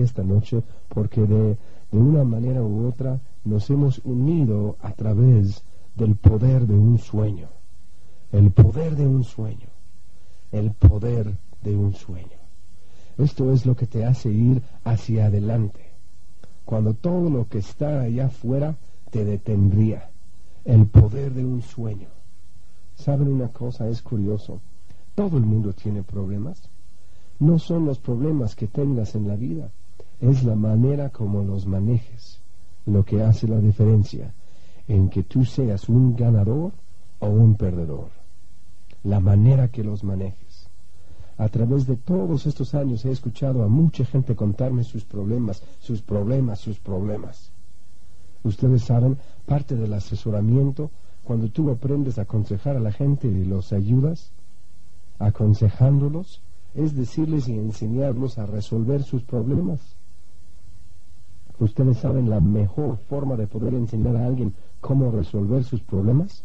esta 0.00 0.22
noche 0.22 0.62
porque 0.88 1.22
de, 1.22 1.56
de 1.90 1.98
una 1.98 2.24
manera 2.24 2.62
u 2.62 2.86
otra 2.86 3.20
nos 3.44 3.68
hemos 3.70 4.00
unido 4.04 4.76
a 4.80 4.92
través 4.92 5.62
del 5.94 6.16
poder 6.16 6.66
de 6.66 6.74
un 6.74 6.98
sueño. 6.98 7.48
El 8.32 8.50
poder 8.50 8.96
de 8.96 9.06
un 9.06 9.22
sueño. 9.24 9.68
El 10.50 10.72
poder 10.72 11.36
de 11.62 11.76
un 11.76 11.94
sueño. 11.94 12.38
Esto 13.16 13.52
es 13.52 13.64
lo 13.64 13.76
que 13.76 13.86
te 13.86 14.04
hace 14.04 14.30
ir 14.30 14.62
hacia 14.82 15.26
adelante. 15.26 15.92
Cuando 16.64 16.94
todo 16.94 17.30
lo 17.30 17.48
que 17.48 17.58
está 17.58 18.00
allá 18.00 18.26
afuera 18.26 18.76
te 19.10 19.24
detendría. 19.24 20.10
El 20.64 20.86
poder 20.86 21.32
de 21.32 21.44
un 21.44 21.62
sueño. 21.62 22.08
¿Saben 22.96 23.28
una 23.28 23.48
cosa? 23.48 23.88
Es 23.88 24.02
curioso. 24.02 24.60
Todo 25.14 25.36
el 25.36 25.44
mundo 25.44 25.72
tiene 25.72 26.02
problemas. 26.02 26.70
No 27.38 27.58
son 27.58 27.84
los 27.84 27.98
problemas 27.98 28.56
que 28.56 28.66
tengas 28.66 29.14
en 29.14 29.28
la 29.28 29.36
vida, 29.36 29.70
es 30.30 30.42
la 30.42 30.54
manera 30.54 31.10
como 31.10 31.42
los 31.42 31.66
manejes 31.66 32.40
lo 32.86 33.04
que 33.04 33.22
hace 33.22 33.46
la 33.46 33.60
diferencia 33.60 34.32
en 34.88 35.08
que 35.08 35.22
tú 35.22 35.44
seas 35.44 35.88
un 35.88 36.16
ganador 36.16 36.72
o 37.18 37.28
un 37.28 37.56
perdedor. 37.56 38.08
La 39.02 39.20
manera 39.20 39.68
que 39.68 39.84
los 39.84 40.02
manejes. 40.02 40.68
A 41.36 41.48
través 41.48 41.86
de 41.86 41.96
todos 41.96 42.46
estos 42.46 42.74
años 42.74 43.04
he 43.04 43.10
escuchado 43.10 43.62
a 43.62 43.68
mucha 43.68 44.04
gente 44.04 44.34
contarme 44.34 44.84
sus 44.84 45.04
problemas, 45.04 45.62
sus 45.80 46.00
problemas, 46.00 46.60
sus 46.60 46.78
problemas. 46.78 47.50
Ustedes 48.44 48.82
saben, 48.82 49.18
parte 49.46 49.74
del 49.74 49.92
asesoramiento, 49.92 50.90
cuando 51.22 51.48
tú 51.48 51.70
aprendes 51.70 52.18
a 52.18 52.22
aconsejar 52.22 52.76
a 52.76 52.80
la 52.80 52.92
gente 52.92 53.28
y 53.28 53.44
los 53.44 53.72
ayudas, 53.72 54.30
aconsejándolos, 55.18 56.40
es 56.74 56.94
decirles 56.94 57.48
y 57.48 57.58
enseñarlos 57.58 58.38
a 58.38 58.46
resolver 58.46 59.02
sus 59.02 59.22
problemas. 59.22 59.80
¿Ustedes 61.58 61.98
saben 61.98 62.28
la 62.28 62.40
mejor 62.40 62.96
forma 63.08 63.36
de 63.36 63.46
poder 63.46 63.74
enseñar 63.74 64.16
a 64.16 64.26
alguien 64.26 64.54
cómo 64.80 65.12
resolver 65.12 65.62
sus 65.62 65.82
problemas? 65.82 66.44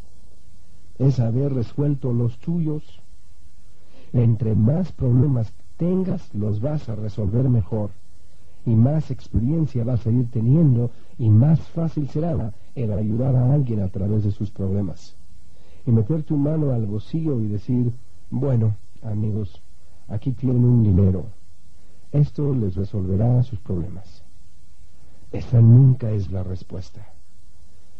Es 0.99 1.19
haber 1.19 1.53
resuelto 1.53 2.13
los 2.13 2.37
tuyos. 2.37 3.01
Entre 4.13 4.53
más 4.53 4.91
problemas 4.91 5.51
tengas, 5.77 6.33
los 6.35 6.61
vas 6.61 6.89
a 6.89 6.95
resolver 6.95 7.49
mejor. 7.49 7.89
Y 8.65 8.75
más 8.75 9.09
experiencia 9.09 9.83
vas 9.83 10.05
a 10.05 10.11
ir 10.11 10.29
teniendo 10.29 10.91
y 11.17 11.29
más 11.29 11.59
fácil 11.69 12.07
será 12.09 12.53
el 12.75 12.93
ayudar 12.93 13.35
a 13.35 13.51
alguien 13.51 13.81
a 13.81 13.87
través 13.87 14.23
de 14.23 14.31
sus 14.31 14.51
problemas. 14.51 15.15
Y 15.87 15.91
meter 15.91 16.21
tu 16.23 16.37
mano 16.37 16.71
al 16.71 16.85
bolsillo 16.85 17.39
y 17.39 17.47
decir, 17.47 17.93
bueno, 18.29 18.75
amigos, 19.01 19.59
aquí 20.07 20.33
tienen 20.33 20.63
un 20.65 20.83
dinero. 20.83 21.25
Esto 22.11 22.53
les 22.53 22.75
resolverá 22.75 23.41
sus 23.41 23.59
problemas. 23.59 24.23
Esa 25.31 25.61
nunca 25.61 26.09
es 26.11 26.31
la 26.31 26.43
respuesta. 26.43 27.07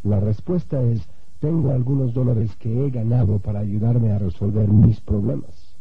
La 0.03 0.19
respuesta 0.19 0.81
es, 0.81 1.01
tengo 1.39 1.71
algunos 1.71 2.13
dólares 2.13 2.55
que 2.57 2.85
he 2.85 2.89
ganado 2.89 3.39
para 3.39 3.59
ayudarme 3.59 4.11
a 4.11 4.19
resolver 4.19 4.67
mis 4.67 4.99
problemas. 5.01 5.75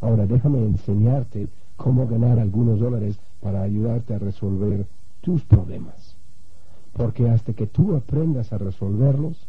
Ahora 0.00 0.26
déjame 0.26 0.58
enseñarte 0.58 1.48
cómo 1.76 2.06
ganar 2.06 2.38
algunos 2.38 2.80
dólares 2.80 3.18
para 3.40 3.62
ayudarte 3.62 4.14
a 4.14 4.18
resolver 4.18 4.86
tus 5.20 5.42
problemas. 5.44 6.16
Porque 6.92 7.28
hasta 7.30 7.52
que 7.54 7.66
tú 7.66 7.94
aprendas 7.96 8.52
a 8.52 8.58
resolverlos, 8.58 9.46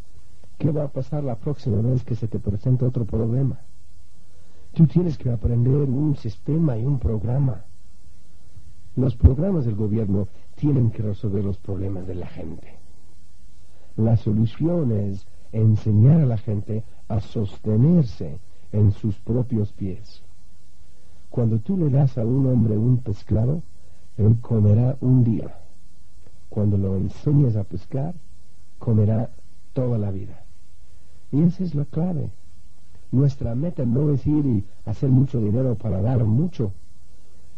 ¿qué 0.58 0.70
va 0.70 0.84
a 0.84 0.88
pasar 0.88 1.24
la 1.24 1.36
próxima 1.36 1.80
vez 1.82 2.04
que 2.04 2.16
se 2.16 2.26
te 2.26 2.38
presente 2.38 2.84
otro 2.84 3.04
problema? 3.04 3.58
Tú 4.72 4.86
tienes 4.86 5.18
que 5.18 5.30
aprender 5.30 5.74
un 5.74 6.16
sistema 6.16 6.76
y 6.78 6.84
un 6.84 6.98
programa. 6.98 7.64
Los 8.96 9.16
programas 9.16 9.64
del 9.64 9.74
gobierno 9.74 10.28
tienen 10.54 10.90
que 10.90 11.02
resolver 11.02 11.44
los 11.44 11.58
problemas 11.58 12.06
de 12.06 12.14
la 12.14 12.26
gente. 12.26 12.74
La 13.96 14.16
solución 14.16 14.92
es 14.92 15.26
enseñar 15.52 16.20
a 16.20 16.26
la 16.26 16.38
gente 16.38 16.84
a 17.08 17.20
sostenerse 17.20 18.38
en 18.72 18.92
sus 18.92 19.18
propios 19.18 19.72
pies. 19.72 20.22
Cuando 21.30 21.58
tú 21.58 21.76
le 21.76 21.90
das 21.90 22.18
a 22.18 22.24
un 22.24 22.46
hombre 22.46 22.76
un 22.76 22.98
pescado, 22.98 23.62
él 24.16 24.38
comerá 24.40 24.96
un 25.00 25.24
día. 25.24 25.58
Cuando 26.48 26.78
lo 26.78 26.96
enseñas 26.96 27.56
a 27.56 27.64
pescar, 27.64 28.14
comerá 28.78 29.30
toda 29.72 29.98
la 29.98 30.12
vida. 30.12 30.44
Y 31.32 31.42
esa 31.42 31.64
es 31.64 31.74
la 31.74 31.84
clave. 31.84 32.30
Nuestra 33.10 33.56
meta 33.56 33.84
no 33.84 34.12
es 34.12 34.24
ir 34.26 34.46
y 34.46 34.64
hacer 34.84 35.10
mucho 35.10 35.40
dinero 35.40 35.74
para 35.74 36.00
dar 36.00 36.24
mucho. 36.24 36.72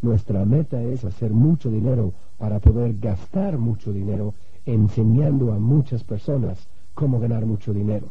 Nuestra 0.01 0.45
meta 0.45 0.81
es 0.81 1.03
hacer 1.05 1.31
mucho 1.31 1.71
dinero 1.71 2.13
para 2.37 2.59
poder 2.59 2.97
gastar 2.99 3.57
mucho 3.57 3.91
dinero 3.91 4.35
enseñando 4.65 5.53
a 5.53 5.59
muchas 5.59 6.03
personas 6.03 6.67
cómo 6.93 7.19
ganar 7.19 7.45
mucho 7.45 7.73
dinero. 7.73 8.07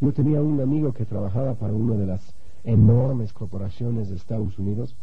Yo 0.00 0.12
tenía 0.12 0.40
un 0.42 0.60
amigo 0.60 0.92
que 0.92 1.04
trabajaba 1.04 1.54
para 1.54 1.72
una 1.72 1.94
de 1.96 2.06
las 2.06 2.34
enormes 2.64 3.32
corporaciones 3.32 4.08
de 4.10 4.16
Estados 4.16 4.58
Unidos. 4.58 4.96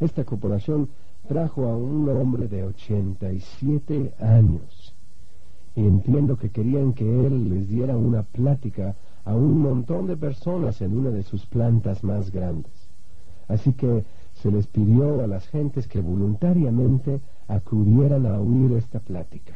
Esta 0.00 0.24
corporación 0.24 0.88
trajo 1.26 1.66
a 1.66 1.76
un 1.76 2.08
hombre 2.08 2.48
de 2.48 2.64
87 2.64 4.14
años 4.20 4.94
y 5.74 5.80
entiendo 5.80 6.36
que 6.36 6.50
querían 6.50 6.92
que 6.92 7.26
él 7.26 7.48
les 7.50 7.68
diera 7.68 7.96
una 7.96 8.22
plática 8.22 8.96
a 9.24 9.34
un 9.34 9.60
montón 9.60 10.06
de 10.06 10.16
personas 10.16 10.80
en 10.80 10.96
una 10.96 11.10
de 11.10 11.22
sus 11.22 11.46
plantas 11.46 12.02
más 12.02 12.30
grandes. 12.30 12.72
Así 13.46 13.72
que 13.72 14.04
se 14.42 14.50
les 14.50 14.66
pidió 14.66 15.22
a 15.22 15.26
las 15.26 15.46
gentes 15.48 15.88
que 15.88 16.00
voluntariamente 16.00 17.20
acudieran 17.48 18.26
a 18.26 18.40
oír 18.40 18.72
esta 18.72 19.00
plática. 19.00 19.54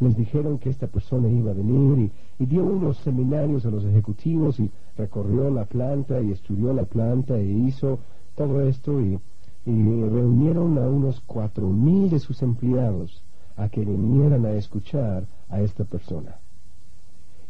Les 0.00 0.14
dijeron 0.14 0.58
que 0.58 0.68
esta 0.68 0.86
persona 0.86 1.28
iba 1.28 1.52
a 1.52 1.54
venir 1.54 2.10
y, 2.38 2.46
dio 2.46 2.64
unos 2.64 2.98
seminarios 2.98 3.64
a 3.64 3.70
los 3.70 3.84
ejecutivos 3.84 4.60
y 4.60 4.70
recorrió 4.98 5.50
la 5.50 5.64
planta 5.64 6.20
y 6.20 6.32
estudió 6.32 6.74
la 6.74 6.84
planta 6.84 7.38
e 7.38 7.46
hizo 7.46 7.98
todo 8.34 8.60
esto 8.60 9.00
y, 9.00 9.18
y 9.64 10.04
reunieron 10.04 10.76
a 10.76 10.82
unos 10.82 11.20
cuatro 11.20 11.68
mil 11.68 12.10
de 12.10 12.18
sus 12.18 12.42
empleados 12.42 13.22
a 13.56 13.70
que 13.70 13.80
vinieran 13.80 14.44
a 14.44 14.52
escuchar 14.52 15.26
a 15.48 15.62
esta 15.62 15.84
persona 15.84 16.36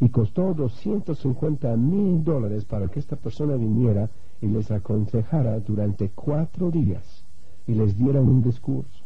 y 0.00 0.08
costó 0.10 0.52
250 0.54 1.76
mil 1.76 2.22
dólares 2.22 2.64
para 2.64 2.88
que 2.88 3.00
esta 3.00 3.16
persona 3.16 3.56
viniera 3.56 4.10
y 4.40 4.46
les 4.46 4.70
aconsejara 4.70 5.60
durante 5.60 6.10
cuatro 6.10 6.70
días 6.70 7.24
y 7.66 7.74
les 7.74 7.96
diera 7.96 8.20
un 8.20 8.42
discurso. 8.42 9.04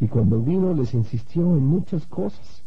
Y 0.00 0.08
cuando 0.08 0.40
vino 0.40 0.74
les 0.74 0.94
insistió 0.94 1.42
en 1.42 1.64
muchas 1.64 2.06
cosas. 2.06 2.62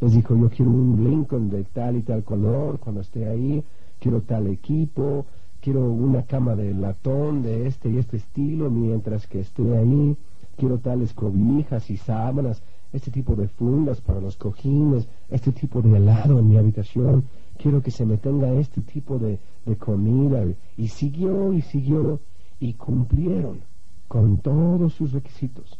Les 0.00 0.12
dijo, 0.12 0.36
yo 0.36 0.50
quiero 0.50 0.70
un 0.70 1.02
Lincoln 1.02 1.48
de 1.48 1.64
tal 1.64 1.96
y 1.96 2.02
tal 2.02 2.22
color 2.22 2.78
cuando 2.78 3.00
esté 3.00 3.28
ahí, 3.28 3.64
quiero 3.98 4.20
tal 4.20 4.46
equipo, 4.46 5.24
quiero 5.60 5.90
una 5.90 6.22
cama 6.22 6.54
de 6.54 6.74
latón 6.74 7.42
de 7.42 7.66
este 7.66 7.88
y 7.88 7.98
este 7.98 8.18
estilo 8.18 8.70
mientras 8.70 9.26
que 9.26 9.40
esté 9.40 9.76
ahí, 9.76 10.16
quiero 10.56 10.78
tales 10.78 11.12
cobijas 11.12 11.90
y 11.90 11.96
sábanas 11.96 12.62
este 12.92 13.10
tipo 13.10 13.34
de 13.34 13.48
fundas 13.48 14.00
para 14.00 14.20
los 14.20 14.36
cojines, 14.36 15.08
este 15.28 15.52
tipo 15.52 15.82
de 15.82 15.96
helado 15.96 16.38
en 16.38 16.48
mi 16.48 16.56
habitación, 16.56 17.24
quiero 17.56 17.82
que 17.82 17.90
se 17.90 18.04
me 18.04 18.16
tenga 18.16 18.52
este 18.54 18.80
tipo 18.80 19.18
de, 19.18 19.38
de 19.64 19.76
comida. 19.76 20.44
Y 20.76 20.88
siguió 20.88 21.52
y 21.52 21.62
siguió 21.62 22.20
y 22.60 22.74
cumplieron 22.74 23.60
con 24.08 24.38
todos 24.38 24.94
sus 24.94 25.12
requisitos. 25.12 25.78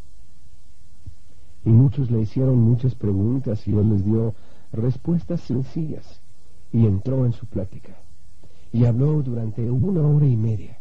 Y 1.64 1.70
muchos 1.70 2.10
le 2.10 2.20
hicieron 2.20 2.58
muchas 2.58 2.94
preguntas 2.94 3.66
y 3.66 3.72
él 3.72 3.90
les 3.90 4.04
dio 4.04 4.34
respuestas 4.72 5.40
sencillas 5.40 6.20
y 6.72 6.86
entró 6.86 7.26
en 7.26 7.32
su 7.32 7.46
plática. 7.46 7.96
Y 8.72 8.84
habló 8.84 9.22
durante 9.22 9.70
una 9.70 10.02
hora 10.02 10.26
y 10.26 10.36
media. 10.36 10.78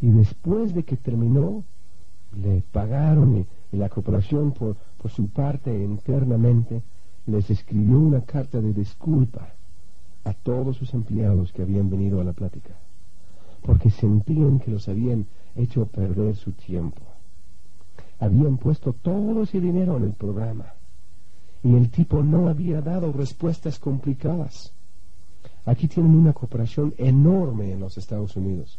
Y 0.00 0.10
después 0.10 0.74
de 0.74 0.84
que 0.84 0.96
terminó, 0.96 1.64
le 2.36 2.62
pagaron 2.72 3.38
y, 3.38 3.46
la 3.76 3.88
cooperación 3.88 4.50
por 4.52 4.76
por 5.00 5.10
su 5.10 5.28
parte 5.28 5.72
internamente, 5.82 6.82
les 7.26 7.48
escribió 7.50 7.98
una 7.98 8.20
carta 8.20 8.60
de 8.60 8.74
disculpa 8.74 9.54
a 10.24 10.32
todos 10.34 10.76
sus 10.76 10.94
empleados 10.94 11.52
que 11.52 11.62
habían 11.62 11.90
venido 11.90 12.20
a 12.20 12.24
la 12.24 12.32
plática, 12.32 12.74
porque 13.62 13.90
sentían 13.90 14.58
que 14.58 14.70
los 14.70 14.88
habían 14.88 15.26
hecho 15.56 15.86
perder 15.86 16.36
su 16.36 16.52
tiempo. 16.52 17.02
Habían 18.18 18.58
puesto 18.58 18.92
todo 18.92 19.42
ese 19.42 19.60
dinero 19.60 19.96
en 19.96 20.04
el 20.04 20.12
programa 20.12 20.74
y 21.62 21.74
el 21.74 21.90
tipo 21.90 22.22
no 22.22 22.48
había 22.48 22.80
dado 22.80 23.12
respuestas 23.12 23.78
complicadas. 23.78 24.72
Aquí 25.66 25.88
tienen 25.88 26.14
una 26.14 26.32
cooperación 26.32 26.94
enorme 26.96 27.72
en 27.72 27.80
los 27.80 27.98
Estados 27.98 28.36
Unidos. 28.36 28.78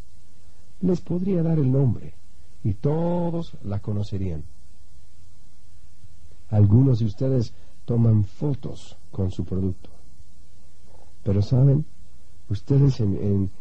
Les 0.81 0.99
podría 1.01 1.43
dar 1.43 1.59
el 1.59 1.71
nombre 1.71 2.15
y 2.63 2.73
todos 2.73 3.55
la 3.63 3.79
conocerían. 3.79 4.43
Algunos 6.49 6.99
de 6.99 7.05
ustedes 7.05 7.53
toman 7.85 8.23
fotos 8.23 8.97
con 9.11 9.31
su 9.31 9.45
producto. 9.45 9.90
Pero 11.23 11.41
¿saben 11.41 11.85
ustedes 12.49 12.99
en, 12.99 13.51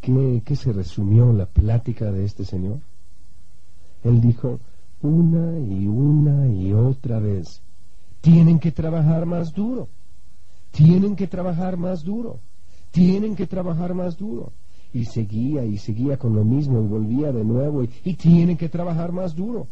qué, 0.00 0.42
qué 0.44 0.56
se 0.56 0.72
resumió 0.72 1.32
la 1.32 1.46
plática 1.46 2.10
de 2.10 2.24
este 2.24 2.44
señor? 2.44 2.80
Él 4.02 4.20
dijo, 4.20 4.60
una 5.02 5.58
y 5.58 5.86
una 5.86 6.48
y 6.48 6.72
otra 6.72 7.18
vez. 7.18 7.62
Tienen 8.20 8.58
que 8.58 8.72
trabajar 8.72 9.26
más 9.26 9.52
duro. 9.52 9.88
Tienen 10.70 11.14
que 11.14 11.26
trabajar 11.26 11.76
más 11.76 12.02
duro. 12.02 12.40
Tienen 12.90 13.36
que 13.36 13.46
trabajar 13.46 13.94
más 13.94 14.16
duro. 14.16 14.52
Y 14.92 15.04
seguía 15.04 15.64
y 15.64 15.76
seguía 15.78 16.16
con 16.16 16.34
lo 16.34 16.44
mismo 16.44 16.82
y 16.82 16.86
volvía 16.86 17.32
de 17.32 17.44
nuevo 17.44 17.82
y, 17.82 17.90
y 18.04 18.14
tienen 18.14 18.56
que 18.56 18.68
trabajar 18.68 19.12
más 19.12 19.34
duro 19.34 19.66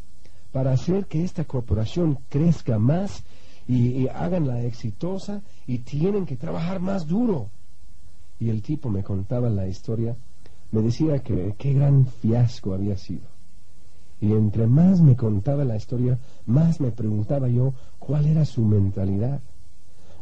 para 0.52 0.72
hacer 0.72 1.06
que 1.06 1.24
esta 1.24 1.44
corporación 1.44 2.18
crezca 2.28 2.78
más 2.78 3.24
y, 3.68 4.08
háganla 4.08 4.62
exitosa 4.62 5.42
y 5.66 5.78
tienen 5.78 6.26
que 6.26 6.36
trabajar 6.36 6.80
más 6.80 7.06
duro. 7.06 7.50
Y 8.38 8.50
el 8.50 8.62
tipo 8.62 8.90
me 8.90 9.02
contaba 9.02 9.48
la 9.48 9.68
historia, 9.68 10.16
me 10.72 10.82
decía 10.82 11.20
que 11.20 11.54
qué 11.56 11.72
gran 11.72 12.06
fiasco 12.06 12.74
había 12.74 12.96
sido. 12.96 13.30
Y 14.20 14.32
entre 14.32 14.66
más 14.66 15.00
me 15.00 15.16
contaba 15.16 15.64
la 15.64 15.76
historia, 15.76 16.18
más 16.46 16.80
me 16.80 16.92
preguntaba 16.92 17.48
yo 17.48 17.74
cuál 17.98 18.26
era 18.26 18.44
su 18.44 18.64
mentalidad. 18.64 19.40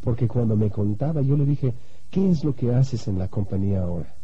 Porque 0.02 0.26
cuando 0.26 0.56
me 0.56 0.70
contaba, 0.70 1.20
yo 1.20 1.36
le 1.36 1.44
dije, 1.44 1.74
¿qué 2.10 2.30
es 2.30 2.42
lo 2.44 2.54
que 2.54 2.74
haces 2.74 3.08
en 3.08 3.18
la 3.18 3.28
compañía 3.28 3.82
ahora? 3.82 4.14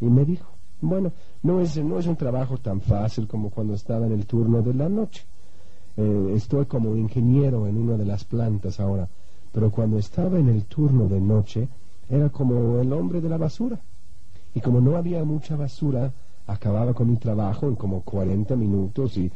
Y 0.00 0.06
me 0.06 0.24
dijo, 0.24 0.50
bueno, 0.82 1.12
no 1.42 1.60
es, 1.60 1.82
no 1.82 1.98
es 1.98 2.06
un 2.06 2.16
trabajo 2.16 2.58
tan 2.58 2.80
fácil 2.80 3.26
como 3.26 3.50
cuando 3.50 3.74
estaba 3.74 4.06
en 4.06 4.12
el 4.12 4.26
turno 4.26 4.62
de 4.62 4.74
la 4.74 4.88
noche. 4.88 5.24
Eh, 6.00 6.32
estoy 6.34 6.64
como 6.64 6.96
ingeniero 6.96 7.66
en 7.66 7.76
una 7.76 7.98
de 7.98 8.06
las 8.06 8.24
plantas 8.24 8.80
ahora, 8.80 9.06
pero 9.52 9.70
cuando 9.70 9.98
estaba 9.98 10.38
en 10.38 10.48
el 10.48 10.64
turno 10.64 11.06
de 11.08 11.20
noche 11.20 11.68
era 12.08 12.30
como 12.30 12.80
el 12.80 12.90
hombre 12.94 13.20
de 13.20 13.28
la 13.28 13.36
basura. 13.36 13.78
Y 14.54 14.62
como 14.62 14.80
no 14.80 14.96
había 14.96 15.22
mucha 15.24 15.56
basura, 15.56 16.10
acababa 16.46 16.94
con 16.94 17.10
mi 17.10 17.16
trabajo 17.18 17.68
en 17.68 17.76
como 17.76 18.00
40 18.00 18.56
minutos 18.56 19.18
y, 19.18 19.30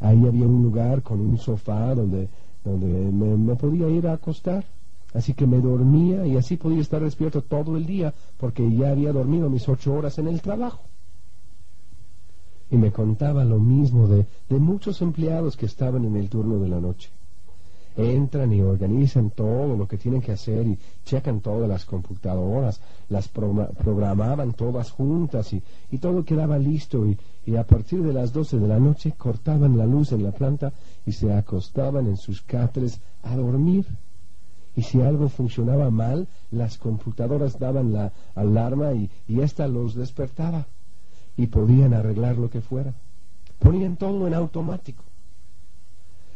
ahí 0.00 0.26
había 0.26 0.48
un 0.48 0.64
lugar 0.64 1.02
con 1.02 1.20
un 1.20 1.38
sofá 1.38 1.94
donde, 1.94 2.28
donde 2.64 3.12
me, 3.12 3.36
me 3.36 3.54
podía 3.54 3.88
ir 3.88 4.08
a 4.08 4.14
acostar. 4.14 4.64
Así 5.14 5.32
que 5.32 5.46
me 5.46 5.60
dormía 5.60 6.26
y 6.26 6.36
así 6.36 6.56
podía 6.56 6.80
estar 6.80 7.02
despierto 7.02 7.40
todo 7.42 7.76
el 7.76 7.86
día 7.86 8.12
porque 8.36 8.68
ya 8.68 8.90
había 8.90 9.12
dormido 9.12 9.48
mis 9.48 9.68
ocho 9.68 9.94
horas 9.94 10.18
en 10.18 10.26
el 10.26 10.42
trabajo. 10.42 10.80
Y 12.70 12.76
me 12.76 12.92
contaba 12.92 13.44
lo 13.44 13.58
mismo 13.58 14.06
de, 14.06 14.26
de 14.48 14.58
muchos 14.58 15.00
empleados 15.00 15.56
que 15.56 15.66
estaban 15.66 16.04
en 16.04 16.16
el 16.16 16.28
turno 16.28 16.58
de 16.58 16.68
la 16.68 16.80
noche. 16.80 17.10
Entran 17.96 18.52
y 18.52 18.60
organizan 18.60 19.30
todo 19.30 19.76
lo 19.76 19.88
que 19.88 19.96
tienen 19.96 20.20
que 20.20 20.30
hacer 20.30 20.66
y 20.68 20.78
checan 21.04 21.40
todas 21.40 21.68
las 21.68 21.84
computadoras, 21.84 22.80
las 23.08 23.26
programaban 23.26 24.52
todas 24.52 24.92
juntas 24.92 25.52
y, 25.52 25.60
y, 25.90 25.98
todo 25.98 26.24
quedaba 26.24 26.58
listo 26.58 27.04
y, 27.06 27.18
y 27.44 27.56
a 27.56 27.66
partir 27.66 28.02
de 28.04 28.12
las 28.12 28.32
doce 28.32 28.58
de 28.58 28.68
la 28.68 28.78
noche 28.78 29.14
cortaban 29.18 29.76
la 29.76 29.84
luz 29.84 30.12
en 30.12 30.22
la 30.22 30.30
planta 30.30 30.72
y 31.06 31.10
se 31.10 31.32
acostaban 31.32 32.06
en 32.06 32.16
sus 32.16 32.40
cáteres 32.42 33.00
a 33.24 33.34
dormir 33.34 33.84
y 34.76 34.82
si 34.82 35.00
algo 35.00 35.28
funcionaba 35.28 35.90
mal, 35.90 36.28
las 36.52 36.78
computadoras 36.78 37.58
daban 37.58 37.92
la 37.92 38.12
alarma 38.36 38.92
y, 38.92 39.10
y 39.26 39.40
ésta 39.40 39.66
los 39.66 39.96
despertaba 39.96 40.68
y 41.38 41.46
podían 41.46 41.94
arreglar 41.94 42.36
lo 42.36 42.50
que 42.50 42.60
fuera. 42.60 42.92
Ponían 43.58 43.96
todo 43.96 44.26
en 44.26 44.34
automático. 44.34 45.04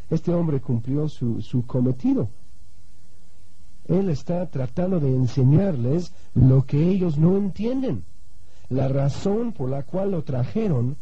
Este 0.09 0.33
hombre 0.33 0.61
cumplió 0.61 1.07
su, 1.09 1.41
su 1.41 1.65
cometido. 1.67 2.29
Él 3.87 4.09
está 4.09 4.49
tratando 4.49 4.99
de 5.01 5.13
enseñarles 5.13 6.13
lo 6.33 6.65
que 6.65 6.87
ellos 6.89 7.17
no 7.17 7.37
entienden. 7.37 8.05
La 8.69 8.87
razón 8.87 9.51
por 9.51 9.69
la 9.69 9.83
cual 9.83 10.11
lo 10.11 10.23
trajeron 10.23 10.95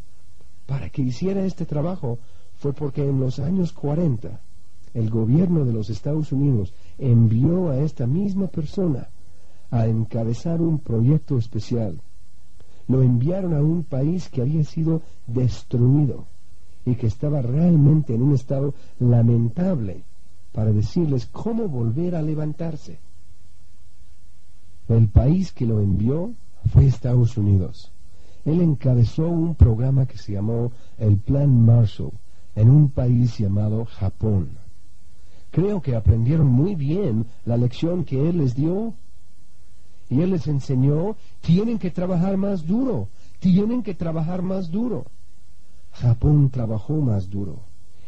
para 0.66 0.90
que 0.90 1.04
hiciera 1.04 1.46
este 1.46 1.66
trabajo 1.66 2.18
fue 2.58 2.74
porque 2.74 3.08
en 3.08 3.20
los 3.20 3.40
años 3.40 3.72
40 3.72 4.42
el 4.96 5.10
gobierno 5.12 5.64
de 5.64 5.74
los 5.74 5.92
Estados 5.92 6.32
Unidos 6.32 6.74
envió 6.98 7.70
a 7.70 7.78
esta 7.78 8.08
misma 8.08 8.48
persona 8.48 9.10
a 9.70 9.86
encabezar 9.86 10.60
un 10.60 10.80
proyecto 10.80 11.38
especial. 11.38 12.02
Lo 12.92 13.02
enviaron 13.02 13.54
a 13.54 13.62
un 13.62 13.84
país 13.86 14.28
que 14.28 14.42
había 14.42 14.66
sido 14.66 15.02
destruido 15.26 16.26
y 16.86 16.96
que 16.96 17.08
estaba 17.08 17.42
realmente 17.42 18.14
en 18.14 18.22
un 18.22 18.34
estado 18.34 18.74
lamentable 19.00 20.04
para 20.52 20.74
decirles 20.74 21.26
cómo 21.28 21.70
volver 21.70 22.16
a 22.16 22.22
levantarse. 22.22 23.00
El 24.90 25.08
país 25.08 25.54
que 25.54 25.66
lo 25.66 25.80
envió 25.80 26.34
fue 26.74 26.86
Estados 26.86 27.38
Unidos. 27.38 27.94
Él 28.44 28.60
encabezó 28.60 29.26
un 29.28 29.56
programa 29.56 30.06
que 30.06 30.18
se 30.18 30.34
llamó 30.34 30.74
el 30.98 31.16
Plan 31.16 31.64
Marshall 31.66 32.12
en 32.56 32.70
un 32.70 32.90
país 32.90 33.38
llamado 33.38 33.86
Japón. 33.86 34.50
Creo 35.50 35.82
que 35.82 35.96
aprendieron 35.96 36.48
muy 36.48 36.76
bien 36.76 37.26
la 37.46 37.56
lección 37.56 38.04
que 38.04 38.28
Él 38.28 38.40
les 38.40 38.54
dio. 38.54 38.96
Y 40.12 40.22
Él 40.22 40.32
les 40.32 40.46
enseñó, 40.48 41.16
tienen 41.40 41.80
que 41.80 41.90
trabajar 41.90 42.36
más 42.36 42.68
duro, 42.68 43.08
tienen 43.40 43.82
que 43.82 43.96
trabajar 43.96 44.42
más 44.42 44.70
duro. 44.70 45.06
Japón 45.94 46.50
trabajó 46.50 46.96
más 47.00 47.30
duro 47.30 47.62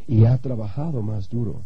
y 0.06 0.26
ha 0.26 0.38
trabajado 0.38 1.02
más 1.02 1.30
duro. 1.30 1.62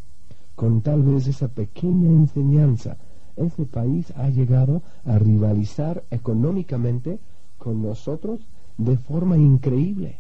Con 0.56 0.82
tal 0.82 1.02
vez 1.02 1.26
esa 1.26 1.48
pequeña 1.48 2.12
enseñanza, 2.12 2.98
ese 3.36 3.66
país 3.66 4.14
ha 4.16 4.30
llegado 4.30 4.84
a 5.06 5.18
rivalizar 5.18 6.04
económicamente 6.12 7.18
con 7.58 7.82
nosotros 7.82 8.40
de 8.78 8.96
forma 8.96 9.38
increíble. 9.38 10.20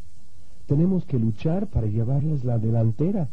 Tenemos 0.65 1.05
que 1.05 1.19
luchar 1.19 1.67
para 1.67 1.85
llevarles 1.85 2.43
la 2.43 2.57
delantera 2.57 3.29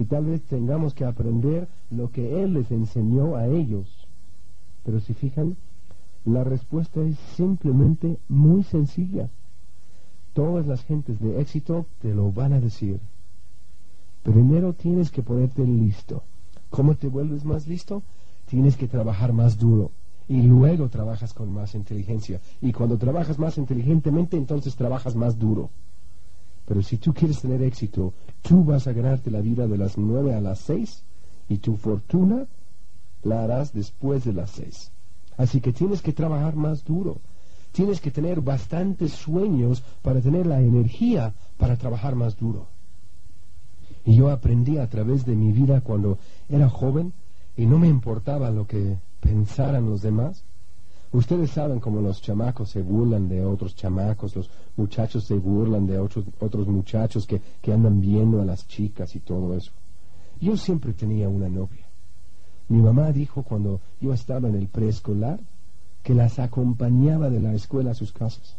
y 0.00 0.04
tal 0.04 0.24
vez 0.24 0.42
tengamos 0.42 0.94
que 0.94 1.04
aprender 1.04 1.68
lo 1.92 2.10
que 2.10 2.42
Él 2.42 2.54
les 2.54 2.72
enseñó 2.72 3.36
a 3.36 3.46
ellos. 3.46 4.08
Pero 4.84 4.98
si 4.98 5.14
fijan, 5.14 5.56
la 6.24 6.44
respuesta 6.44 7.00
es 7.02 7.16
simplemente 7.36 8.18
muy 8.28 8.62
sencilla. 8.62 9.28
Todas 10.34 10.66
las 10.66 10.84
gentes 10.84 11.18
de 11.20 11.40
éxito 11.40 11.86
te 12.00 12.14
lo 12.14 12.30
van 12.30 12.52
a 12.52 12.60
decir. 12.60 13.00
Primero 14.22 14.74
tienes 14.74 15.10
que 15.10 15.22
ponerte 15.22 15.64
listo. 15.64 16.22
¿Cómo 16.70 16.96
te 16.96 17.08
vuelves 17.08 17.44
más 17.44 17.66
listo? 17.66 18.02
Tienes 18.46 18.76
que 18.76 18.88
trabajar 18.88 19.32
más 19.32 19.58
duro 19.58 19.90
y 20.28 20.42
luego 20.42 20.88
trabajas 20.88 21.32
con 21.32 21.52
más 21.52 21.74
inteligencia. 21.74 22.40
Y 22.60 22.72
cuando 22.72 22.98
trabajas 22.98 23.38
más 23.38 23.56
inteligentemente, 23.56 24.36
entonces 24.36 24.76
trabajas 24.76 25.16
más 25.16 25.38
duro. 25.38 25.70
Pero 26.66 26.82
si 26.82 26.98
tú 26.98 27.14
quieres 27.14 27.40
tener 27.40 27.62
éxito, 27.62 28.12
tú 28.42 28.62
vas 28.62 28.86
a 28.86 28.92
ganarte 28.92 29.30
la 29.30 29.40
vida 29.40 29.66
de 29.66 29.78
las 29.78 29.96
nueve 29.96 30.34
a 30.34 30.40
las 30.40 30.58
seis 30.58 31.02
y 31.48 31.58
tu 31.58 31.76
fortuna 31.76 32.46
la 33.22 33.42
harás 33.42 33.72
después 33.72 34.24
de 34.24 34.34
las 34.34 34.50
seis. 34.50 34.92
Así 35.38 35.60
que 35.60 35.72
tienes 35.72 36.02
que 36.02 36.12
trabajar 36.12 36.56
más 36.56 36.84
duro. 36.84 37.16
Tienes 37.72 38.00
que 38.00 38.10
tener 38.10 38.40
bastantes 38.40 39.12
sueños 39.12 39.82
para 40.02 40.20
tener 40.20 40.46
la 40.46 40.60
energía 40.60 41.32
para 41.56 41.76
trabajar 41.76 42.14
más 42.14 42.36
duro. 42.36 42.66
Y 44.04 44.16
yo 44.16 44.30
aprendí 44.30 44.78
a 44.78 44.88
través 44.88 45.24
de 45.24 45.36
mi 45.36 45.52
vida 45.52 45.80
cuando 45.80 46.18
era 46.48 46.68
joven 46.68 47.12
y 47.56 47.66
no 47.66 47.78
me 47.78 47.88
importaba 47.88 48.50
lo 48.50 48.66
que 48.66 48.96
pensaran 49.20 49.86
los 49.86 50.02
demás. 50.02 50.44
Ustedes 51.12 51.50
saben 51.52 51.80
cómo 51.80 52.00
los 52.00 52.20
chamacos 52.20 52.70
se 52.70 52.82
burlan 52.82 53.28
de 53.28 53.44
otros 53.44 53.74
chamacos, 53.74 54.36
los 54.36 54.50
muchachos 54.76 55.24
se 55.24 55.34
burlan 55.34 55.86
de 55.86 55.98
otros, 55.98 56.66
muchachos 56.66 57.26
que, 57.26 57.40
que 57.62 57.72
andan 57.72 58.00
viendo 58.00 58.42
a 58.42 58.44
las 58.44 58.66
chicas 58.66 59.14
y 59.14 59.20
todo 59.20 59.54
eso. 59.54 59.72
Yo 60.40 60.56
siempre 60.56 60.92
tenía 60.92 61.28
una 61.28 61.48
novia. 61.48 61.87
Mi 62.68 62.82
mamá 62.82 63.12
dijo 63.12 63.42
cuando 63.42 63.80
yo 64.00 64.12
estaba 64.12 64.48
en 64.48 64.54
el 64.54 64.68
preescolar 64.68 65.40
que 66.02 66.14
las 66.14 66.38
acompañaba 66.38 67.30
de 67.30 67.40
la 67.40 67.54
escuela 67.54 67.92
a 67.92 67.94
sus 67.94 68.12
casas. 68.12 68.56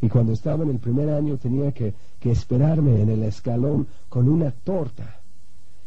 Y 0.00 0.08
cuando 0.08 0.32
estaba 0.32 0.64
en 0.64 0.70
el 0.70 0.78
primer 0.78 1.10
año 1.10 1.36
tenía 1.36 1.72
que, 1.72 1.94
que 2.18 2.30
esperarme 2.30 3.00
en 3.00 3.08
el 3.08 3.22
escalón 3.22 3.86
con 4.08 4.28
una 4.28 4.50
torta 4.50 5.22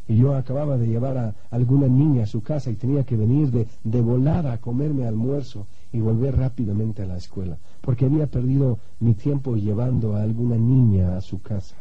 y 0.07 0.17
yo 0.17 0.35
acababa 0.35 0.77
de 0.77 0.87
llevar 0.87 1.17
a 1.17 1.35
alguna 1.49 1.87
niña 1.87 2.23
a 2.23 2.27
su 2.27 2.41
casa 2.41 2.69
y 2.69 2.75
tenía 2.75 3.03
que 3.03 3.17
venir 3.17 3.49
de, 3.51 3.67
de 3.83 4.01
volada 4.01 4.53
a 4.53 4.59
comerme 4.59 5.07
almuerzo 5.07 5.65
y 5.91 5.99
volver 5.99 6.37
rápidamente 6.37 7.01
a 7.01 7.07
la 7.07 7.17
escuela, 7.17 7.57
porque 7.81 8.05
había 8.05 8.27
perdido 8.27 8.77
mi 8.99 9.15
tiempo 9.15 9.55
llevando 9.55 10.15
a 10.15 10.21
alguna 10.21 10.57
niña 10.57 11.17
a 11.17 11.21
su 11.21 11.41
casa. 11.41 11.75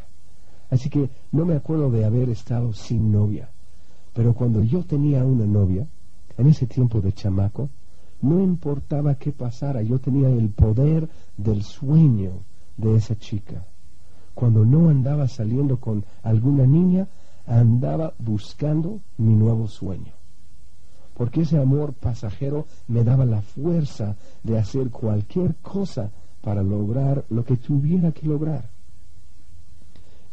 Así 0.71 0.89
que 0.89 1.11
no 1.33 1.45
me 1.45 1.55
acuerdo 1.55 1.91
de 1.91 2.05
haber 2.05 2.31
estado 2.31 2.73
sin 2.73 3.13
novia, 3.13 3.51
pero 4.15 4.33
cuando 4.33 4.63
yo 4.63 4.85
tenía 4.85 5.25
una 5.25 5.45
novia, 5.45 5.87
en 6.39 6.47
ese 6.47 6.67
tiempo 6.67 7.01
de 7.01 7.13
chamaco, 7.13 7.69
no 8.23 8.41
importaba 8.41 9.17
qué 9.17 9.33
pasara, 9.33 9.83
yo 9.83 9.99
tenía 9.99 10.31
el 10.31 10.49
poder 10.49 11.09
del 11.37 11.63
sueño 11.63 12.45
de 12.77 12.97
esa 12.97 13.17
chica. 13.19 13.67
Cuando 14.35 14.65
no 14.65 14.89
andaba 14.89 15.29
saliendo 15.29 15.79
con 15.79 16.05
alguna 16.23 16.65
niña, 16.65 17.09
andaba 17.47 18.15
buscando 18.19 19.01
mi 19.19 19.35
nuevo 19.35 19.69
sueño. 19.69 20.13
Porque 21.15 21.43
ese 21.43 21.59
amor 21.59 21.93
pasajero 21.93 22.67
me 22.89 23.05
daba 23.05 23.25
la 23.25 23.43
fuerza 23.43 24.17
de 24.43 24.59
hacer 24.59 24.91
cualquier 24.91 25.57
cosa 25.57 26.11
para 26.41 26.63
lograr 26.63 27.25
lo 27.31 27.45
que 27.45 27.57
tuviera 27.57 28.13
que 28.13 28.27
lograr. 28.27 28.71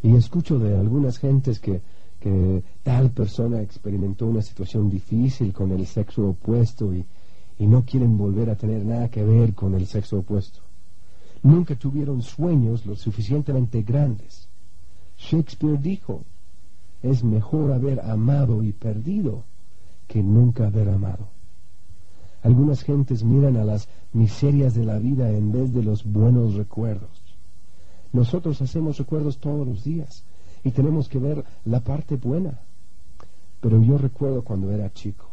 Y 0.03 0.15
escucho 0.15 0.57
de 0.57 0.77
algunas 0.77 1.19
gentes 1.19 1.59
que, 1.59 1.81
que 2.21 2.63
tal 2.83 3.09
persona 3.09 3.61
experimentó 3.61 4.27
una 4.27 4.43
situación 4.43 4.89
difícil 4.89 5.51
con 5.51 5.71
el 5.71 5.87
sexo 5.87 6.29
opuesto 6.29 6.93
y, 6.93 7.03
y 7.57 7.65
no 7.65 7.83
quieren 7.83 8.15
volver 8.15 8.51
a 8.51 8.55
tener 8.55 8.85
nada 8.85 9.09
que 9.09 9.23
ver 9.23 9.55
con 9.55 9.73
el 9.73 9.87
sexo 9.87 10.19
opuesto. 10.19 10.59
Nunca 11.41 11.75
tuvieron 11.75 12.21
sueños 12.21 12.85
lo 12.85 12.95
suficientemente 12.95 13.81
grandes. 13.81 14.47
Shakespeare 15.17 15.81
dijo, 15.81 16.23
es 17.01 17.23
mejor 17.23 17.71
haber 17.71 17.99
amado 18.01 18.63
y 18.63 18.71
perdido 18.71 19.43
que 20.07 20.21
nunca 20.21 20.67
haber 20.67 20.89
amado. 20.89 21.27
Algunas 22.43 22.83
gentes 22.83 23.23
miran 23.23 23.57
a 23.57 23.65
las 23.65 23.87
miserias 24.13 24.75
de 24.75 24.85
la 24.85 24.99
vida 24.99 25.31
en 25.31 25.51
vez 25.51 25.73
de 25.73 25.81
los 25.81 26.03
buenos 26.03 26.53
recuerdos. 26.53 27.09
Nosotros 28.13 28.61
hacemos 28.61 28.99
recuerdos 28.99 29.39
todos 29.39 29.67
los 29.67 29.83
días 29.83 30.23
y 30.63 30.71
tenemos 30.71 31.09
que 31.09 31.19
ver 31.19 31.43
la 31.65 31.79
parte 31.79 32.15
buena. 32.15 32.59
Pero 33.59 33.81
yo 33.81 33.97
recuerdo 33.97 34.43
cuando 34.43 34.71
era 34.71 34.91
chico. 34.91 35.27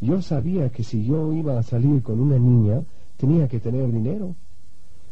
Yo 0.00 0.20
sabía 0.20 0.70
que 0.70 0.82
si 0.82 1.04
yo 1.04 1.32
iba 1.32 1.58
a 1.58 1.62
salir 1.62 2.02
con 2.02 2.20
una 2.20 2.38
niña, 2.38 2.82
tenía 3.16 3.46
que 3.46 3.60
tener 3.60 3.90
dinero. 3.92 4.34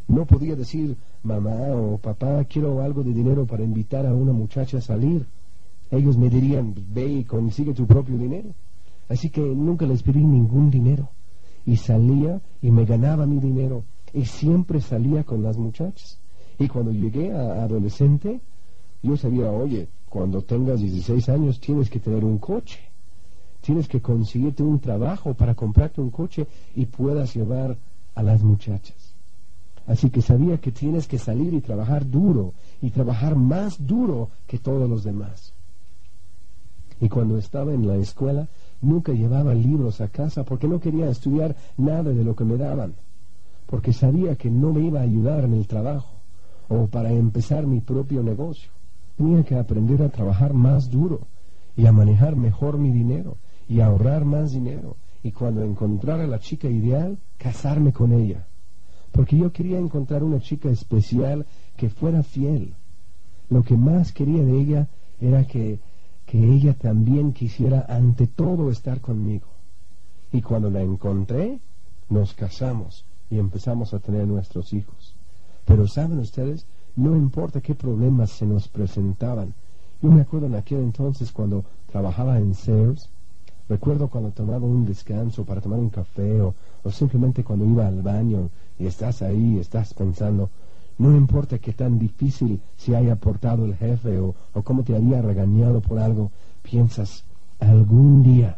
No 0.07 0.25
podía 0.25 0.55
decir, 0.55 0.97
mamá 1.23 1.73
o 1.75 1.97
papá, 1.97 2.43
quiero 2.45 2.81
algo 2.81 3.03
de 3.03 3.13
dinero 3.13 3.45
para 3.45 3.63
invitar 3.63 4.05
a 4.05 4.13
una 4.13 4.33
muchacha 4.33 4.79
a 4.79 4.81
salir. 4.81 5.25
Ellos 5.89 6.17
me 6.17 6.29
dirían, 6.29 6.73
ve 6.89 7.05
y 7.05 7.23
consigue 7.23 7.73
tu 7.73 7.85
propio 7.85 8.17
dinero. 8.17 8.49
Así 9.07 9.29
que 9.29 9.41
nunca 9.41 9.85
les 9.85 10.03
pedí 10.03 10.23
ningún 10.23 10.69
dinero. 10.69 11.09
Y 11.65 11.77
salía 11.77 12.41
y 12.61 12.71
me 12.71 12.85
ganaba 12.85 13.25
mi 13.25 13.39
dinero. 13.39 13.83
Y 14.13 14.25
siempre 14.25 14.81
salía 14.81 15.23
con 15.23 15.43
las 15.43 15.57
muchachas. 15.57 16.19
Y 16.59 16.67
cuando 16.67 16.91
llegué 16.91 17.31
a 17.31 17.63
adolescente, 17.63 18.41
yo 19.03 19.17
sabía, 19.17 19.51
oye, 19.51 19.87
cuando 20.09 20.41
tengas 20.41 20.79
16 20.79 21.29
años 21.29 21.59
tienes 21.59 21.89
que 21.89 21.99
tener 21.99 22.23
un 22.23 22.37
coche. 22.37 22.79
Tienes 23.61 23.87
que 23.87 24.01
conseguirte 24.01 24.63
un 24.63 24.79
trabajo 24.79 25.33
para 25.33 25.55
comprarte 25.55 26.01
un 26.01 26.09
coche 26.09 26.47
y 26.75 26.85
puedas 26.85 27.35
llevar 27.35 27.77
a 28.15 28.23
las 28.23 28.43
muchachas. 28.43 29.13
Así 29.87 30.09
que 30.09 30.21
sabía 30.21 30.57
que 30.57 30.71
tienes 30.71 31.07
que 31.07 31.17
salir 31.17 31.53
y 31.53 31.61
trabajar 31.61 32.09
duro 32.09 32.53
y 32.81 32.89
trabajar 32.91 33.35
más 33.35 33.85
duro 33.85 34.29
que 34.47 34.57
todos 34.57 34.89
los 34.89 35.03
demás. 35.03 35.53
Y 36.99 37.09
cuando 37.09 37.37
estaba 37.37 37.73
en 37.73 37.87
la 37.87 37.97
escuela, 37.97 38.47
nunca 38.81 39.11
llevaba 39.11 39.55
libros 39.55 40.01
a 40.01 40.07
casa 40.07 40.43
porque 40.43 40.67
no 40.67 40.79
quería 40.79 41.09
estudiar 41.09 41.55
nada 41.77 42.11
de 42.11 42.23
lo 42.23 42.35
que 42.35 42.43
me 42.43 42.57
daban, 42.57 42.93
porque 43.65 43.93
sabía 43.93 44.35
que 44.35 44.49
no 44.51 44.71
me 44.73 44.81
iba 44.81 44.99
a 44.99 45.03
ayudar 45.03 45.45
en 45.45 45.53
el 45.53 45.67
trabajo 45.67 46.11
o 46.69 46.87
para 46.87 47.11
empezar 47.11 47.65
mi 47.65 47.79
propio 47.79 48.23
negocio. 48.23 48.80
Tenía 49.21 49.43
que 49.43 49.53
aprender 49.55 50.01
a 50.01 50.09
trabajar 50.09 50.55
más 50.55 50.89
duro 50.89 51.27
y 51.77 51.85
a 51.85 51.91
manejar 51.91 52.35
mejor 52.35 52.79
mi 52.79 52.89
dinero 52.91 53.37
y 53.69 53.79
a 53.79 53.85
ahorrar 53.85 54.25
más 54.25 54.51
dinero 54.51 54.97
y 55.21 55.31
cuando 55.31 55.63
encontrara 55.63 56.25
la 56.25 56.39
chica 56.39 56.67
ideal, 56.67 57.19
casarme 57.37 57.93
con 57.93 58.13
ella. 58.13 58.47
Porque 59.11 59.37
yo 59.37 59.51
quería 59.51 59.77
encontrar 59.77 60.23
una 60.23 60.39
chica 60.39 60.71
especial 60.71 61.45
que 61.77 61.91
fuera 61.91 62.23
fiel. 62.23 62.73
Lo 63.47 63.61
que 63.61 63.77
más 63.77 64.11
quería 64.11 64.43
de 64.43 64.59
ella 64.59 64.87
era 65.19 65.45
que, 65.45 65.79
que 66.25 66.43
ella 66.43 66.73
también 66.73 67.31
quisiera 67.31 67.85
ante 67.87 68.25
todo 68.25 68.71
estar 68.71 69.01
conmigo. 69.01 69.49
Y 70.33 70.41
cuando 70.41 70.71
la 70.71 70.81
encontré, 70.81 71.59
nos 72.09 72.33
casamos 72.33 73.05
y 73.29 73.37
empezamos 73.37 73.93
a 73.93 73.99
tener 73.99 74.25
nuestros 74.25 74.73
hijos. 74.73 75.13
Pero 75.65 75.87
saben 75.87 76.17
ustedes, 76.17 76.65
no 76.95 77.15
importa 77.15 77.61
qué 77.61 77.73
problemas 77.75 78.31
se 78.31 78.45
nos 78.45 78.67
presentaban. 78.67 79.53
Yo 80.01 80.11
me 80.11 80.21
acuerdo 80.21 80.47
en 80.47 80.55
aquel 80.55 80.79
entonces 80.79 81.31
cuando 81.31 81.63
trabajaba 81.91 82.37
en 82.37 82.53
Sears, 82.53 83.09
recuerdo 83.69 84.09
cuando 84.09 84.31
tomaba 84.31 84.65
un 84.65 84.85
descanso 84.85 85.45
para 85.45 85.61
tomar 85.61 85.79
un 85.79 85.89
café 85.89 86.41
o, 86.41 86.53
simplemente 86.89 87.43
cuando 87.43 87.65
iba 87.65 87.87
al 87.87 88.01
baño 88.01 88.49
y 88.77 88.87
estás 88.87 89.21
ahí, 89.21 89.59
estás 89.59 89.93
pensando, 89.93 90.49
no 90.97 91.15
importa 91.15 91.59
qué 91.59 91.73
tan 91.73 91.97
difícil 91.97 92.59
se 92.75 92.95
haya 92.95 93.15
portado 93.15 93.65
el 93.65 93.75
jefe 93.75 94.19
o, 94.19 94.35
o 94.53 94.61
cómo 94.63 94.83
te 94.83 94.95
había 94.95 95.21
regañado 95.21 95.81
por 95.81 95.99
algo, 95.99 96.31
piensas, 96.61 97.23
algún 97.59 98.23
día 98.23 98.57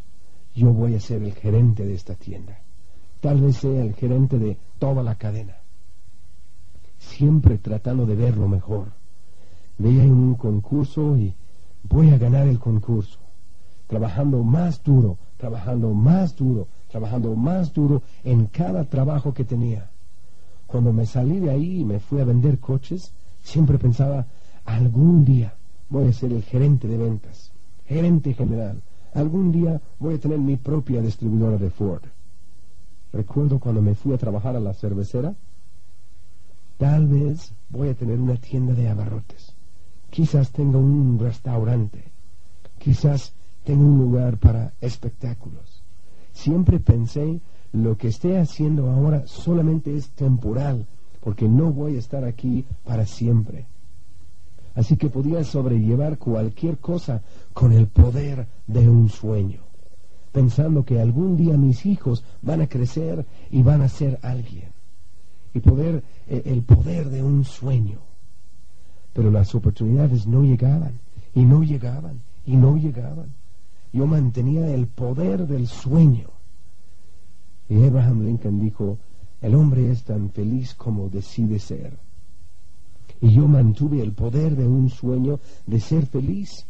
yo 0.56 0.72
voy 0.72 0.96
a 0.96 1.00
ser 1.00 1.24
el 1.24 1.34
gerente 1.34 1.86
de 1.86 1.94
esta 1.94 2.16
tienda. 2.16 2.60
Tal 3.22 3.42
vez 3.42 3.58
sea 3.58 3.84
el 3.84 3.94
gerente 3.94 4.40
de 4.40 4.58
toda 4.80 5.04
la 5.04 5.16
cadena 5.16 5.63
siempre 7.10 7.58
tratando 7.58 8.06
de 8.06 8.16
ver 8.16 8.38
lo 8.38 8.48
mejor. 8.48 8.88
Veía 9.78 10.04
en 10.04 10.12
un 10.12 10.36
concurso 10.36 11.18
y 11.18 11.34
voy 11.84 12.10
a 12.10 12.18
ganar 12.18 12.48
el 12.48 12.60
concurso, 12.60 13.20
trabajando 13.88 14.44
más 14.44 14.84
duro, 14.84 15.18
trabajando 15.38 15.94
más 15.94 16.36
duro, 16.36 16.68
trabajando 16.90 17.36
más 17.36 17.74
duro 17.74 18.02
en 18.24 18.46
cada 18.46 18.86
trabajo 18.86 19.34
que 19.34 19.44
tenía. 19.44 19.90
Cuando 20.68 20.94
me 20.94 21.06
salí 21.06 21.40
de 21.40 21.50
ahí 21.50 21.82
y 21.82 21.86
me 21.86 22.00
fui 22.00 22.20
a 22.20 22.26
vender 22.26 22.60
coches, 22.60 23.14
siempre 23.42 23.78
pensaba, 23.78 24.26
algún 24.66 25.26
día 25.26 25.56
voy 25.90 26.08
a 26.08 26.14
ser 26.14 26.32
el 26.32 26.44
gerente 26.44 26.88
de 26.88 26.98
ventas, 26.98 27.52
gerente 27.86 28.34
general, 28.34 28.82
algún 29.14 29.52
día 29.52 29.82
voy 30.00 30.16
a 30.16 30.20
tener 30.20 30.40
mi 30.40 30.56
propia 30.56 31.02
distribuidora 31.02 31.58
de 31.58 31.70
Ford. 31.70 32.04
Recuerdo 33.12 33.60
cuando 33.60 33.82
me 33.82 33.94
fui 33.94 34.14
a 34.14 34.18
trabajar 34.18 34.56
a 34.56 34.60
la 34.60 34.74
cervecera, 34.74 35.36
Tal 36.78 37.08
vez 37.08 37.54
voy 37.70 37.90
a 37.90 37.94
tener 37.94 38.20
una 38.20 38.36
tienda 38.36 38.74
de 38.74 38.90
abarrotes. 38.90 39.54
Quizás 40.10 40.52
tenga 40.52 40.80
un 40.80 41.20
restaurante. 41.20 42.12
Quizás 42.80 43.34
tenga 43.64 43.84
un 43.84 44.00
lugar 44.00 44.38
para 44.38 44.74
espectáculos. 44.82 45.84
Siempre 46.34 46.80
pensé, 46.80 47.42
lo 47.72 47.98
que 47.98 48.08
esté 48.08 48.40
haciendo 48.40 48.90
ahora 48.90 49.26
solamente 49.28 49.96
es 49.96 50.10
temporal, 50.10 50.88
porque 51.22 51.48
no 51.48 51.72
voy 51.72 51.96
a 51.96 52.00
estar 52.00 52.26
aquí 52.26 52.66
para 52.84 53.06
siempre. 53.06 53.68
Así 54.76 54.98
que 54.98 55.10
podía 55.10 55.44
sobrellevar 55.44 56.18
cualquier 56.18 56.80
cosa 56.80 57.22
con 57.54 57.72
el 57.72 57.88
poder 57.88 58.48
de 58.66 58.90
un 58.90 59.10
sueño, 59.10 59.62
pensando 60.32 60.84
que 60.84 61.00
algún 61.00 61.38
día 61.38 61.56
mis 61.56 61.86
hijos 61.86 62.24
van 62.42 62.62
a 62.62 62.68
crecer 62.68 63.26
y 63.52 63.62
van 63.62 63.84
a 63.84 63.90
ser 63.90 64.20
alguien 64.24 64.73
y 65.54 65.60
poder, 65.60 66.04
eh, 66.28 66.44
el 66.46 66.64
poder 66.64 67.10
de 67.10 67.24
un 67.24 67.44
sueño. 67.44 68.00
Pero 69.14 69.30
las 69.32 69.54
oportunidades 69.54 70.26
no 70.28 70.44
llegaban, 70.44 71.00
y 71.36 71.46
no 71.46 71.62
llegaban, 71.62 72.22
y 72.46 72.56
no 72.56 72.78
llegaban. 72.78 73.34
Yo 73.92 74.08
mantenía 74.08 74.74
el 74.74 74.88
poder 74.88 75.48
del 75.48 75.68
sueño. 75.68 76.30
Y 77.70 77.84
Abraham 77.84 78.26
Lincoln 78.26 78.60
dijo, 78.60 78.98
el 79.42 79.56
hombre 79.56 79.92
es 79.92 80.04
tan 80.04 80.32
feliz 80.32 80.74
como 80.74 81.10
decide 81.10 81.60
ser. 81.60 81.98
Y 83.22 83.34
yo 83.34 83.48
mantuve 83.48 84.02
el 84.02 84.14
poder 84.14 84.56
de 84.56 84.68
un 84.68 84.90
sueño 84.90 85.40
de 85.68 85.80
ser 85.80 86.08
feliz. 86.08 86.66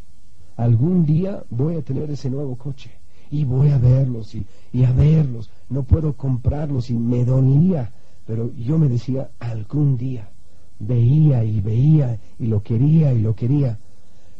Algún 0.56 1.04
día 1.06 1.42
voy 1.50 1.76
a 1.76 1.82
tener 1.82 2.10
ese 2.10 2.30
nuevo 2.30 2.56
coche 2.56 2.90
y 3.30 3.44
voy 3.44 3.70
a 3.70 3.78
verlos 3.78 4.34
y, 4.34 4.46
y 4.72 4.84
a 4.84 4.92
verlos. 4.92 5.50
No 5.68 5.82
puedo 5.82 6.12
comprarlos 6.12 6.90
y 6.90 6.94
me 6.94 7.24
dolía 7.24 7.90
pero 8.26 8.52
yo 8.54 8.78
me 8.78 8.88
decía, 8.88 9.30
algún 9.38 9.96
día, 9.96 10.30
veía 10.78 11.44
y 11.44 11.60
veía 11.60 12.18
y 12.38 12.46
lo 12.46 12.62
quería 12.62 13.12
y 13.12 13.20
lo 13.20 13.34
quería. 13.34 13.78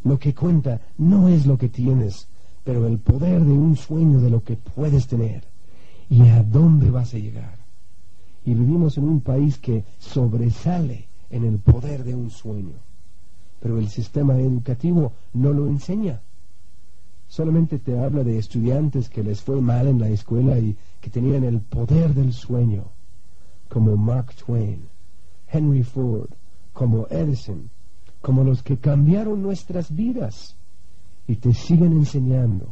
Lo 0.03 0.19
que 0.19 0.33
cuenta 0.33 0.81
no 0.97 1.29
es 1.29 1.45
lo 1.45 1.57
que 1.57 1.69
tienes, 1.69 2.27
pero 2.63 2.87
el 2.87 2.99
poder 2.99 3.43
de 3.43 3.51
un 3.51 3.75
sueño 3.75 4.19
de 4.19 4.29
lo 4.29 4.43
que 4.43 4.55
puedes 4.55 5.07
tener 5.07 5.43
y 6.09 6.27
a 6.27 6.43
dónde 6.43 6.89
vas 6.89 7.13
a 7.13 7.19
llegar. 7.19 7.57
Y 8.43 8.53
vivimos 8.53 8.97
en 8.97 9.05
un 9.05 9.21
país 9.21 9.57
que 9.57 9.83
sobresale 9.99 11.07
en 11.29 11.45
el 11.45 11.57
poder 11.57 12.03
de 12.03 12.13
un 12.13 12.29
sueño, 12.29 12.75
pero 13.59 13.79
el 13.79 13.89
sistema 13.89 14.37
educativo 14.39 15.13
no 15.33 15.51
lo 15.53 15.67
enseña. 15.67 16.21
Solamente 17.27 17.79
te 17.79 17.97
habla 17.97 18.23
de 18.23 18.37
estudiantes 18.37 19.09
que 19.09 19.23
les 19.23 19.41
fue 19.41 19.59
mal 19.61 19.87
en 19.87 19.99
la 19.99 20.09
escuela 20.09 20.59
y 20.59 20.77
que 21.01 21.09
tenían 21.09 21.43
el 21.43 21.59
poder 21.61 22.13
del 22.13 22.33
sueño 22.33 22.94
como 23.69 23.95
Mark 23.95 24.33
Twain, 24.35 24.87
Henry 25.47 25.83
Ford, 25.83 26.29
como 26.73 27.07
Edison, 27.09 27.69
como 28.21 28.43
los 28.43 28.63
que 28.63 28.77
cambiaron 28.77 29.41
nuestras 29.41 29.95
vidas 29.95 30.55
y 31.27 31.35
te 31.35 31.53
siguen 31.53 31.93
enseñando. 31.93 32.69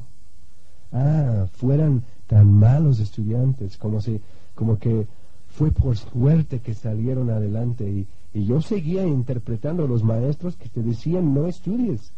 Ah, 0.92 1.48
fueran 1.54 2.04
tan 2.28 2.54
malos 2.54 3.00
estudiantes, 3.00 3.78
como 3.78 4.02
si, 4.02 4.22
como 4.56 4.78
que 4.78 5.08
fue 5.48 5.72
por 5.72 5.98
suerte 5.98 6.60
que 6.60 6.74
salieron 6.74 7.30
adelante 7.30 7.90
y, 7.90 8.08
y 8.34 8.46
yo 8.46 8.62
seguía 8.62 9.06
interpretando 9.06 9.86
a 9.86 9.88
los 9.88 10.04
maestros 10.04 10.56
que 10.56 10.70
te 10.70 10.82
decían 10.82 11.34
no 11.34 11.48
estudies. 11.48 12.14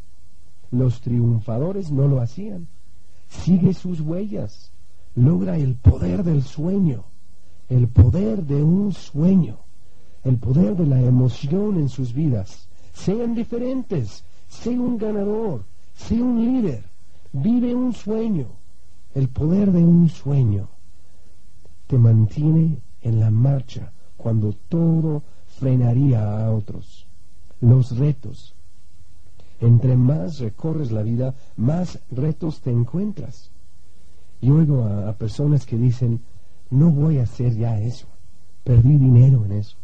Los 0.72 1.01
triunfadores 1.01 1.91
no 1.91 2.08
lo 2.08 2.22
hacían. 2.22 2.67
Sigue 3.27 3.74
sus 3.74 4.01
huellas. 4.01 4.72
Logra 5.15 5.58
el 5.58 5.75
poder 5.75 6.24
del 6.24 6.44
sueño 6.44 7.05
el 7.69 7.88
poder 7.88 8.43
de 8.45 8.63
un 8.63 8.93
sueño, 8.93 9.57
el 10.24 10.38
poder 10.38 10.75
de 10.75 10.86
la 10.86 11.01
emoción 11.01 11.77
en 11.77 11.89
sus 11.89 12.13
vidas. 12.13 12.67
Sean 12.93 13.36
diferentes, 13.36 14.24
sé 14.48 14.69
un 14.69 14.98
ganador, 14.98 15.63
sé 15.95 16.22
un 16.22 16.43
líder, 16.43 16.84
vive 17.34 17.74
un 17.74 17.93
sueño. 17.93 18.48
El 19.13 19.29
poder 19.29 19.72
de 19.72 19.84
un 19.84 20.10
sueño 20.10 20.67
te 21.88 21.98
mantiene 21.98 22.79
en 23.01 23.19
la 23.19 23.31
marcha 23.31 23.91
cuando 24.17 24.53
todo 24.69 25.24
frenaría 25.48 26.45
a 26.45 26.51
otros. 26.51 27.07
Los 27.62 27.98
retos. 27.98 28.55
Entre 29.62 29.95
más 29.95 30.39
recorres 30.39 30.91
la 30.91 31.01
vida, 31.01 31.34
más 31.55 32.00
retos 32.12 32.62
te 32.62 32.72
encuentras. 32.72 33.51
Y 34.41 34.50
oigo 34.50 34.84
a, 34.84 35.13
personas 35.13 35.65
que 35.65 35.77
dicen, 35.77 36.22
no 36.69 36.91
voy 36.91 37.19
a 37.19 37.24
hacer 37.24 37.55
ya 37.55 37.79
eso, 37.79 38.07
perdí 38.63 38.98
dinero 38.98 39.45
en 39.45 39.53
eso. 39.53 39.77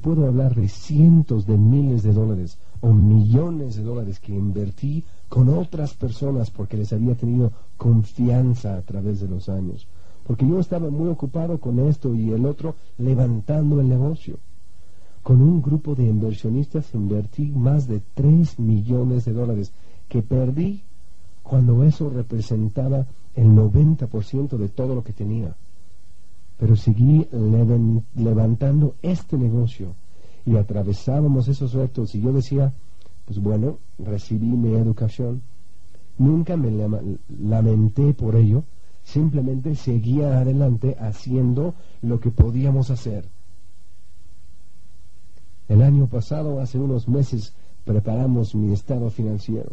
Puedo 0.00 0.26
hablar 0.26 0.54
de 0.54 0.68
cientos 0.68 1.44
de 1.44 1.58
miles 1.58 2.02
de 2.02 2.12
dólares 2.12 2.58
o 2.80 2.92
millones 2.92 3.76
de 3.76 3.82
dólares 3.82 4.20
que 4.20 4.32
invertí 4.32 5.04
con 5.28 5.48
otras 5.48 5.94
personas 5.94 6.50
porque 6.50 6.76
les 6.76 6.92
había 6.92 7.16
tenido 7.16 7.52
confianza 7.76 8.76
a 8.76 8.82
través 8.82 9.20
de 9.20 9.28
los 9.28 9.48
años. 9.48 9.88
Porque 10.24 10.46
yo 10.46 10.60
estaba 10.60 10.90
muy 10.90 11.08
ocupado 11.08 11.58
con 11.58 11.80
esto 11.80 12.14
y 12.14 12.30
el 12.30 12.46
otro 12.46 12.76
levantando 12.98 13.80
el 13.80 13.88
negocio. 13.88 14.38
Con 15.22 15.42
un 15.42 15.60
grupo 15.60 15.94
de 15.94 16.04
inversionistas 16.04 16.94
invertí 16.94 17.50
más 17.50 17.88
de 17.88 18.00
3 18.14 18.60
millones 18.60 19.24
de 19.24 19.32
dólares 19.32 19.72
que 20.08 20.22
perdí 20.22 20.82
cuando 21.42 21.82
eso 21.82 22.08
representaba 22.08 23.06
el 23.34 23.48
90% 23.48 24.56
de 24.56 24.68
todo 24.68 24.94
lo 24.94 25.02
que 25.02 25.12
tenía. 25.12 25.56
Pero 26.58 26.76
seguí 26.76 27.26
levantando 28.14 28.96
este 29.00 29.38
negocio 29.38 29.94
y 30.44 30.56
atravesábamos 30.56 31.48
esos 31.48 31.72
retos 31.72 32.14
y 32.14 32.20
yo 32.20 32.32
decía, 32.32 32.72
pues 33.24 33.38
bueno, 33.38 33.78
recibí 33.98 34.48
mi 34.48 34.74
educación, 34.74 35.42
nunca 36.16 36.56
me 36.56 36.70
lamenté 37.28 38.12
por 38.14 38.34
ello, 38.34 38.64
simplemente 39.04 39.74
seguía 39.74 40.38
adelante 40.38 40.96
haciendo 40.98 41.74
lo 42.02 42.18
que 42.18 42.30
podíamos 42.30 42.90
hacer. 42.90 43.28
El 45.68 45.82
año 45.82 46.06
pasado, 46.06 46.60
hace 46.60 46.78
unos 46.78 47.08
meses, 47.08 47.54
preparamos 47.84 48.54
mi 48.54 48.72
estado 48.72 49.10
financiero 49.10 49.72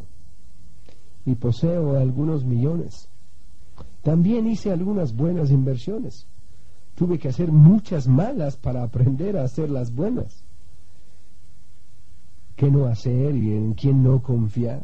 y 1.25 1.35
poseo 1.35 1.97
algunos 1.97 2.45
millones. 2.45 3.07
También 4.03 4.47
hice 4.47 4.71
algunas 4.71 5.15
buenas 5.15 5.51
inversiones. 5.51 6.27
Tuve 6.95 7.19
que 7.19 7.27
hacer 7.27 7.51
muchas 7.51 8.07
malas 8.07 8.55
para 8.55 8.83
aprender 8.83 9.37
a 9.37 9.43
hacer 9.43 9.69
las 9.69 9.93
buenas. 9.93 10.43
¿Qué 12.55 12.71
no 12.71 12.85
hacer 12.85 13.35
y 13.35 13.51
en 13.51 13.73
quién 13.73 14.01
no 14.01 14.21
confiar? 14.21 14.83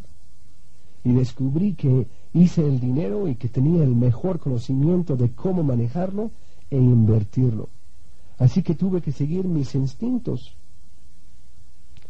Y 1.03 1.13
descubrí 1.13 1.73
que 1.73 2.07
hice 2.33 2.67
el 2.67 2.79
dinero 2.79 3.27
y 3.27 3.35
que 3.35 3.47
tenía 3.47 3.83
el 3.83 3.95
mejor 3.95 4.39
conocimiento 4.39 5.15
de 5.15 5.31
cómo 5.31 5.63
manejarlo 5.63 6.31
e 6.69 6.77
invertirlo. 6.77 7.69
Así 8.37 8.61
que 8.61 8.75
tuve 8.75 9.01
que 9.01 9.11
seguir 9.11 9.45
mis 9.45 9.73
instintos 9.75 10.55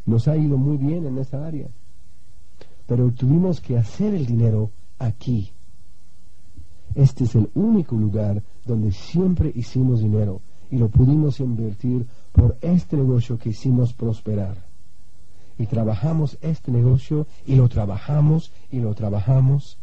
nos 0.05 0.27
ha 0.27 0.35
ido 0.35 0.57
muy 0.57 0.77
bien 0.77 1.05
en 1.05 1.17
esta 1.17 1.45
área. 1.45 1.67
Pero 2.87 3.11
tuvimos 3.11 3.61
que 3.61 3.77
hacer 3.77 4.13
el 4.13 4.25
dinero 4.25 4.71
aquí. 4.99 5.51
Este 6.95 7.23
es 7.23 7.35
el 7.35 7.49
único 7.53 7.95
lugar 7.95 8.43
donde 8.65 8.91
siempre 8.91 9.51
hicimos 9.55 10.01
dinero 10.01 10.41
y 10.69 10.77
lo 10.77 10.89
pudimos 10.89 11.39
invertir 11.39 12.07
por 12.31 12.57
este 12.61 12.97
negocio 12.97 13.37
que 13.37 13.49
hicimos 13.49 13.93
prosperar. 13.93 14.55
Y 15.57 15.65
trabajamos 15.65 16.37
este 16.41 16.71
negocio 16.71 17.27
y 17.45 17.55
lo 17.55 17.67
trabajamos 17.69 18.51
y 18.71 18.79
lo 18.79 18.93
trabajamos. 18.95 19.77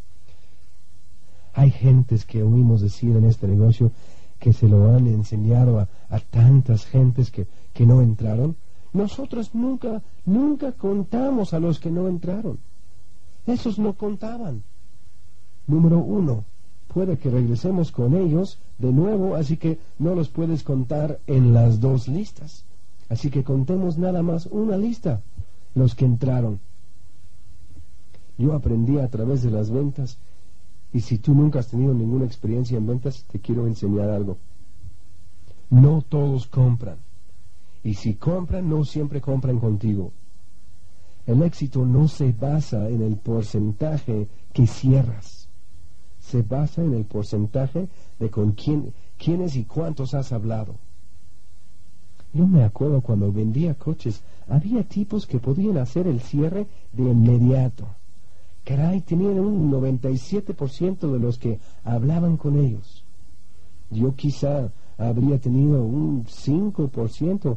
Hay 1.55 1.71
gentes 1.71 2.25
que 2.25 2.43
oímos 2.43 2.81
decir 2.81 3.17
en 3.17 3.25
este 3.25 3.47
negocio 3.47 3.93
que 4.39 4.53
se 4.53 4.69
lo 4.69 4.95
han 4.95 5.07
enseñado 5.07 5.81
a, 5.81 5.89
a 6.09 6.21
tantas 6.21 6.87
gentes 6.87 7.31
que, 7.31 7.47
que 7.75 7.87
no 7.87 8.01
entraron 8.01 8.57
nosotros 8.93 9.55
nunca, 9.55 10.03
nunca 10.25 10.73
contamos 10.73 11.53
a 11.53 11.61
los 11.61 11.79
que 11.79 11.91
no 11.91 12.09
entraron. 12.09 12.59
Esos 13.47 13.79
no 13.79 13.95
contaban. 13.95 14.63
Número 15.67 15.99
uno, 15.99 16.45
puede 16.89 17.19
que 17.19 17.31
regresemos 17.31 17.93
con 17.93 18.17
ellos 18.17 18.59
de 18.79 18.93
nuevo, 18.93 19.37
así 19.37 19.57
que 19.57 19.79
no 19.99 20.15
los 20.15 20.29
puedes 20.29 20.63
contar 20.63 21.21
en 21.27 21.53
las 21.53 21.81
dos 21.81 22.09
listas. 22.09 22.65
Así 23.09 23.31
que 23.31 23.45
contemos 23.45 23.99
nada 23.99 24.23
más 24.23 24.47
una 24.47 24.77
lista, 24.77 25.23
los 25.75 25.95
que 25.95 26.05
entraron. 26.05 26.61
Yo 28.37 28.53
aprendí 28.55 28.99
a 28.99 29.09
través 29.09 29.43
de 29.43 29.51
las 29.51 29.71
ventas 29.71 30.19
y 30.93 31.01
si 31.01 31.19
tú 31.19 31.35
nunca 31.35 31.59
has 31.59 31.69
tenido 31.69 31.93
ninguna 31.93 32.25
experiencia 32.25 32.79
en 32.79 32.87
ventas, 32.87 33.25
te 33.31 33.41
quiero 33.41 33.67
enseñar 33.67 34.09
algo. 34.11 34.39
No 35.71 36.03
todos 36.03 36.47
compran. 36.47 36.99
Y 37.85 37.95
si 37.95 38.15
compran, 38.15 38.69
no 38.69 38.85
siempre 38.85 39.21
compran 39.21 39.59
contigo. 39.59 40.13
El 41.27 41.43
éxito 41.43 41.85
no 41.85 42.09
se 42.09 42.33
basa 42.33 42.89
en 42.89 43.03
el 43.03 43.17
porcentaje 43.17 44.29
que 44.53 44.67
cierras. 44.67 45.38
Se 46.29 46.43
basa 46.43 46.85
en 46.85 46.93
el 46.93 47.07
porcentaje 47.07 47.89
de 48.19 48.29
con 48.29 48.53
quién, 48.53 48.93
quiénes 49.17 49.57
y 49.57 49.65
cuántos 49.65 50.13
has 50.13 50.31
hablado. 50.31 50.75
Yo 52.35 52.47
me 52.47 52.65
acuerdo 52.65 53.01
cuando 53.01 53.33
vendía 53.33 53.73
coches, 53.73 54.23
había 54.47 54.83
tipos 54.85 55.27
que 55.27 55.39
podían 55.39 55.79
hacer 55.79 56.07
el 56.07 56.21
cierre 56.21 56.67
de 56.93 57.03
inmediato. 57.05 57.87
Caray, 58.63 59.01
tenían 59.01 59.39
un 59.39 59.73
97% 59.73 61.11
de 61.11 61.19
los 61.19 61.39
que 61.39 61.61
hablaban 61.83 62.37
con 62.37 62.59
ellos. 62.59 63.05
Yo 63.89 64.15
quizá 64.15 64.71
habría 64.99 65.39
tenido 65.39 65.83
un 65.83 66.27
5%, 66.27 67.57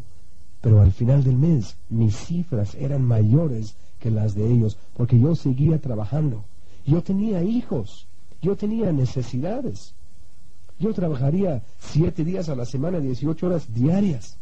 pero 0.62 0.80
al 0.80 0.94
final 0.94 1.26
del 1.26 1.38
mes 1.38 1.76
mis 1.90 2.16
cifras 2.16 2.76
eran 2.76 3.04
mayores 3.04 3.76
que 4.00 4.12
las 4.12 4.34
de 4.34 4.50
ellos, 4.50 4.78
porque 4.96 5.20
yo 5.20 5.36
seguía 5.36 5.82
trabajando. 5.82 6.46
Yo 6.86 7.04
tenía 7.04 7.44
hijos, 7.44 8.08
yo 8.42 8.56
tenía 8.56 8.92
necesidades. 8.92 9.94
Yo 10.80 10.94
trabajaría 10.94 11.64
siete 11.80 12.24
días 12.24 12.50
a 12.50 12.56
la 12.56 12.66
semana, 12.66 13.00
18 13.00 13.46
horas 13.46 13.74
diarias. 13.74 14.38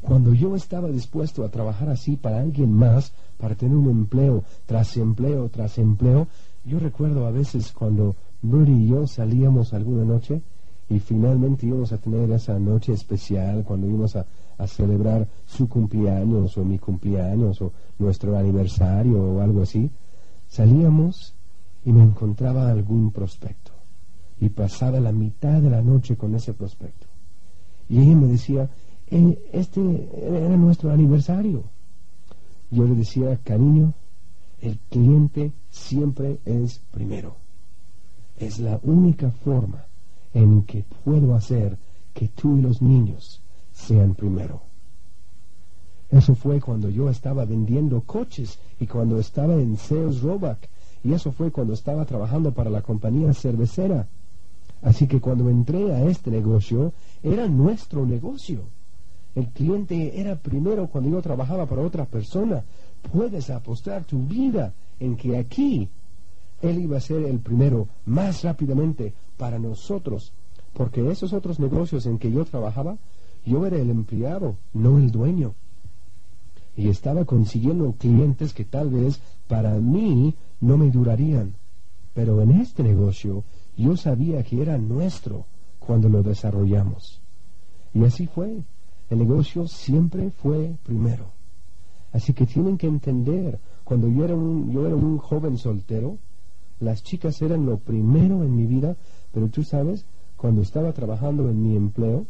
Cuando 0.00 0.34
yo 0.34 0.56
estaba 0.56 0.88
dispuesto 0.88 1.44
a 1.44 1.50
trabajar 1.50 1.88
así 1.88 2.16
para 2.16 2.40
alguien 2.40 2.72
más, 2.72 3.12
para 3.38 3.54
tener 3.54 3.76
un 3.76 3.90
empleo 3.90 4.42
tras 4.66 4.96
empleo 4.96 5.48
tras 5.48 5.78
empleo, 5.78 6.28
yo 6.64 6.78
recuerdo 6.78 7.26
a 7.26 7.30
veces 7.30 7.72
cuando 7.72 8.16
Bertie 8.40 8.74
y 8.74 8.88
yo 8.88 9.06
salíamos 9.06 9.72
alguna 9.74 10.04
noche 10.04 10.42
y 10.88 10.98
finalmente 10.98 11.66
íbamos 11.66 11.92
a 11.92 11.98
tener 11.98 12.30
esa 12.32 12.58
noche 12.58 12.92
especial 12.92 13.62
cuando 13.64 13.86
íbamos 13.86 14.16
a 14.16 14.26
a 14.58 14.66
celebrar 14.66 15.26
su 15.46 15.68
cumpleaños 15.68 16.56
o 16.56 16.64
mi 16.64 16.78
cumpleaños 16.78 17.60
o 17.62 17.72
nuestro 17.98 18.36
aniversario 18.36 19.20
o 19.20 19.40
algo 19.40 19.62
así, 19.62 19.90
salíamos 20.48 21.34
y 21.84 21.92
me 21.92 22.02
encontraba 22.02 22.70
algún 22.70 23.10
prospecto 23.10 23.72
y 24.40 24.48
pasaba 24.48 25.00
la 25.00 25.12
mitad 25.12 25.60
de 25.60 25.70
la 25.70 25.82
noche 25.82 26.16
con 26.16 26.34
ese 26.34 26.52
prospecto. 26.52 27.06
Y 27.88 28.00
ella 28.00 28.16
me 28.16 28.26
decía, 28.26 28.68
eh, 29.08 29.50
este 29.52 29.80
era 30.20 30.56
nuestro 30.56 30.90
aniversario. 30.90 31.64
Yo 32.70 32.84
le 32.84 32.94
decía, 32.94 33.38
cariño, 33.44 33.94
el 34.60 34.78
cliente 34.90 35.52
siempre 35.70 36.38
es 36.44 36.78
primero. 36.90 37.36
Es 38.36 38.58
la 38.58 38.80
única 38.82 39.30
forma 39.30 39.84
en 40.32 40.62
que 40.62 40.84
puedo 41.04 41.34
hacer 41.34 41.76
que 42.14 42.28
tú 42.28 42.56
y 42.56 42.62
los 42.62 42.80
niños 42.80 43.42
sean 43.72 44.14
primero. 44.14 44.62
Eso 46.10 46.34
fue 46.34 46.60
cuando 46.60 46.88
yo 46.88 47.08
estaba 47.08 47.44
vendiendo 47.44 48.02
coches 48.02 48.58
y 48.78 48.86
cuando 48.86 49.18
estaba 49.18 49.54
en 49.54 49.76
Sales 49.76 50.20
Roback. 50.20 50.68
Y 51.04 51.12
eso 51.12 51.32
fue 51.32 51.50
cuando 51.50 51.74
estaba 51.74 52.04
trabajando 52.04 52.52
para 52.52 52.70
la 52.70 52.82
compañía 52.82 53.32
cervecera. 53.34 54.08
Así 54.82 55.06
que 55.06 55.20
cuando 55.20 55.48
entré 55.48 55.92
a 55.92 56.04
este 56.04 56.30
negocio, 56.30 56.92
era 57.22 57.46
nuestro 57.48 58.04
negocio. 58.06 58.62
El 59.34 59.48
cliente 59.48 60.20
era 60.20 60.36
primero 60.36 60.88
cuando 60.88 61.10
yo 61.10 61.22
trabajaba 61.22 61.66
para 61.66 61.82
otra 61.82 62.04
persona. 62.04 62.64
Puedes 63.12 63.50
apostar 63.50 64.04
tu 64.04 64.18
vida 64.26 64.74
en 65.00 65.16
que 65.16 65.36
aquí 65.36 65.88
él 66.60 66.78
iba 66.78 66.96
a 66.96 67.00
ser 67.00 67.24
el 67.24 67.40
primero 67.40 67.88
más 68.06 68.42
rápidamente 68.42 69.14
para 69.36 69.58
nosotros. 69.58 70.32
Porque 70.72 71.08
esos 71.10 71.32
otros 71.32 71.58
negocios 71.58 72.06
en 72.06 72.18
que 72.18 72.30
yo 72.30 72.44
trabajaba 72.44 72.96
yo 73.44 73.66
era 73.66 73.76
el 73.76 73.90
empleado, 73.90 74.56
no 74.72 74.98
el 74.98 75.10
dueño. 75.10 75.54
Y 76.76 76.88
estaba 76.88 77.24
consiguiendo 77.24 77.92
clientes 77.98 78.54
que 78.54 78.64
tal 78.64 78.90
vez 78.90 79.20
para 79.48 79.74
mí 79.74 80.34
no 80.62 80.78
me 80.78 80.90
durarían. 80.90 81.56
Pero 82.14 82.40
en 82.40 82.52
este 82.52 82.82
negocio 82.82 83.44
yo 83.76 83.96
sabía 83.96 84.42
que 84.42 84.62
era 84.62 84.78
nuestro 84.78 85.44
cuando 85.78 86.08
lo 86.08 86.22
desarrollamos. 86.22 87.20
Y 87.92 88.04
así 88.04 88.26
fue. 88.26 88.62
El 89.10 89.18
negocio 89.18 89.66
siempre 89.66 90.30
fue 90.30 90.76
primero. 90.84 91.26
Así 92.12 92.32
que 92.32 92.46
tienen 92.46 92.78
que 92.78 92.86
entender 92.86 93.58
Cuando 93.84 94.08
yo 94.08 94.24
era 94.24 94.34
un, 94.34 94.70
yo 94.70 94.86
era 94.86 94.94
un 94.94 95.18
joven 95.18 95.58
soltero, 95.58 96.16
las 96.78 97.02
chicas 97.02 97.42
eran 97.42 97.66
lo 97.66 97.78
primero 97.78 98.44
en 98.44 98.56
mi 98.56 98.64
vida, 98.64 98.96
pero 99.32 99.48
tú 99.48 99.64
sabes, 99.64 100.06
cuando 100.36 100.62
estaba 100.62 100.92
trabajando 100.92 101.50
en 101.50 101.60
mi 101.60 101.76
empleo, 101.76 102.26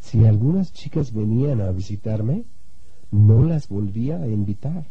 si 0.00 0.24
algunas 0.24 0.72
chicas 0.72 1.12
venían 1.12 1.60
a 1.60 1.70
visitarme, 1.70 2.44
no 3.10 3.44
las 3.44 3.68
volvía 3.68 4.20
a 4.20 4.26
invitar. 4.26 4.86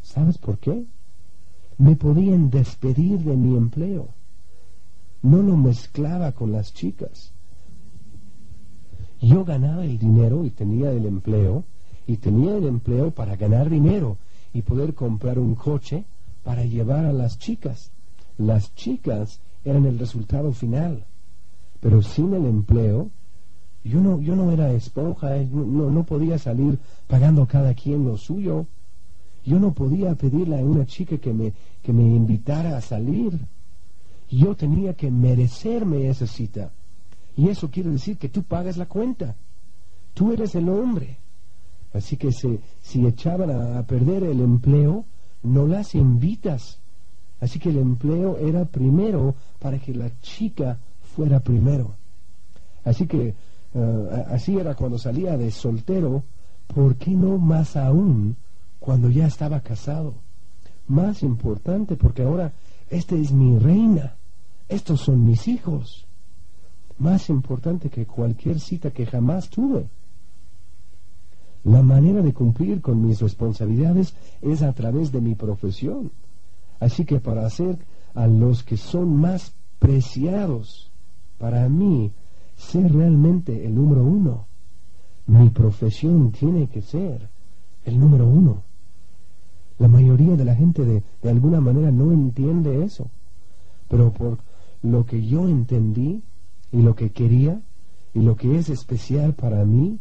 ¿Sabes 0.00 0.38
por 0.38 0.58
qué? 0.58 0.86
Me 1.78 1.96
podían 1.96 2.50
despedir 2.50 3.20
de 3.20 3.36
mi 3.36 3.56
empleo. 3.56 4.08
No 5.22 5.42
lo 5.42 5.56
mezclaba 5.56 6.32
con 6.32 6.52
las 6.52 6.72
chicas. 6.74 7.32
Yo 9.20 9.44
ganaba 9.44 9.84
el 9.84 9.98
dinero 9.98 10.44
y 10.44 10.50
tenía 10.50 10.90
el 10.90 11.06
empleo, 11.06 11.64
y 12.06 12.16
tenía 12.16 12.56
el 12.56 12.66
empleo 12.66 13.12
para 13.12 13.36
ganar 13.36 13.70
dinero 13.70 14.16
y 14.52 14.62
poder 14.62 14.94
comprar 14.94 15.38
un 15.38 15.54
coche 15.54 16.04
para 16.42 16.64
llevar 16.64 17.04
a 17.04 17.12
las 17.12 17.38
chicas. 17.38 17.90
Las 18.36 18.74
chicas 18.74 19.40
eran 19.64 19.86
el 19.86 19.98
resultado 19.98 20.52
final, 20.52 21.04
pero 21.80 22.02
sin 22.02 22.34
el 22.34 22.46
empleo, 22.46 23.10
yo 23.84 24.00
no, 24.00 24.20
yo 24.20 24.36
no 24.36 24.50
era 24.50 24.72
esponja, 24.72 25.36
eh, 25.36 25.48
no, 25.50 25.90
no 25.90 26.04
podía 26.04 26.38
salir 26.38 26.78
pagando 27.06 27.46
cada 27.46 27.74
quien 27.74 28.04
lo 28.04 28.16
suyo. 28.16 28.66
Yo 29.44 29.58
no 29.58 29.72
podía 29.72 30.14
pedirle 30.14 30.60
a 30.60 30.64
una 30.64 30.86
chica 30.86 31.18
que 31.18 31.32
me, 31.32 31.52
que 31.82 31.92
me 31.92 32.02
invitara 32.02 32.76
a 32.76 32.80
salir. 32.80 33.38
Yo 34.30 34.54
tenía 34.54 34.94
que 34.94 35.10
merecerme 35.10 36.08
esa 36.08 36.26
cita. 36.26 36.72
Y 37.36 37.48
eso 37.48 37.70
quiere 37.70 37.90
decir 37.90 38.18
que 38.18 38.28
tú 38.28 38.42
pagas 38.44 38.76
la 38.76 38.86
cuenta. 38.86 39.34
Tú 40.14 40.32
eres 40.32 40.54
el 40.54 40.68
hombre. 40.68 41.18
Así 41.92 42.16
que 42.16 42.32
si, 42.32 42.60
si 42.80 43.06
echaban 43.06 43.50
a, 43.50 43.82
perder 43.86 44.24
el 44.24 44.40
empleo, 44.40 45.04
no 45.42 45.66
las 45.66 45.94
invitas. 45.94 46.78
Así 47.40 47.58
que 47.58 47.70
el 47.70 47.78
empleo 47.78 48.38
era 48.38 48.64
primero 48.64 49.34
para 49.58 49.78
que 49.78 49.92
la 49.92 50.10
chica 50.20 50.78
fuera 51.02 51.40
primero. 51.40 51.96
Así 52.84 53.06
que 53.06 53.34
eh, 53.74 54.24
así 54.28 54.56
era 54.56 54.74
cuando 54.74 54.98
salía 54.98 55.36
de 55.36 55.50
soltero, 55.50 56.22
¿por 56.68 56.96
qué 56.96 57.10
no 57.10 57.38
más 57.38 57.76
aún 57.76 58.36
cuando 58.82 59.08
ya 59.08 59.26
estaba 59.26 59.60
casado? 59.60 60.14
Más 60.88 61.22
importante 61.22 61.96
porque 61.96 62.22
ahora 62.24 62.52
esta 62.90 63.14
es 63.14 63.32
mi 63.32 63.56
reina, 63.58 64.16
estos 64.68 65.00
son 65.00 65.24
mis 65.24 65.46
hijos. 65.46 66.04
Más 66.98 67.30
importante 67.30 67.88
que 67.88 68.06
cualquier 68.06 68.58
cita 68.60 68.90
que 68.90 69.06
jamás 69.06 69.48
tuve. 69.48 69.88
La 71.64 71.82
manera 71.82 72.22
de 72.22 72.34
cumplir 72.34 72.80
con 72.80 73.06
mis 73.06 73.20
responsabilidades 73.20 74.14
es 74.42 74.62
a 74.62 74.72
través 74.72 75.12
de 75.12 75.20
mi 75.20 75.36
profesión. 75.36 76.10
Así 76.80 77.04
que 77.04 77.20
para 77.20 77.46
hacer 77.46 77.78
a 78.14 78.26
los 78.26 78.64
que 78.64 78.76
son 78.76 79.16
más 79.16 79.54
preciados 79.78 80.90
para 81.38 81.68
mí 81.68 82.12
ser 82.56 82.92
realmente 82.92 83.64
el 83.64 83.76
número 83.76 84.02
uno, 84.02 84.46
mi 85.28 85.50
profesión 85.50 86.32
tiene 86.32 86.66
que 86.66 86.82
ser 86.82 87.30
el 87.84 87.98
número 87.98 88.26
uno. 88.26 88.71
La 89.78 89.88
mayoría 89.88 90.36
de 90.36 90.44
la 90.44 90.54
gente 90.54 90.84
de, 90.84 91.02
de 91.22 91.30
alguna 91.30 91.60
manera 91.60 91.90
no 91.90 92.12
entiende 92.12 92.84
eso, 92.84 93.10
pero 93.88 94.12
por 94.12 94.38
lo 94.82 95.06
que 95.06 95.24
yo 95.24 95.48
entendí 95.48 96.22
y 96.70 96.82
lo 96.82 96.94
que 96.94 97.10
quería 97.10 97.60
y 98.14 98.20
lo 98.20 98.36
que 98.36 98.58
es 98.58 98.68
especial 98.68 99.34
para 99.34 99.64
mí, 99.64 99.98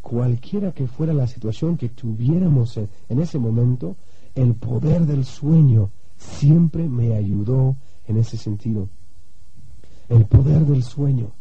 cualquiera 0.00 0.72
que 0.72 0.86
fuera 0.86 1.12
la 1.12 1.26
situación 1.26 1.76
que 1.76 1.88
tuviéramos 1.88 2.76
en, 2.76 3.20
ese 3.20 3.38
momento, 3.38 3.96
el 4.34 4.54
poder 4.54 5.06
del 5.06 5.24
sueño 5.24 5.90
siempre 6.16 6.88
me 6.88 7.14
ayudó 7.14 7.76
en 8.06 8.16
ese 8.16 8.36
sentido. 8.36 8.88
El 10.08 10.24
poder 10.26 10.64
del 10.64 10.82
sueño. 10.82 11.32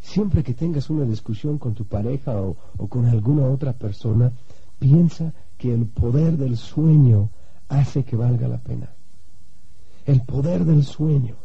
Siempre 0.00 0.42
que 0.42 0.54
tengas 0.54 0.90
una 0.90 1.04
discusión 1.04 1.58
con 1.58 1.74
tu 1.74 1.86
pareja 1.86 2.38
o, 2.40 2.56
o, 2.76 2.86
con 2.88 3.06
alguna 3.06 3.46
otra 3.46 3.72
persona, 3.72 4.32
piensa 4.78 5.32
que 5.64 5.72
el 5.72 5.86
poder 5.86 6.36
del 6.36 6.58
sueño 6.58 7.30
hace 7.70 8.04
que 8.04 8.16
valga 8.16 8.48
la 8.48 8.58
pena. 8.58 8.90
El 10.04 10.20
poder 10.20 10.66
del 10.66 10.84
sueño. 10.84 11.36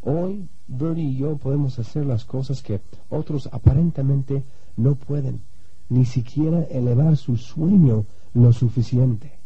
Hoy, 0.00 0.48
Bertie 0.66 1.04
y 1.04 1.16
yo 1.18 1.36
podemos 1.36 1.78
hacer 1.78 2.04
las 2.04 2.24
cosas 2.24 2.62
que 2.62 2.80
otros 3.10 3.48
aparentemente 3.52 4.42
no 4.76 4.96
pueden 4.96 5.40
ni 5.88 6.04
siquiera 6.04 6.64
elevar 6.64 7.16
su 7.16 7.36
sueño 7.36 8.06
lo 8.34 8.52
suficiente. 8.52 9.38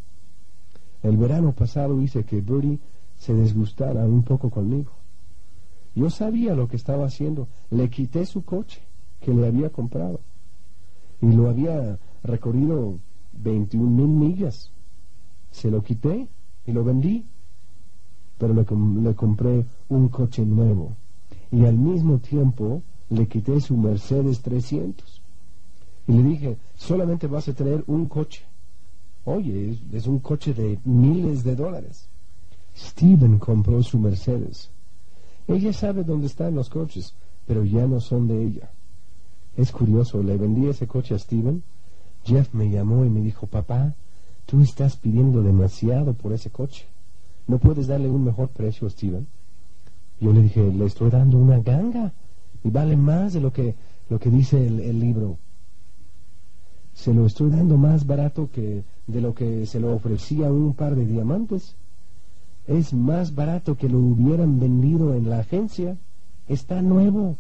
El 1.03 1.19
verano 1.19 1.53
pasado 1.53 2.01
hice 2.01 2.25
que 2.25 2.41
Bertie 2.41 2.79
se 3.19 3.35
desgustara 3.35 4.07
un 4.07 4.23
poco 4.23 4.49
conmigo. 4.49 4.93
Yo 5.95 6.09
sabía 6.09 6.55
lo 6.55 6.67
que 6.67 6.77
estaba 6.77 7.05
haciendo. 7.05 7.47
Le 7.69 7.91
quité 7.91 8.25
su 8.25 8.43
coche 8.43 8.81
que 9.21 9.35
le 9.35 9.47
había 9.47 9.69
comprado. 9.69 10.21
Y 11.21 11.31
lo 11.31 11.51
había 11.51 11.99
recorrido 12.23 13.01
21 13.39 13.91
mil 13.91 14.09
millas. 14.09 14.73
Se 15.51 15.71
lo 15.71 15.83
quité 15.83 16.29
y 16.67 16.73
lo 16.73 16.85
vendí. 16.85 17.25
Pero 18.39 18.53
le, 18.55 18.67
le 19.03 19.15
compré 19.15 19.65
un 19.89 20.09
coche 20.09 20.45
nuevo. 20.45 20.93
Y 21.51 21.65
al 21.65 21.77
mismo 21.77 22.19
tiempo 22.19 22.83
le 23.11 23.27
quité 23.27 23.61
su 23.61 23.77
Mercedes 23.77 24.43
300. 24.43 25.23
Y 26.09 26.13
le 26.13 26.23
dije, 26.23 26.57
solamente 26.77 27.27
vas 27.27 27.49
a 27.49 27.55
tener 27.55 27.83
un 27.87 28.07
coche. 28.07 28.45
Oye, 29.25 29.77
es, 29.93 30.07
un 30.07 30.21
coche 30.21 30.55
de 30.55 30.79
miles 30.85 31.43
de 31.43 31.57
dólares. 31.57 32.09
Steven 32.77 33.39
compró 33.39 33.83
su 33.83 33.99
Mercedes. 33.99 34.71
Ella 35.49 35.73
sabe 35.73 36.05
dónde 36.05 36.29
están 36.29 36.55
los 36.55 36.71
coches, 36.71 37.15
pero 37.47 37.65
ya 37.65 37.87
no 37.87 38.01
son 38.01 38.29
de 38.29 38.45
ella. 38.45 38.71
Es 39.57 39.73
curioso, 39.73 40.23
le 40.23 40.37
vendí 40.37 40.69
ese 40.69 40.87
coche 40.87 41.15
a 41.15 41.19
Steven. 41.19 41.63
Jeff 42.27 42.53
me 42.53 42.69
llamó 42.71 43.05
y 43.05 43.11
me 43.11 43.21
dijo, 43.21 43.47
papá, 43.47 43.95
tú 44.45 44.61
estás 44.61 44.97
pidiendo 44.97 45.43
demasiado 45.43 46.15
por 46.15 46.33
ese 46.33 46.51
coche. 46.51 46.87
¿No 47.47 47.59
puedes 47.59 47.87
darle 47.87 48.09
un 48.09 48.25
mejor 48.25 48.49
precio 48.49 48.91
Steven? 48.91 49.27
Yo 50.21 50.33
le 50.33 50.43
dije, 50.43 50.73
le 50.73 50.87
estoy 50.87 51.11
dando 51.11 51.39
una 51.39 51.61
ganga 51.61 52.13
y 52.65 52.71
vale 52.71 52.97
más 52.97 53.33
de 53.33 53.41
lo 53.41 53.53
que, 53.53 53.75
lo 54.09 54.19
que 54.19 54.31
dice 54.31 54.67
el 54.67 54.99
libro 54.99 55.39
se 56.97 57.13
lo 57.13 57.27
estoy 57.27 57.51
dando 57.51 57.77
más 57.77 58.07
barato 58.07 58.51
que 58.51 58.83
de 59.07 59.21
lo 59.21 59.35
que 59.35 59.67
se 59.67 59.79
lo 59.79 59.95
ofrecía 59.95 60.51
un 60.51 60.73
par 60.73 60.97
de 60.97 61.05
diamantes. 61.05 61.77
Es 62.67 62.95
más 62.95 63.35
barato 63.35 63.77
que 63.77 63.89
lo 63.89 63.99
hubieran 63.99 64.59
vendido 64.59 65.15
en 65.15 65.29
la 65.29 65.41
agencia. 65.41 65.99
Está 66.49 66.81
nuevo. 66.81 67.37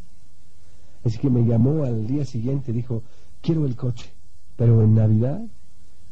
Así 1.04 1.18
que 1.18 1.30
me 1.30 1.46
llamó 1.46 1.84
al 1.84 2.06
día 2.06 2.26
siguiente, 2.26 2.70
dijo, 2.70 3.02
quiero 3.40 3.64
el 3.64 3.76
coche. 3.76 4.12
Pero 4.56 4.82
en 4.82 4.94
Navidad 4.94 5.42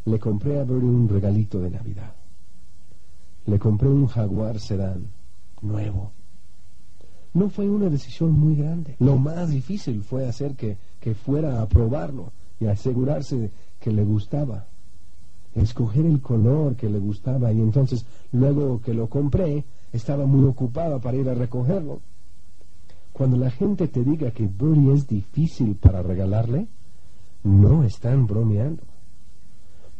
le 0.04 0.18
compré 0.18 0.60
a 0.60 0.64
Bertie 0.64 0.88
un 0.88 1.08
regalito 1.08 1.60
de 1.60 1.70
Navidad. 1.70 2.14
Le 3.46 3.58
compré 3.58 3.88
un 3.88 4.06
Jaguar 4.06 4.58
Sedán 4.60 5.06
nuevo. 5.62 6.12
No 7.32 7.48
fue 7.48 7.68
una 7.68 7.88
decisión 7.88 8.32
muy 8.32 8.54
grande. 8.54 8.96
Lo 9.00 9.16
más 9.16 9.50
difícil 9.50 10.02
fue 10.02 10.28
hacer 10.28 10.54
que, 10.54 10.76
que 11.00 11.14
fuera 11.14 11.60
a 11.60 11.68
probarlo 11.68 12.32
y 12.60 12.66
asegurarse 12.66 13.50
que 13.80 13.90
le 13.90 14.04
gustaba, 14.04 14.66
escoger 15.54 16.06
el 16.06 16.20
color 16.20 16.76
que 16.76 16.88
le 16.88 16.98
gustaba 16.98 17.52
y 17.52 17.60
entonces 17.60 18.06
luego 18.32 18.80
que 18.80 18.94
lo 18.94 19.08
compré 19.08 19.64
estaba 19.92 20.26
muy 20.26 20.44
ocupada 20.44 20.98
para 20.98 21.16
ir 21.16 21.28
a 21.28 21.34
recogerlo. 21.34 22.00
Cuando 23.12 23.36
la 23.36 23.50
gente 23.50 23.88
te 23.88 24.02
diga 24.02 24.30
que 24.32 24.46
Birdie 24.46 24.92
es 24.92 25.06
difícil 25.06 25.76
para 25.76 26.02
regalarle, 26.02 26.66
no 27.44 27.84
están 27.84 28.26
bromeando. 28.26 28.82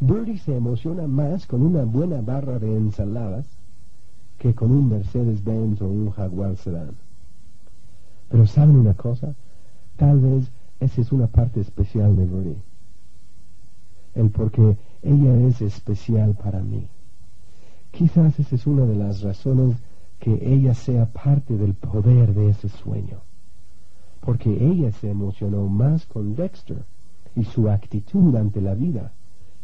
Birdie 0.01 0.39
se 0.39 0.57
emociona 0.57 1.07
más 1.07 1.47
con 1.47 1.63
una 1.63 1.85
buena 1.85 2.21
barra 2.21 2.59
de 2.59 2.75
ensaladas 2.75 3.47
que 4.39 4.55
con 4.55 4.73
un 4.73 4.89
Mercedes-Benz 4.89 5.81
o 5.83 5.87
un 5.87 6.11
Jaguar 6.11 6.57
Sedan. 6.57 6.97
Pero 8.29 8.47
¿saben 8.47 8.77
una 8.77 8.95
cosa? 8.95 9.35
Tal 9.97 10.21
vez 10.21 10.51
esa 10.81 11.01
es 11.01 11.13
una 11.13 11.27
parte 11.27 11.61
especial 11.61 12.17
de 12.17 12.27
Rudy. 12.27 12.57
El 14.15 14.31
porque 14.31 14.77
ella 15.03 15.37
es 15.47 15.61
especial 15.61 16.35
para 16.35 16.61
mí. 16.61 16.89
Quizás 17.91 18.39
esa 18.41 18.55
es 18.55 18.67
una 18.67 18.87
de 18.87 18.97
las 18.97 19.21
razones 19.23 19.77
que 20.19 20.33
ella 20.53 20.75
sea 20.75 21.07
parte 21.07 21.57
del 21.57 21.75
poder 21.75 22.35
de 22.35 22.51
ese 22.51 22.69
sueño. 22.69 23.21
Porque 24.21 24.51
ella 24.51 24.91
se 24.93 25.11
emocionó 25.11 25.69
más 25.69 26.07
con 26.07 26.35
Dexter 26.35 26.85
y 27.37 27.45
su 27.45 27.69
actitud 27.69 28.35
ante 28.37 28.61
la 28.61 28.75
vida 28.75 29.13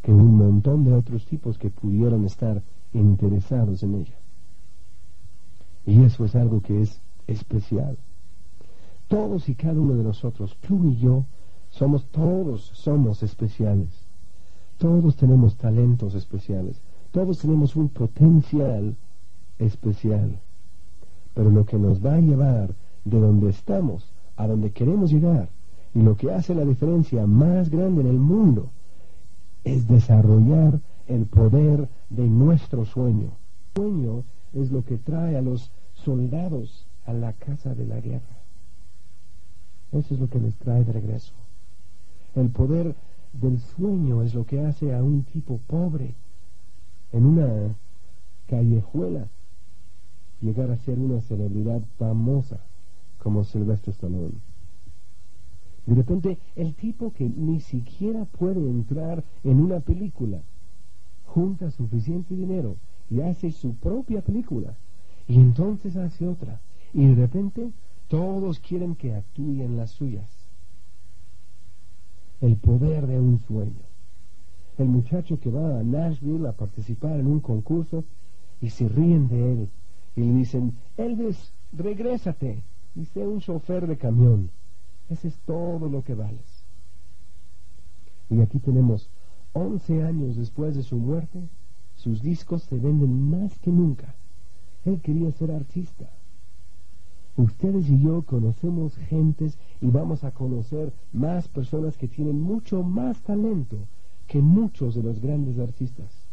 que 0.02 0.12
un 0.12 0.36
montón 0.36 0.84
de 0.84 0.94
otros 0.94 1.26
tipos 1.26 1.58
que 1.58 1.70
pudieron 1.70 2.24
estar 2.24 2.62
interesados 2.92 3.82
en 3.82 3.94
ella. 3.96 4.18
Y 5.86 6.02
eso 6.02 6.24
es 6.24 6.34
algo 6.34 6.60
que 6.60 6.82
es 6.82 7.00
especial. 7.26 7.96
Todos 9.08 9.48
y 9.48 9.54
cada 9.54 9.80
uno 9.80 9.94
de 9.94 10.04
nosotros, 10.04 10.56
tú 10.60 10.90
y 10.90 10.96
yo, 10.96 11.24
somos 11.70 12.06
todos, 12.06 12.70
somos 12.74 13.22
especiales. 13.22 13.88
Todos 14.78 15.16
tenemos 15.16 15.56
talentos 15.56 16.14
especiales. 16.14 16.80
Todos 17.10 17.38
tenemos 17.38 17.76
un 17.76 17.88
potencial 17.88 18.96
especial. 19.58 20.38
Pero 21.34 21.50
lo 21.50 21.66
que 21.66 21.78
nos 21.78 22.04
va 22.04 22.14
a 22.14 22.20
llevar 22.20 22.74
de 23.04 23.20
donde 23.20 23.50
estamos 23.50 24.12
a 24.36 24.46
donde 24.46 24.70
queremos 24.72 25.10
llegar 25.10 25.50
y 25.94 26.02
lo 26.02 26.16
que 26.16 26.30
hace 26.32 26.54
la 26.54 26.64
diferencia 26.64 27.26
más 27.26 27.68
grande 27.68 28.02
en 28.02 28.06
el 28.06 28.18
mundo 28.18 28.70
es 29.64 29.88
desarrollar 29.88 30.80
el 31.08 31.26
poder 31.26 31.88
de 32.08 32.26
nuestro 32.26 32.84
sueño. 32.84 33.32
El 33.74 33.82
sueño 33.82 34.24
es 34.54 34.70
lo 34.70 34.84
que 34.84 34.98
trae 34.98 35.36
a 35.36 35.42
los 35.42 35.70
soldados 35.94 36.86
a 37.06 37.12
la 37.12 37.32
casa 37.32 37.74
de 37.74 37.86
la 37.86 38.00
guerra. 38.00 38.36
Eso 39.92 40.14
es 40.14 40.20
lo 40.20 40.28
que 40.28 40.38
les 40.38 40.54
trae 40.56 40.84
de 40.84 40.92
regreso. 40.92 41.32
El 42.36 42.50
poder 42.50 42.94
del 43.32 43.58
sueño 43.60 44.22
es 44.22 44.34
lo 44.34 44.46
que 44.46 44.60
hace 44.60 44.94
a 44.94 45.02
un 45.02 45.24
tipo 45.24 45.58
pobre 45.66 46.14
en 47.12 47.26
una 47.26 47.74
callejuela 48.46 49.26
llegar 50.40 50.70
a 50.70 50.76
ser 50.78 50.98
una 50.98 51.20
celebridad 51.20 51.82
famosa 51.98 52.60
como 53.18 53.44
Sylvester 53.44 53.92
Stallone. 53.92 54.49
De 55.86 55.94
repente, 55.94 56.38
el 56.56 56.74
tipo 56.74 57.12
que 57.12 57.28
ni 57.28 57.60
siquiera 57.60 58.24
puede 58.24 58.60
entrar 58.60 59.24
en 59.44 59.60
una 59.60 59.80
película, 59.80 60.42
junta 61.24 61.70
suficiente 61.70 62.34
dinero 62.34 62.76
y 63.10 63.20
hace 63.20 63.50
su 63.50 63.74
propia 63.74 64.22
película, 64.22 64.76
y 65.26 65.36
entonces 65.36 65.96
hace 65.96 66.26
otra, 66.26 66.60
y 66.92 67.06
de 67.06 67.14
repente 67.14 67.70
todos 68.08 68.60
quieren 68.60 68.94
que 68.94 69.14
actúe 69.14 69.62
en 69.62 69.76
las 69.76 69.90
suyas. 69.90 70.28
El 72.40 72.56
poder 72.56 73.06
de 73.06 73.20
un 73.20 73.38
sueño. 73.38 73.84
El 74.78 74.88
muchacho 74.88 75.38
que 75.38 75.50
va 75.50 75.78
a 75.78 75.82
Nashville 75.82 76.48
a 76.48 76.52
participar 76.52 77.20
en 77.20 77.26
un 77.26 77.40
concurso 77.40 78.04
y 78.60 78.70
se 78.70 78.88
ríen 78.88 79.28
de 79.28 79.52
él 79.52 79.68
y 80.16 80.20
le 80.22 80.32
dicen, 80.32 80.72
Elvis, 80.96 81.52
regrésate 81.72 82.62
sé 83.04 83.26
un 83.26 83.40
chofer 83.40 83.86
de 83.86 83.96
camión. 83.96 84.50
Ese 85.10 85.28
es 85.28 85.38
todo 85.40 85.88
lo 85.88 86.04
que 86.04 86.14
vales. 86.14 86.64
Y 88.30 88.40
aquí 88.40 88.60
tenemos 88.60 89.10
11 89.52 90.04
años 90.04 90.36
después 90.36 90.76
de 90.76 90.84
su 90.84 90.96
muerte, 90.96 91.48
sus 91.96 92.22
discos 92.22 92.62
se 92.62 92.78
venden 92.78 93.28
más 93.28 93.58
que 93.58 93.70
nunca. 93.70 94.14
Él 94.84 95.00
quería 95.00 95.32
ser 95.32 95.50
artista. 95.50 96.08
Ustedes 97.36 97.90
y 97.90 98.00
yo 98.00 98.22
conocemos 98.22 98.96
gentes 98.96 99.58
y 99.80 99.88
vamos 99.88 100.22
a 100.24 100.30
conocer 100.30 100.92
más 101.12 101.48
personas 101.48 101.96
que 101.96 102.06
tienen 102.06 102.40
mucho 102.40 102.82
más 102.82 103.20
talento 103.22 103.78
que 104.28 104.40
muchos 104.40 104.94
de 104.94 105.02
los 105.02 105.20
grandes 105.20 105.58
artistas. 105.58 106.28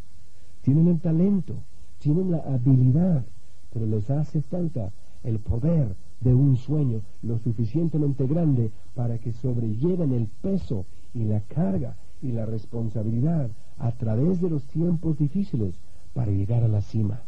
Tienen 0.62 0.88
el 0.88 1.00
talento, 1.00 1.56
tienen 1.98 2.30
la 2.30 2.40
habilidad, 2.40 3.26
pero 3.74 3.88
les 3.88 4.10
hace 4.12 4.42
falta 4.42 4.92
el 5.24 5.40
poder 5.40 5.96
de 6.20 6.34
un 6.34 6.58
sueño 6.58 7.02
lo 7.22 7.38
suficientemente 7.40 8.26
grande 8.26 8.72
para 8.96 9.18
que 9.18 9.34
sobrelleven 9.34 10.14
el 10.14 10.28
peso 10.28 10.86
y 11.14 11.24
la 11.24 11.42
carga 11.42 11.96
y 12.22 12.32
la 12.32 12.46
responsabilidad 12.46 13.50
a 13.78 13.92
través 13.92 14.42
de 14.42 14.50
los 14.50 14.64
tiempos 14.68 15.18
difíciles 15.18 15.76
para 16.14 16.32
llegar 16.32 16.64
a 16.64 16.68
la 16.68 16.82
cima. 16.82 17.22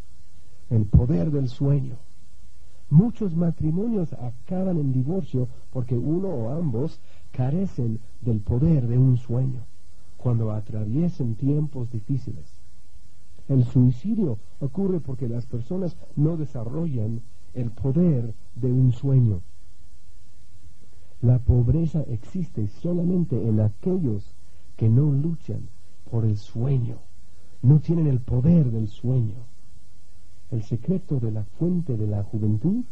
El 0.69 0.85
poder 0.85 1.31
del 1.31 1.47
sueño. 1.47 1.97
Muchos 2.89 3.35
matrimonios 3.35 4.13
acaban 4.13 4.79
en 4.79 4.91
divorcio 4.91 5.47
porque 5.71 5.95
uno 5.95 6.29
o 6.29 6.49
ambos 6.49 6.99
carecen 7.31 7.99
del 8.21 8.39
poder 8.39 8.87
de 8.87 8.97
un 8.97 9.17
sueño 9.17 9.61
cuando 10.17 10.51
atraviesen 10.51 11.35
tiempos 11.35 11.91
difíciles. 11.91 12.45
El 13.47 13.63
suicidio 13.63 14.37
ocurre 14.59 14.99
porque 14.99 15.27
las 15.27 15.45
personas 15.45 15.95
no 16.15 16.35
desarrollan 16.37 17.21
el 17.53 17.71
poder 17.71 18.33
de 18.55 18.71
un 18.71 18.91
sueño. 18.91 19.41
La 21.21 21.39
pobreza 21.39 22.01
existe 22.03 22.67
solamente 22.67 23.35
en 23.47 23.59
aquellos 23.59 24.35
que 24.77 24.89
no 24.89 25.11
luchan 25.11 25.67
por 26.09 26.25
el 26.25 26.37
sueño, 26.37 26.97
no 27.61 27.79
tienen 27.79 28.07
el 28.07 28.21
poder 28.21 28.71
del 28.71 28.87
sueño. 28.87 29.35
El 30.51 30.63
secreto 30.63 31.19
de 31.19 31.31
la 31.31 31.43
fuente 31.43 31.97
de 31.97 32.07
la 32.07 32.23
juventud 32.23 32.83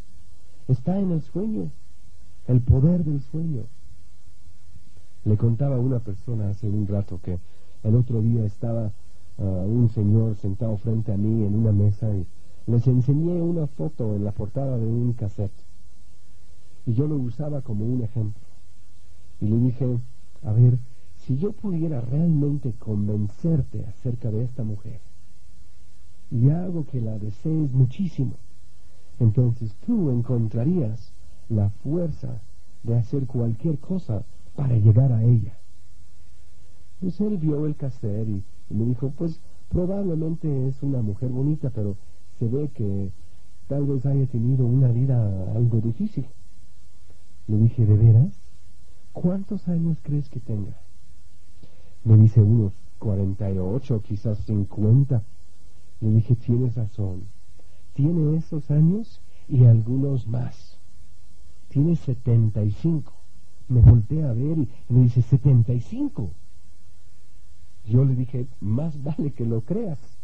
está 0.67 0.99
en 0.99 1.11
el 1.11 1.21
sueño, 1.21 1.71
el 2.47 2.61
poder 2.61 3.03
del 3.03 3.21
sueño. 3.21 3.63
Le 5.23 5.37
contaba 5.37 5.77
a 5.77 5.79
una 5.79 5.99
persona 5.99 6.49
hace 6.49 6.69
un 6.69 6.87
rato 6.87 7.19
que 7.21 7.39
el 7.83 7.95
otro 7.95 8.21
día 8.21 8.45
estaba 8.45 8.91
uh, 9.37 9.43
un 9.43 9.89
señor 9.89 10.35
sentado 10.35 10.77
frente 10.77 11.11
a 11.11 11.17
mí 11.17 11.45
en 11.45 11.55
una 11.55 11.71
mesa 11.71 12.13
y 12.13 12.25
les 12.67 12.85
enseñé 12.85 13.41
una 13.41 13.65
foto 13.65 14.13
en 14.15 14.25
la 14.25 14.33
portada 14.33 14.77
de 14.77 14.85
un 14.85 15.13
cassette 15.13 15.53
y 16.85 16.93
yo 16.93 17.07
lo 17.07 17.15
usaba 17.15 17.61
como 17.61 17.85
un 17.85 18.03
ejemplo. 18.03 18.41
Y 19.39 19.47
le 19.47 19.57
dije, 19.57 19.99
a 20.43 20.51
ver, 20.51 20.77
si 21.17 21.37
yo 21.37 21.53
pudiera 21.53 22.01
realmente 22.01 22.73
convencerte 22.79 23.85
acerca 23.85 24.31
de 24.31 24.43
esta 24.43 24.63
mujer 24.63 24.99
y 26.29 26.49
hago 26.49 26.85
que 26.85 27.01
la 27.01 27.17
desees 27.17 27.73
muchísimo, 27.73 28.33
entonces 29.19 29.73
tú 29.85 30.11
encontrarías 30.11 31.13
la 31.49 31.69
fuerza 31.69 32.41
de 32.83 32.97
hacer 32.97 33.27
cualquier 33.27 33.79
cosa 33.79 34.23
para 34.55 34.75
llegar 34.75 35.13
a 35.13 35.23
ella. 35.23 35.57
Pues 36.99 37.19
él 37.21 37.37
vio 37.37 37.65
el 37.65 37.75
cassette 37.75 38.27
y, 38.27 38.43
y 38.69 38.73
me 38.73 38.85
dijo, 38.85 39.11
pues 39.17 39.39
probablemente 39.69 40.67
es 40.67 40.81
una 40.83 41.01
mujer 41.01 41.29
bonita, 41.29 41.69
pero 41.69 41.95
se 42.39 42.47
ve 42.47 42.69
que 42.69 43.11
tal 43.67 43.85
vez 43.85 44.05
haya 44.05 44.25
tenido 44.27 44.65
una 44.65 44.89
vida 44.89 45.51
algo 45.53 45.79
difícil. 45.81 46.25
Le 47.47 47.57
dije, 47.57 47.85
¿de 47.85 47.95
veras? 47.95 48.39
¿Cuántos 49.13 49.67
años 49.67 49.97
crees 50.03 50.29
que 50.29 50.39
tenga? 50.39 50.77
Me 52.03 52.17
dice 52.17 52.41
unos 52.41 52.73
48, 52.99 54.01
quizás 54.01 54.37
50. 54.39 55.23
Le 56.01 56.09
dije, 56.11 56.35
tienes 56.35 56.75
razón. 56.75 57.23
Tiene 57.93 58.37
esos 58.37 58.69
años 58.69 59.21
y 59.47 59.65
algunos 59.65 60.27
más. 60.27 60.77
Tiene 61.69 61.95
75. 61.95 63.13
Me 63.69 63.81
voltea 63.81 64.29
a 64.29 64.33
ver 64.33 64.59
y 64.59 64.69
me 64.89 65.03
dice, 65.03 65.21
75. 65.21 66.29
Yo 67.85 68.05
le 68.05 68.15
dije, 68.15 68.47
más 68.61 69.01
vale 69.01 69.31
que 69.31 69.45
lo 69.45 69.61
creas 69.61 70.17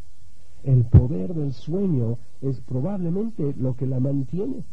el 0.63 0.85
poder 0.85 1.33
del 1.33 1.53
sueño 1.53 2.17
es 2.41 2.61
probablemente 2.61 3.53
lo 3.57 3.75
que 3.75 3.85
la 3.85 3.99
mantiene. 3.99 4.63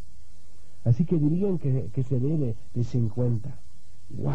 Así 0.83 1.05
que 1.05 1.17
dirían 1.17 1.59
que, 1.59 2.03
se 2.03 2.19
debe 2.19 2.55
de 2.73 2.83
50. 2.83 3.49
¡Wow! 4.09 4.33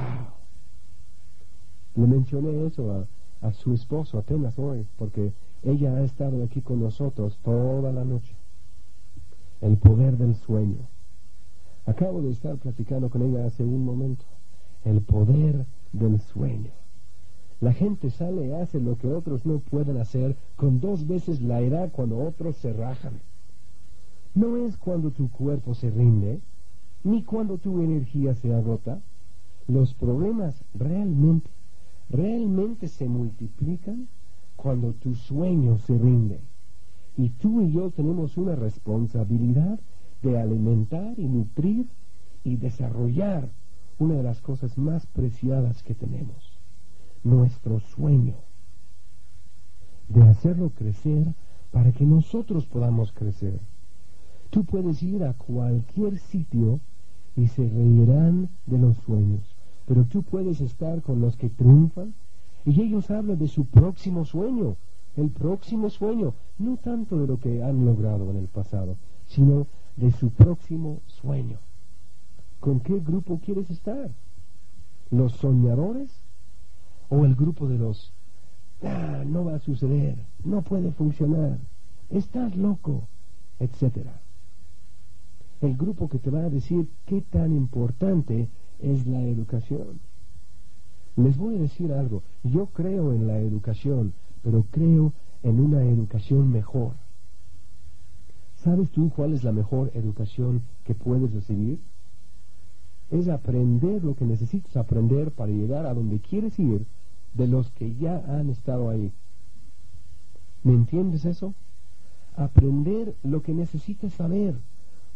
Le 1.96 2.06
mencioné 2.06 2.66
eso 2.66 2.92
a, 2.92 3.46
a 3.46 3.52
su 3.52 3.72
esposo 3.72 4.18
apenas 4.18 4.58
hoy, 4.58 4.86
porque 4.96 5.32
ella 5.62 5.96
ha 5.96 6.02
estado 6.02 6.44
aquí 6.44 6.60
con 6.60 6.80
nosotros 6.80 7.38
toda 7.42 7.90
la 7.90 8.04
noche. 8.04 8.34
El 9.60 9.78
poder 9.78 10.18
del 10.18 10.36
sueño. 10.36 10.86
Acabo 11.86 12.20
de 12.20 12.30
estar 12.30 12.56
platicando 12.56 13.08
con 13.08 13.22
ella 13.22 13.46
hace 13.46 13.64
un 13.64 13.84
momento. 13.84 14.24
El 14.84 15.00
poder 15.00 15.66
del 15.92 16.20
sueño. 16.20 16.70
La 17.58 17.72
gente 17.72 18.10
sale 18.10 18.48
y 18.48 18.52
hace 18.52 18.80
lo 18.80 18.98
que 18.98 19.08
otros 19.08 19.46
no 19.46 19.60
pueden 19.60 19.96
hacer 19.96 20.36
con 20.56 20.78
dos 20.78 21.06
veces 21.06 21.40
la 21.40 21.60
edad 21.62 21.90
cuando 21.90 22.18
otros 22.18 22.56
se 22.56 22.70
rajan. 22.74 23.20
No 24.34 24.58
es 24.58 24.76
cuando 24.76 25.10
tu 25.10 25.30
cuerpo 25.30 25.74
se 25.74 25.90
rinde, 25.90 26.40
ni 27.02 27.22
cuando 27.22 27.56
tu 27.56 27.80
energía 27.80 28.34
se 28.34 28.54
agota. 28.54 29.00
Los 29.68 29.94
problemas 29.94 30.62
realmente, 30.74 31.48
realmente 32.10 32.88
se 32.88 33.08
multiplican 33.08 34.06
cuando 34.56 34.92
tu 34.92 35.14
sueño 35.14 35.78
se 35.78 35.96
rinde. 35.96 36.40
Y 37.16 37.30
tú 37.30 37.62
y 37.62 37.72
yo 37.72 37.90
tenemos 37.90 38.36
una 38.36 38.54
responsabilidad 38.54 39.80
de 40.22 40.38
alimentar 40.38 41.18
y 41.18 41.26
nutrir 41.26 41.86
y 42.44 42.56
desarrollar 42.56 43.48
una 43.98 44.16
de 44.16 44.22
las 44.22 44.42
cosas 44.42 44.76
más 44.76 45.06
preciadas 45.06 45.82
que 45.82 45.94
tenemos 45.94 46.55
nuestro 47.24 47.80
sueño, 47.80 48.34
de 50.08 50.22
hacerlo 50.22 50.70
crecer 50.70 51.34
para 51.70 51.92
que 51.92 52.04
nosotros 52.04 52.66
podamos 52.66 53.12
crecer. 53.12 53.60
Tú 54.50 54.64
puedes 54.64 55.02
ir 55.02 55.24
a 55.24 55.34
cualquier 55.34 56.18
sitio 56.18 56.80
y 57.36 57.48
se 57.48 57.68
reirán 57.68 58.48
de 58.66 58.78
los 58.78 58.96
sueños, 58.98 59.56
pero 59.86 60.04
tú 60.04 60.22
puedes 60.22 60.60
estar 60.60 61.02
con 61.02 61.20
los 61.20 61.36
que 61.36 61.50
triunfan 61.50 62.14
y 62.64 62.80
ellos 62.80 63.10
hablan 63.10 63.38
de 63.38 63.48
su 63.48 63.66
próximo 63.66 64.24
sueño, 64.24 64.76
el 65.16 65.30
próximo 65.30 65.90
sueño, 65.90 66.34
no 66.58 66.76
tanto 66.76 67.18
de 67.18 67.26
lo 67.26 67.38
que 67.38 67.62
han 67.62 67.84
logrado 67.84 68.30
en 68.30 68.36
el 68.36 68.48
pasado, 68.48 68.96
sino 69.26 69.66
de 69.96 70.10
su 70.12 70.30
próximo 70.30 71.00
sueño. 71.06 71.58
¿Con 72.60 72.80
qué 72.80 73.00
grupo 73.00 73.38
quieres 73.38 73.70
estar? 73.70 74.10
¿Los 75.10 75.32
soñadores 75.32 76.25
o 77.08 77.24
el 77.24 77.34
grupo 77.34 77.68
de 77.68 77.78
los 77.78 78.12
ah, 78.82 79.22
no 79.26 79.44
va 79.44 79.56
a 79.56 79.60
suceder, 79.60 80.18
no 80.44 80.62
puede 80.62 80.92
funcionar, 80.92 81.58
estás 82.10 82.56
loco, 82.56 83.08
etc. 83.58 84.06
El 85.60 85.76
grupo 85.76 86.08
que 86.08 86.18
te 86.18 86.30
va 86.30 86.40
a 86.40 86.50
decir 86.50 86.88
qué 87.06 87.22
tan 87.22 87.56
importante 87.56 88.48
es 88.80 89.06
la 89.06 89.22
educación. 89.22 90.00
Les 91.16 91.36
voy 91.38 91.56
a 91.56 91.60
decir 91.60 91.92
algo, 91.92 92.22
yo 92.44 92.66
creo 92.66 93.12
en 93.12 93.26
la 93.26 93.38
educación, 93.38 94.12
pero 94.42 94.66
creo 94.70 95.12
en 95.42 95.60
una 95.60 95.82
educación 95.82 96.50
mejor. 96.50 96.92
¿Sabes 98.56 98.90
tú 98.90 99.10
cuál 99.10 99.32
es 99.32 99.44
la 99.44 99.52
mejor 99.52 99.90
educación 99.94 100.62
que 100.84 100.94
puedes 100.94 101.32
recibir? 101.32 101.78
Es 103.10 103.28
aprender 103.28 104.02
lo 104.02 104.16
que 104.16 104.24
necesitas 104.24 104.76
aprender 104.76 105.30
para 105.30 105.52
llegar 105.52 105.86
a 105.86 105.94
donde 105.94 106.20
quieres 106.20 106.58
ir 106.58 106.86
de 107.34 107.46
los 107.46 107.70
que 107.70 107.94
ya 107.94 108.24
han 108.26 108.50
estado 108.50 108.90
ahí. 108.90 109.12
¿Me 110.62 110.72
entiendes 110.72 111.24
eso? 111.24 111.54
Aprender 112.34 113.14
lo 113.22 113.42
que 113.42 113.54
necesitas 113.54 114.12
saber, 114.12 114.56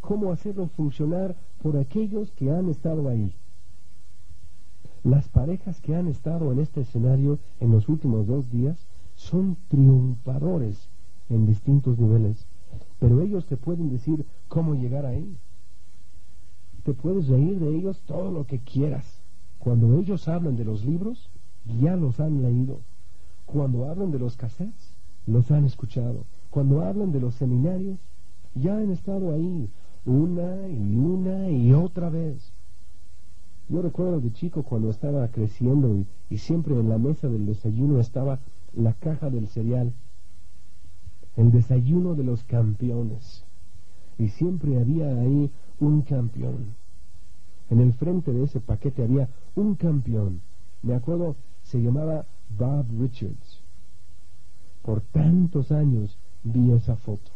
cómo 0.01 0.33
hacerlo 0.33 0.69
funcionar 0.69 1.37
por 1.63 1.77
aquellos 1.77 2.31
que 2.33 2.51
han 2.51 2.69
estado 2.69 3.09
ahí. 3.09 3.35
Las 5.03 5.29
parejas 5.29 5.81
que 5.81 5.97
han 5.97 6.07
estado 6.07 6.53
en 6.53 6.61
este 6.61 6.83
escenario 6.83 7.39
en 7.59 7.71
los 7.71 7.89
últimos 7.89 8.27
dos 8.27 8.51
días 8.51 8.87
son 9.17 9.57
triunfadores 9.69 10.89
en 11.29 11.47
distintos 11.47 11.99
niveles 11.99 12.47
pero 13.01 13.23
ellos 13.23 13.47
te 13.47 13.57
pueden 13.57 13.89
decir 13.89 14.25
cómo 14.49 14.75
llegar 14.75 15.07
ahí. 15.07 15.37
Te 16.85 16.95
puedes 16.95 17.29
reír 17.29 17.59
de 17.59 17.77
ellos 17.77 18.03
todo 18.07 18.31
lo 18.31 18.47
que 18.47 18.59
quieras. 18.59 19.23
Cuando 19.59 19.99
ellos 19.99 20.29
hablan 20.29 20.57
de 20.57 20.65
los 20.65 20.85
libros, 20.85 21.31
ya 21.81 21.97
los 21.97 22.21
han 22.21 22.43
leído. 22.43 22.81
Cuando 23.47 23.89
hablan 23.89 24.11
de 24.11 24.19
los 24.19 24.37
cassettes, 24.37 24.95
los 25.27 25.51
han 25.51 25.65
escuchado. 25.65 26.25
Cuando 26.51 26.83
hablan 26.83 27.13
de 27.13 27.21
los 27.21 27.35
seminarios, 27.35 27.99
ya 28.55 28.77
han 28.77 28.91
estado 28.91 29.35
ahí 29.35 29.69
una 30.05 30.69
y 30.69 30.97
una 30.97 31.51
y 31.51 31.73
otra 31.73 32.09
vez. 32.09 32.53
Yo 33.69 33.83
recuerdo 33.83 34.21
de 34.21 34.33
chico 34.33 34.63
cuando 34.63 34.91
estaba 34.91 35.29
creciendo 35.29 35.95
y, 35.95 36.07
y 36.29 36.39
siempre 36.39 36.75
en 36.75 36.89
la 36.89 36.99
mesa 36.99 37.29
del 37.29 37.47
desayuno 37.47 38.01
estaba 38.01 38.41
la 38.75 38.95
caja 38.95 39.31
del 39.31 39.47
cereal 39.47 39.93
el 41.37 41.53
desayuno 41.53 42.15
de 42.15 42.25
los 42.25 42.45
campeones. 42.45 43.45
Y 44.19 44.29
siempre 44.29 44.79
había 44.79 45.09
ahí 45.09 45.51
un 45.81 46.03
campeón. 46.03 46.77
En 47.71 47.81
el 47.81 47.93
frente 47.93 48.33
de 48.33 48.45
ese 48.45 48.61
paquete 48.61 49.03
había 49.03 49.29
un 49.55 49.75
campeón. 49.75 50.41
Me 50.83 50.95
acuerdo, 50.95 51.37
se 51.63 51.81
llamaba 51.81 52.27
Bob 52.57 52.87
Richards. 52.99 53.63
Por 54.83 55.01
tantos 55.01 55.73
años 55.73 56.19
vi 56.43 56.73
esa 56.73 56.97
foto. 56.97 57.31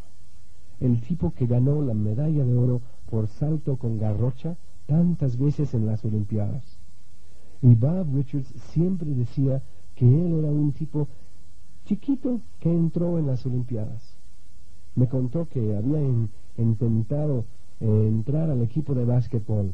El 0.80 1.00
tipo 1.00 1.32
que 1.32 1.46
ganó 1.46 1.82
la 1.82 1.94
medalla 1.94 2.44
de 2.44 2.56
oro 2.56 2.80
por 3.10 3.28
salto 3.28 3.76
con 3.76 3.98
garrocha 3.98 4.56
tantas 4.86 5.38
veces 5.38 5.72
en 5.74 5.86
las 5.86 6.04
Olimpiadas. 6.04 6.78
Y 7.62 7.74
Bob 7.74 8.14
Richards 8.14 8.52
siempre 8.72 9.14
decía 9.14 9.62
que 9.94 10.04
él 10.04 10.40
era 10.40 10.48
un 10.48 10.72
tipo 10.72 11.08
chiquito 11.84 12.40
que 12.60 12.70
entró 12.70 13.18
en 13.18 13.26
las 13.26 13.46
Olimpiadas. 13.46 14.16
Me 14.96 15.08
contó 15.08 15.48
que 15.48 15.76
había 15.76 16.00
intentado 16.56 17.44
entrar 17.80 18.50
al 18.50 18.62
equipo 18.62 18.94
de 18.94 19.04
básquetbol, 19.04 19.72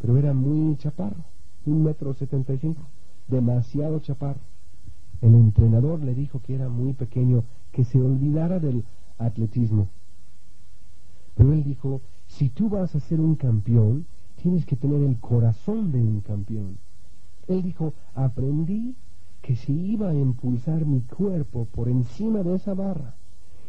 pero 0.00 0.16
era 0.16 0.32
muy 0.32 0.76
chaparro, 0.76 1.24
un 1.66 1.82
metro 1.84 2.14
setenta 2.14 2.54
y 2.54 2.58
cinco, 2.58 2.82
demasiado 3.28 3.98
chaparro. 4.00 4.40
El 5.20 5.34
entrenador 5.34 6.00
le 6.00 6.14
dijo 6.14 6.40
que 6.40 6.54
era 6.54 6.68
muy 6.68 6.94
pequeño, 6.94 7.44
que 7.72 7.84
se 7.84 8.00
olvidara 8.00 8.58
del 8.58 8.84
atletismo. 9.18 9.88
Pero 11.36 11.52
él 11.52 11.62
dijo, 11.62 12.00
si 12.26 12.48
tú 12.48 12.68
vas 12.68 12.94
a 12.94 13.00
ser 13.00 13.20
un 13.20 13.34
campeón, 13.34 14.06
tienes 14.42 14.64
que 14.64 14.76
tener 14.76 15.02
el 15.02 15.18
corazón 15.18 15.92
de 15.92 16.00
un 16.00 16.20
campeón. 16.20 16.78
Él 17.48 17.62
dijo, 17.62 17.92
aprendí 18.14 18.94
que 19.42 19.56
si 19.56 19.72
iba 19.72 20.10
a 20.10 20.14
impulsar 20.14 20.86
mi 20.86 21.00
cuerpo 21.02 21.66
por 21.66 21.88
encima 21.88 22.42
de 22.42 22.54
esa 22.54 22.74
barra, 22.74 23.14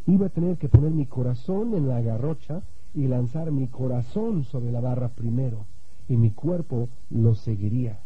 iba 0.08 0.28
a 0.28 0.30
tener 0.30 0.58
que 0.58 0.70
poner 0.70 0.92
mi 0.92 1.06
corazón 1.06 1.74
en 1.74 1.88
la 1.88 2.02
garrocha 2.02 2.62
y 2.94 3.08
lanzar 3.08 3.52
mi 3.52 3.68
corazón 3.68 4.44
sobre 4.44 4.72
la 4.72 4.82
barra 4.82 5.10
primero, 5.10 5.66
y 6.08 6.18
mi 6.18 6.32
cuerpo 6.32 6.90
lo 7.10 7.36
seguiría. 7.36 8.00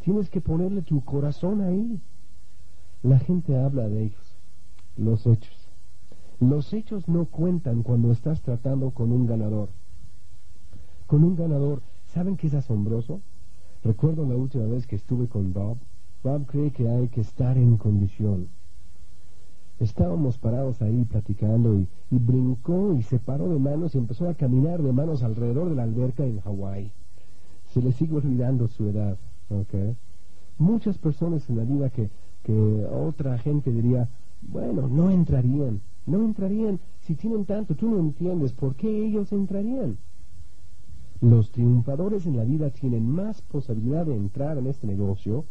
Tienes 0.00 0.30
que 0.30 0.40
ponerle 0.40 0.82
tu 0.82 1.04
corazón 1.04 1.60
ahí. 1.60 2.00
La 3.02 3.18
gente 3.18 3.56
habla 3.56 3.88
de 3.88 4.04
ellos, 4.04 4.36
los 4.96 5.26
hechos. 5.26 5.68
Los 6.40 6.72
hechos 6.72 7.08
no 7.08 7.26
cuentan 7.26 7.82
cuando 7.82 8.10
estás 8.10 8.42
tratando 8.42 8.90
con 8.90 9.12
un 9.12 9.26
ganador. 9.26 9.68
Con 11.06 11.24
un 11.24 11.36
ganador, 11.36 11.82
¿saben 12.06 12.36
qué 12.36 12.48
es 12.48 12.54
asombroso? 12.54 13.20
Recuerdo 13.84 14.26
la 14.26 14.36
última 14.36 14.64
vez 14.66 14.86
que 14.86 14.96
estuve 14.96 15.28
con 15.28 15.52
Bob 15.52 15.78
Bob 16.22 16.46
cree 16.46 16.70
que 16.70 16.88
hay 16.88 17.08
que 17.08 17.20
estar 17.20 17.58
en 17.58 17.76
condición. 17.76 18.48
Estábamos 19.82 20.38
parados 20.38 20.80
ahí 20.80 21.04
platicando 21.04 21.76
y, 21.76 21.88
brincó 22.08 22.94
y 22.94 23.02
se 23.02 23.18
paró 23.18 23.48
de 23.48 23.58
manos 23.58 23.96
y 23.96 23.98
empezó 23.98 24.28
a 24.28 24.34
caminar 24.34 24.80
de 24.80 24.92
manos 24.92 25.24
alrededor 25.24 25.70
de 25.70 25.74
la 25.74 25.82
alberca 25.82 26.24
en 26.24 26.38
Hawái. 26.38 26.92
Se 27.66 27.82
le 27.82 27.90
sigue 27.90 28.14
olvidando 28.14 28.68
su 28.68 28.86
edad, 28.86 29.18
¿ok? 29.50 29.96
Muchas 30.58 30.98
personas 30.98 31.50
en 31.50 31.56
la 31.56 31.64
vida 31.64 31.90
que, 31.90 32.10
que 32.44 32.86
otra 32.86 33.36
gente 33.38 33.72
diría, 33.72 34.08
bueno, 34.40 34.86
no 34.86 35.10
entrarían, 35.10 35.80
no 36.06 36.24
entrarían, 36.24 36.78
si 37.00 37.16
tienen 37.16 37.44
tanto, 37.44 37.74
tú 37.74 37.90
no 37.90 37.98
entiendes 37.98 38.52
por 38.52 38.76
qué 38.76 38.88
ellos 38.88 39.32
entrarían. 39.32 39.98
Los 41.20 41.50
triunfadores 41.50 42.24
en 42.26 42.36
la 42.36 42.44
vida 42.44 42.70
tienen 42.70 43.10
más 43.10 43.42
posibilidad 43.42 44.06
de 44.06 44.14
entrar 44.14 44.58
en 44.58 44.68
este 44.68 44.86
negocio 44.86 45.44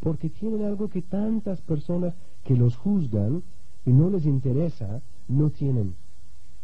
porque 0.00 0.30
tienen 0.30 0.64
algo 0.64 0.88
que 0.88 1.02
tantas 1.02 1.60
personas 1.60 2.14
que 2.44 2.56
los 2.56 2.76
juzgan 2.76 3.42
y 3.86 3.92
no 3.92 4.10
les 4.10 4.26
interesa, 4.26 5.02
no 5.28 5.50
tienen. 5.50 5.94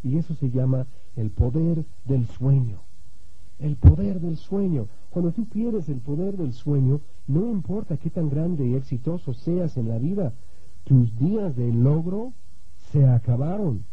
Y 0.02 0.16
eso 0.16 0.35
se 0.35 0.50
llama 0.50 0.87
el 1.16 1.30
poder 1.30 1.85
del 2.04 2.26
sueño. 2.26 2.80
El 3.59 3.76
poder 3.76 4.20
del 4.20 4.37
sueño. 4.37 4.88
Cuando 5.11 5.33
tú 5.33 5.46
pierdes 5.46 5.88
el 5.88 6.00
poder 6.00 6.37
del 6.37 6.52
sueño, 6.52 7.00
no 7.26 7.50
importa 7.50 7.96
qué 7.96 8.11
tan 8.11 8.30
grande 8.30 8.66
y 8.66 8.74
exitoso 8.74 9.35
seas 9.35 9.76
en 9.76 9.88
la 9.88 9.98
vida, 9.98 10.33
tus 10.85 11.16
días 11.18 11.54
de 11.56 11.72
logro 11.72 12.33
se 12.90 13.06
acabaron. 13.06 13.85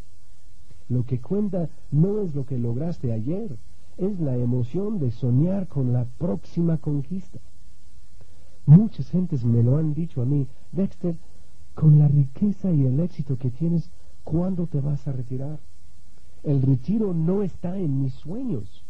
Lo 0.88 1.04
que 1.04 1.20
cuenta 1.20 1.70
no 1.92 2.22
es 2.22 2.34
lo 2.34 2.46
que 2.46 2.58
lograste 2.58 3.12
ayer, 3.12 3.58
es 3.98 4.20
la 4.20 4.38
emoción 4.38 5.00
de 5.00 5.12
soñar 5.12 5.68
con 5.68 5.92
la 5.92 6.06
próxima 6.18 6.78
conquista. 6.78 7.40
Muchas 8.66 9.10
gentes 9.10 9.44
me 9.44 9.64
lo 9.64 9.78
han 9.78 9.94
dicho 9.94 10.22
a 10.22 10.26
mí, 10.26 10.48
Dexter, 10.72 11.16
con 11.78 12.00
la 12.00 12.08
riqueza 12.08 12.72
y 12.72 12.86
el 12.86 13.00
éxito 13.00 13.38
que 13.38 13.52
tienes, 13.52 13.92
¿cuándo 14.24 14.66
te 14.66 14.80
vas 14.82 15.08
a 15.08 15.12
retirar? 15.12 15.60
El 16.44 16.64
retiro 16.64 17.14
no 17.14 17.44
está 17.44 17.78
en 17.78 18.02
mis 18.02 18.14
sueños. 18.14 18.84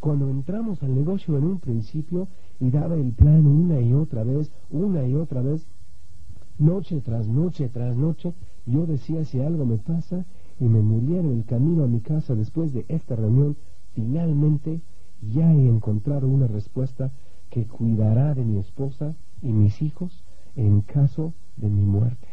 Cuando 0.00 0.30
entramos 0.30 0.82
al 0.82 0.94
negocio 0.94 1.36
en 1.36 1.44
un 1.44 1.58
principio 1.58 2.26
y 2.58 2.70
daba 2.70 2.94
el 2.94 3.12
plan 3.12 3.46
una 3.46 3.82
y 3.82 3.92
otra 3.92 4.24
vez, 4.24 4.50
una 4.70 5.06
y 5.06 5.14
otra 5.14 5.42
vez, 5.42 5.66
noche 6.58 7.02
tras 7.02 7.28
noche 7.28 7.68
tras 7.68 7.94
noche, 7.94 8.32
yo 8.64 8.86
decía 8.86 9.26
si 9.26 9.42
algo 9.42 9.66
me 9.66 9.76
pasa 9.76 10.24
y 10.58 10.64
me 10.64 10.80
muriera 10.80 11.28
en 11.28 11.36
el 11.36 11.44
camino 11.44 11.84
a 11.84 11.86
mi 11.86 12.00
casa 12.00 12.34
después 12.34 12.72
de 12.72 12.86
esta 12.88 13.14
reunión, 13.14 13.58
finalmente 13.92 14.80
ya 15.20 15.52
he 15.52 15.68
encontrado 15.68 16.28
una 16.28 16.46
respuesta 16.46 17.12
que 17.50 17.66
cuidará 17.66 18.32
de 18.32 18.46
mi 18.46 18.58
esposa 18.58 19.14
y 19.42 19.52
mis 19.52 19.82
hijos 19.82 20.24
en 20.56 20.80
caso 20.80 21.34
de 21.58 21.68
mi 21.68 21.84
muerte. 21.84 22.28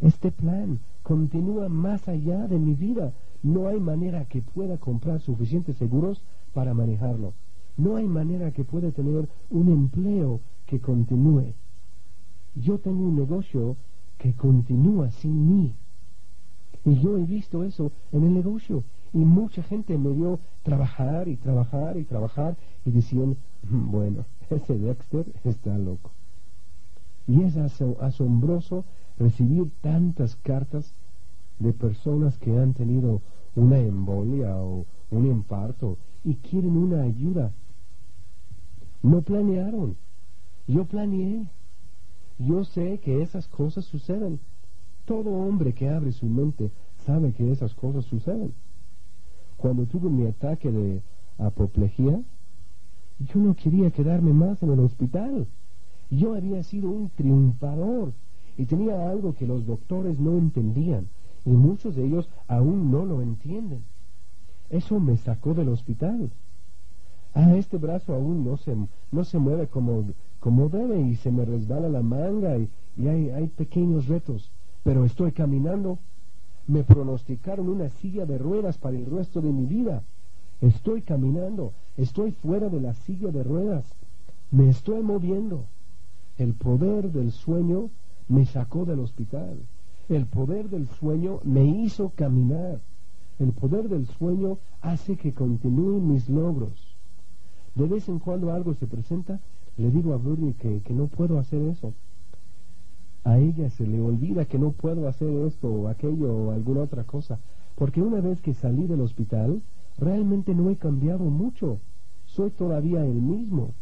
Este 0.00 0.30
plan 0.30 0.80
continúa 1.02 1.68
más 1.68 2.08
allá 2.08 2.46
de 2.46 2.58
mi 2.58 2.74
vida. 2.74 3.12
No 3.42 3.68
hay 3.68 3.80
manera 3.80 4.26
que 4.26 4.42
pueda 4.42 4.78
comprar 4.78 5.20
suficientes 5.20 5.76
seguros 5.76 6.22
para 6.52 6.74
manejarlo. 6.74 7.34
No 7.76 7.96
hay 7.96 8.06
manera 8.06 8.52
que 8.52 8.64
pueda 8.64 8.90
tener 8.90 9.28
un 9.50 9.68
empleo 9.68 10.40
que 10.66 10.80
continúe. 10.80 11.54
Yo 12.54 12.78
tengo 12.78 13.04
un 13.04 13.16
negocio 13.16 13.76
que 14.18 14.34
continúa 14.34 15.10
sin 15.10 15.48
mí. 15.48 15.74
Y 16.84 17.00
yo 17.00 17.18
he 17.18 17.24
visto 17.24 17.64
eso 17.64 17.92
en 18.12 18.24
el 18.24 18.34
negocio. 18.34 18.84
Y 19.12 19.18
mucha 19.18 19.62
gente 19.62 19.96
me 19.96 20.10
vio 20.10 20.38
trabajar 20.62 21.28
y 21.28 21.36
trabajar 21.36 21.96
y 21.96 22.04
trabajar 22.04 22.56
y 22.84 22.90
decían, 22.90 23.36
bueno, 23.62 24.26
ese 24.50 24.78
Dexter 24.78 25.26
está 25.44 25.76
loco. 25.78 26.10
Y 27.28 27.42
es 27.42 27.56
asombroso 27.56 28.84
recibir 29.18 29.70
tantas 29.82 30.34
cartas 30.36 30.94
de 31.58 31.72
personas 31.72 32.38
que 32.38 32.58
han 32.58 32.72
tenido 32.72 33.20
una 33.54 33.78
embolia 33.78 34.56
o 34.56 34.86
un 35.10 35.26
infarto 35.26 35.98
y 36.24 36.34
quieren 36.36 36.76
una 36.76 37.02
ayuda. 37.02 37.52
No 39.02 39.22
planearon. 39.22 39.96
Yo 40.66 40.84
planeé. 40.84 41.46
Yo 42.38 42.64
sé 42.64 42.98
que 42.98 43.22
esas 43.22 43.46
cosas 43.48 43.84
suceden. 43.84 44.40
Todo 45.04 45.30
hombre 45.30 45.72
que 45.72 45.88
abre 45.88 46.12
su 46.12 46.26
mente 46.26 46.70
sabe 47.04 47.32
que 47.32 47.50
esas 47.50 47.74
cosas 47.74 48.04
suceden. 48.04 48.52
Cuando 49.56 49.86
tuve 49.86 50.08
mi 50.08 50.26
ataque 50.26 50.70
de 50.70 51.02
apoplejía, 51.38 52.20
yo 53.18 53.40
no 53.40 53.54
quería 53.54 53.90
quedarme 53.90 54.32
más 54.32 54.62
en 54.62 54.72
el 54.72 54.80
hospital. 54.80 55.46
Yo 56.10 56.34
había 56.34 56.62
sido 56.62 56.90
un 56.90 57.10
triunfador 57.10 58.12
y 58.56 58.64
tenía 58.64 59.10
algo 59.10 59.34
que 59.34 59.46
los 59.46 59.66
doctores 59.66 60.18
no 60.18 60.38
entendían 60.38 61.08
y 61.44 61.50
muchos 61.50 61.96
de 61.96 62.04
ellos 62.04 62.28
aún 62.46 62.90
no 62.90 63.04
lo 63.04 63.22
entienden. 63.22 63.82
Eso 64.70 65.00
me 65.00 65.16
sacó 65.16 65.54
del 65.54 65.68
hospital. 65.68 66.30
Ah, 67.34 67.54
este 67.54 67.78
brazo 67.78 68.14
aún 68.14 68.44
no 68.44 68.56
se, 68.56 68.76
no 69.12 69.24
se 69.24 69.38
mueve 69.38 69.68
como, 69.68 70.04
como 70.40 70.68
debe 70.68 71.00
y 71.00 71.14
se 71.16 71.30
me 71.30 71.44
resbala 71.44 71.88
la 71.88 72.02
manga 72.02 72.56
y, 72.58 72.68
y 72.96 73.06
hay, 73.06 73.30
hay 73.30 73.46
pequeños 73.46 74.08
retos, 74.08 74.50
pero 74.82 75.04
estoy 75.04 75.32
caminando. 75.32 75.98
Me 76.66 76.84
pronosticaron 76.84 77.68
una 77.68 77.88
silla 77.88 78.26
de 78.26 78.36
ruedas 78.36 78.76
para 78.76 78.96
el 78.96 79.06
resto 79.06 79.40
de 79.40 79.52
mi 79.52 79.64
vida. 79.66 80.02
Estoy 80.60 81.02
caminando, 81.02 81.72
estoy 81.96 82.32
fuera 82.32 82.68
de 82.68 82.80
la 82.80 82.92
silla 82.92 83.30
de 83.30 83.42
ruedas, 83.44 83.94
me 84.50 84.68
estoy 84.68 85.02
moviendo. 85.02 85.64
El 86.38 86.54
poder 86.54 87.10
del 87.10 87.32
sueño 87.32 87.90
me 88.28 88.46
sacó 88.46 88.84
del 88.84 89.00
hospital. 89.00 89.58
El 90.08 90.26
poder 90.26 90.70
del 90.70 90.88
sueño 90.88 91.40
me 91.42 91.64
hizo 91.64 92.10
caminar. 92.10 92.80
El 93.40 93.52
poder 93.52 93.88
del 93.88 94.06
sueño 94.06 94.58
hace 94.80 95.16
que 95.16 95.34
continúen 95.34 96.08
mis 96.08 96.28
logros. 96.28 96.96
De 97.74 97.86
vez 97.86 98.08
en 98.08 98.20
cuando 98.20 98.52
algo 98.52 98.72
se 98.74 98.86
presenta, 98.86 99.40
le 99.76 99.90
digo 99.90 100.14
a 100.14 100.18
Bernie 100.18 100.54
que, 100.54 100.80
que 100.82 100.94
no 100.94 101.08
puedo 101.08 101.40
hacer 101.40 101.60
eso. 101.62 101.92
A 103.24 103.38
ella 103.38 103.68
se 103.70 103.84
le 103.84 104.00
olvida 104.00 104.44
que 104.44 104.60
no 104.60 104.70
puedo 104.70 105.08
hacer 105.08 105.28
esto 105.44 105.68
o 105.68 105.88
aquello 105.88 106.32
o 106.32 106.50
alguna 106.52 106.82
otra 106.82 107.02
cosa. 107.02 107.40
Porque 107.74 108.00
una 108.00 108.20
vez 108.20 108.40
que 108.40 108.54
salí 108.54 108.86
del 108.86 109.00
hospital, 109.00 109.60
realmente 109.98 110.54
no 110.54 110.70
he 110.70 110.76
cambiado 110.76 111.24
mucho. 111.24 111.80
Soy 112.26 112.50
todavía 112.50 113.04
el 113.04 113.20
mismo. 113.20 113.74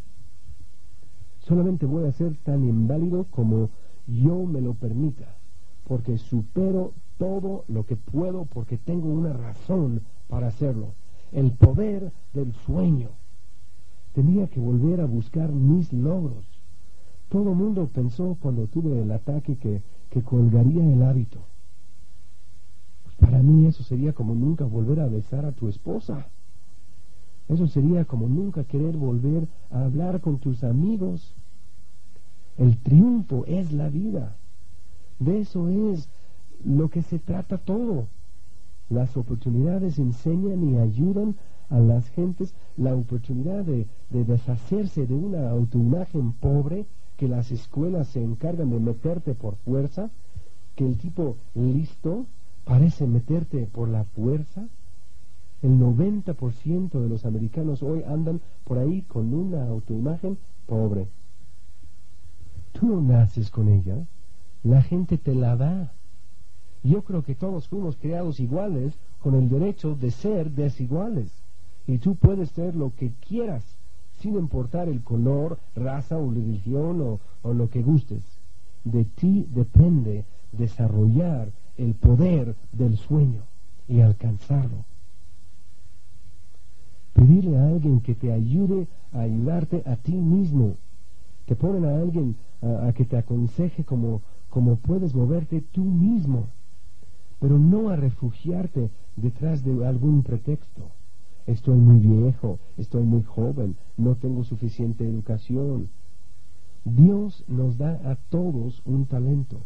Solamente 1.47 1.87
voy 1.87 2.07
a 2.07 2.13
ser 2.13 2.37
tan 2.39 2.65
inválido 2.65 3.27
como 3.31 3.71
yo 4.09 4.45
me 4.47 4.61
lo 4.61 4.75
permita, 4.75 5.37
porque 5.87 6.19
supero 6.19 6.93
todo 7.19 7.65
lo 7.69 7.87
que 7.87 7.95
puedo 7.95 8.47
porque 8.47 8.79
tengo 8.79 9.09
una 9.09 9.33
razón 9.33 10.03
para 10.29 10.49
hacerlo. 10.49 10.95
El 11.31 11.53
poder 11.53 12.11
del 12.35 12.53
sueño. 12.53 13.11
Tenía 14.13 14.49
que 14.49 14.59
volver 14.59 15.01
a 15.01 15.07
buscar 15.07 15.53
mis 15.53 15.93
logros. 15.93 16.45
Todo 17.29 17.51
el 17.51 17.57
mundo 17.57 17.91
pensó 17.93 18.37
cuando 18.41 18.67
tuve 18.67 19.03
el 19.03 19.13
ataque 19.13 19.57
que, 19.57 19.83
que 20.11 20.23
colgaría 20.23 20.85
el 20.85 21.03
hábito. 21.03 21.39
Para 23.21 23.41
mí 23.41 23.67
eso 23.67 23.85
sería 23.85 24.13
como 24.13 24.35
nunca 24.35 24.65
volver 24.65 24.99
a 24.99 25.07
besar 25.07 25.45
a 25.45 25.53
tu 25.53 25.69
esposa. 25.69 26.27
Eso 27.49 27.67
sería 27.69 28.05
como 28.05 28.29
nunca 28.29 28.65
querer 28.65 28.97
volver 28.97 29.47
a 29.71 29.85
hablar 29.85 30.21
con 30.21 30.39
tus 30.39 30.65
amigos. 30.65 31.35
El 32.59 32.77
triunfo 32.79 33.45
es 33.47 33.73
la 33.73 33.89
vida. 33.89 34.37
De 35.19 35.41
eso 35.41 35.69
es 35.69 36.09
lo 36.65 36.89
que 36.89 37.03
se 37.03 37.19
trata 37.19 37.59
todo. 37.59 38.09
Las 38.89 39.17
oportunidades 39.17 39.99
enseñan 39.99 40.63
y 40.69 40.79
ayudan 40.79 41.37
a 41.71 41.79
las 41.79 42.09
gentes 42.11 42.55
la 42.77 42.95
oportunidad 42.95 43.65
de, 43.65 43.87
de 44.11 44.25
deshacerse 44.25 45.07
de 45.07 45.15
una 45.15 45.51
autoimagen 45.51 46.33
pobre 46.33 46.87
que 47.17 47.29
las 47.29 47.51
escuelas 47.51 48.09
se 48.09 48.23
encargan 48.23 48.71
de 48.71 48.79
meterte 48.79 49.35
por 49.35 49.57
fuerza, 49.57 50.11
que 50.75 50.87
el 50.87 50.99
tipo 50.99 51.37
listo 51.55 52.27
parece 52.65 53.07
meterte 53.07 53.67
por 53.67 53.89
la 53.89 54.05
fuerza. 54.05 54.69
El 55.67 55.81
90% 55.81 57.01
de 57.01 57.09
los 57.09 57.25
americanos 57.25 57.83
hoy 57.83 58.05
andan 58.05 58.41
por 58.63 58.79
ahí 58.79 59.03
con 59.03 59.35
una 59.35 59.67
autoimagen 59.67 60.39
pobre. 60.65 61.09
Tú 62.71 62.87
no 62.87 63.01
naces 63.01 63.51
con 63.51 63.69
ella, 63.69 64.07
la 64.63 64.81
gente 64.81 65.19
te 65.19 65.35
la 65.35 65.57
da. 65.57 65.93
Yo 66.85 67.03
creo 67.03 67.25
que 67.25 67.35
todos 67.35 67.67
fuimos 67.67 67.97
creados 67.97 68.39
iguales 68.39 68.97
con 69.19 69.35
el 69.35 69.49
derecho 69.49 69.97
de 69.97 70.13
ser 70.13 70.53
desiguales. 70.53 71.33
Y 71.89 71.99
tú 71.99 72.15
puedes 72.15 72.51
ser 72.51 72.77
lo 72.77 72.95
que 72.95 73.11
quieras, 73.27 73.65
sin 74.21 74.37
importar 74.37 74.89
el 74.89 75.03
color, 75.03 75.59
raza 75.75 76.17
o 76.17 76.31
religión 76.31 77.01
o, 77.01 77.19
o 77.43 77.53
lo 77.53 77.71
que 77.71 77.83
gustes. 77.83 78.23
De 78.85 79.05
ti 79.05 79.49
depende 79.51 80.27
desarrollar 80.53 81.51
el 81.77 81.95
poder 81.95 82.55
del 82.71 82.97
sueño 82.97 83.43
y 83.89 84.01
alcanzarlo. 84.01 84.85
Pedirle 87.17 87.57
a 87.57 87.69
alguien 87.69 88.01
que 88.01 88.15
te 88.15 88.31
ayude 88.31 88.87
a 89.11 89.21
ayudarte 89.21 89.83
a 89.87 89.97
ti 89.97 90.13
mismo. 90.13 90.75
Te 91.47 91.57
ponen 91.57 91.87
a 91.87 91.97
alguien 91.97 92.37
a, 92.61 92.93
que 92.93 93.07
te 93.07 93.17
aconseje 93.17 93.85
como, 93.85 94.21
como 94.51 94.77
puedes 94.77 95.15
moverte 95.15 95.63
tú 95.73 95.83
mismo, 95.83 96.49
pero 97.41 97.59
no 97.59 97.89
a 97.89 97.97
refugiarte 97.97 98.91
detrás 99.17 99.65
de 99.65 99.87
algún 99.87 100.23
pretexto. 100.25 100.91
Estoy 101.47 101.79
muy 101.79 102.01
viejo, 102.01 102.59
estoy 102.77 103.05
muy 103.05 103.23
joven, 103.23 103.77
no 103.97 104.17
tengo 104.17 104.45
suficiente 104.45 105.09
educación. 105.09 105.89
Dios 106.85 107.45
nos 107.49 107.79
da 107.79 107.99
a 108.05 108.17
todos 108.29 108.83
un 108.85 109.07
talento. 109.07 109.57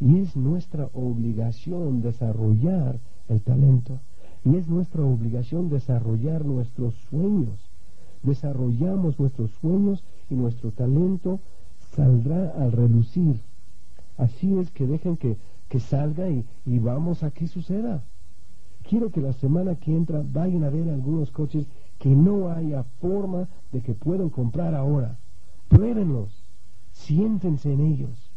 Y 0.00 0.20
es 0.20 0.36
nuestra 0.36 0.88
obligación 0.94 2.00
desarrollar 2.00 2.98
el 3.28 3.42
talento. 3.42 4.00
Y 4.44 4.56
es 4.56 4.68
nuestra 4.68 5.04
obligación 5.04 5.68
desarrollar 5.68 6.44
nuestros 6.44 6.94
sueños. 7.10 7.70
Desarrollamos 8.22 9.18
nuestros 9.18 9.50
sueños 9.52 10.02
y 10.30 10.34
nuestro 10.34 10.70
talento 10.72 11.40
saldrá 11.94 12.50
al 12.50 12.72
relucir. 12.72 13.40
Así 14.16 14.58
es 14.58 14.70
que 14.70 14.86
dejen 14.86 15.16
que, 15.16 15.36
que 15.68 15.80
salga 15.80 16.28
y, 16.28 16.44
y 16.66 16.78
vamos 16.78 17.22
a 17.22 17.30
que 17.30 17.46
suceda. 17.46 18.02
Quiero 18.88 19.10
que 19.10 19.20
la 19.20 19.32
semana 19.32 19.76
que 19.76 19.94
entra 19.94 20.24
vayan 20.32 20.64
a 20.64 20.70
ver 20.70 20.88
algunos 20.88 21.30
coches 21.30 21.66
que 21.98 22.10
no 22.10 22.50
haya 22.50 22.82
forma 23.00 23.48
de 23.70 23.80
que 23.80 23.94
puedan 23.94 24.28
comprar 24.28 24.74
ahora. 24.74 25.18
Pruébenlos, 25.68 26.32
siéntense 26.92 27.72
en 27.72 27.80
ellos 27.80 28.32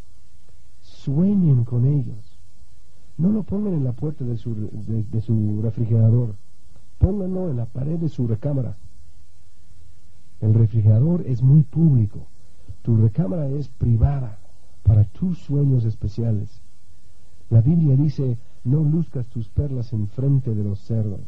sueñen 0.86 1.64
con 1.66 1.86
ellos. 1.86 2.35
No 3.18 3.30
lo 3.30 3.44
pongan 3.44 3.74
en 3.74 3.84
la 3.84 3.94
puerta 3.94 4.26
de 4.26 4.38
su, 4.38 4.54
de, 4.56 5.22
su 5.22 5.62
refrigerador, 5.62 6.36
pónganlo 6.98 7.50
en 7.50 7.58
la 7.58 7.66
pared 7.66 7.98
de 7.98 8.10
su 8.10 8.28
recámara. 8.28 8.76
El 10.42 10.54
refrigerador 10.54 11.24
es 11.26 11.42
muy 11.42 11.64
público, 11.64 12.28
tu 12.82 12.98
recámara 12.98 13.48
es 13.48 13.70
privada 13.70 14.38
para 14.84 15.06
tus 15.06 15.40
sueños 15.40 15.86
especiales. 15.86 16.62
La 17.50 17.62
Biblia 17.62 17.96
dice, 17.96 18.38
no 18.64 18.84
luzcas 18.84 19.28
tus 19.28 19.48
perlas 19.48 19.94
en 19.94 20.08
frente 20.08 20.54
de 20.54 20.64
los 20.64 20.80
cerdos. 20.80 21.22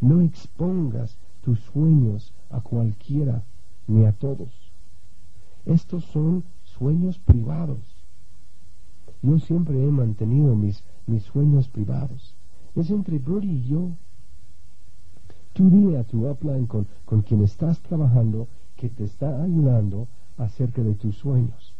No 0.00 0.20
expongas 0.20 1.16
tus 1.42 1.60
sueños 1.60 2.34
a 2.50 2.60
cualquiera 2.60 3.42
ni 3.86 4.04
a 4.04 4.12
todos. 4.12 4.72
Estos 5.64 6.04
son 6.06 6.44
sueños 6.64 7.18
privados. 7.18 8.01
Yo 9.22 9.38
siempre 9.38 9.82
he 9.82 9.90
mantenido 9.90 10.56
mis, 10.56 10.82
mis 11.06 11.22
sueños 11.22 11.68
privados. 11.68 12.34
Es 12.74 12.90
entre 12.90 13.18
Brody 13.18 13.50
y 13.50 13.62
yo. 13.64 13.90
Tú 15.52 15.70
dile 15.70 15.98
a 15.98 16.04
tu 16.04 16.28
upline 16.28 16.66
con, 16.66 16.86
con 17.04 17.22
quien 17.22 17.42
estás 17.42 17.80
trabajando 17.80 18.48
que 18.76 18.88
te 18.88 19.04
está 19.04 19.42
ayudando 19.42 20.08
acerca 20.38 20.82
de 20.82 20.94
tus 20.94 21.16
sueños. 21.16 21.74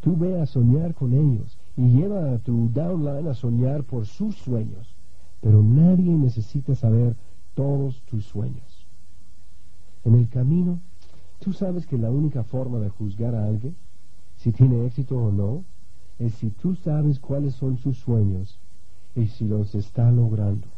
Tú 0.00 0.16
ve 0.16 0.40
a 0.40 0.46
soñar 0.46 0.94
con 0.94 1.12
ellos 1.12 1.58
y 1.76 1.88
lleva 1.88 2.32
a 2.32 2.38
tu 2.38 2.70
downline 2.72 3.28
a 3.28 3.34
soñar 3.34 3.84
por 3.84 4.06
sus 4.06 4.36
sueños. 4.36 4.94
Pero 5.40 5.62
nadie 5.62 6.12
necesita 6.12 6.74
saber 6.74 7.16
todos 7.54 8.02
tus 8.02 8.24
sueños. 8.24 8.86
En 10.04 10.14
el 10.14 10.28
camino, 10.28 10.78
tú 11.40 11.52
sabes 11.52 11.86
que 11.86 11.98
la 11.98 12.10
única 12.10 12.44
forma 12.44 12.78
de 12.78 12.88
juzgar 12.88 13.34
a 13.34 13.46
alguien, 13.46 13.74
si 14.36 14.52
tiene 14.52 14.86
éxito 14.86 15.18
o 15.18 15.32
no, 15.32 15.64
es 16.18 16.34
si 16.34 16.50
tú 16.50 16.74
sabes 16.76 17.20
cuáles 17.20 17.54
son 17.54 17.78
sus 17.78 17.98
sueños 17.98 18.58
y 19.14 19.26
si 19.26 19.46
los 19.46 19.74
está 19.74 20.10
logrando. 20.10 20.68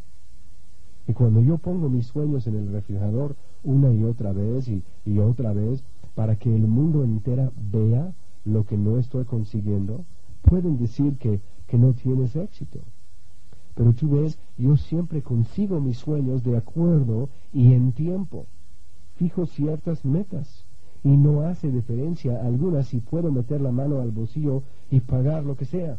Y 1.07 1.13
cuando 1.13 1.41
yo 1.41 1.59
pongo 1.59 1.89
mis 1.89 2.07
sueños 2.07 2.47
en 2.47 2.57
el 2.57 2.73
refrigerador 2.73 3.37
una 3.65 3.93
y 3.93 4.05
otra 4.05 4.33
vez 4.33 4.69
y, 4.69 4.83
y 5.07 5.19
otra 5.19 5.53
vez 5.53 5.83
para 6.15 6.37
que 6.37 6.55
el 6.55 6.67
mundo 6.67 7.05
entera 7.05 7.51
vea 7.57 8.13
lo 8.45 8.65
que 8.65 8.77
no 8.77 8.99
estoy 8.99 9.25
consiguiendo, 9.25 10.05
pueden 10.43 10.79
decir 10.79 11.17
que, 11.19 11.41
que 11.67 11.79
no 11.79 11.93
tienes 11.93 12.35
éxito. 12.37 12.81
Pero 13.75 13.93
tú 13.93 14.11
ves, 14.11 14.39
yo 14.57 14.77
siempre 14.77 15.23
consigo 15.23 15.81
mis 15.81 15.99
sueños 15.99 16.43
de 16.43 16.57
acuerdo 16.57 17.29
y 17.53 17.73
en 17.73 17.93
tiempo. 17.93 18.47
Fijo 19.17 19.47
ciertas 19.47 20.05
metas 20.05 20.65
y 21.05 21.17
no 21.17 21.43
hace 21.43 21.71
diferencia 21.71 22.41
alguna 22.45 22.83
si 22.83 23.01
puedo 23.01 23.31
meter 23.31 23.61
la 23.61 23.71
mano 23.71 24.01
al 24.01 24.11
bolsillo 24.11 24.63
y 24.91 25.01
pagar 25.01 25.45
lo 25.45 25.57
que 25.57 25.65
sea. 25.65 25.99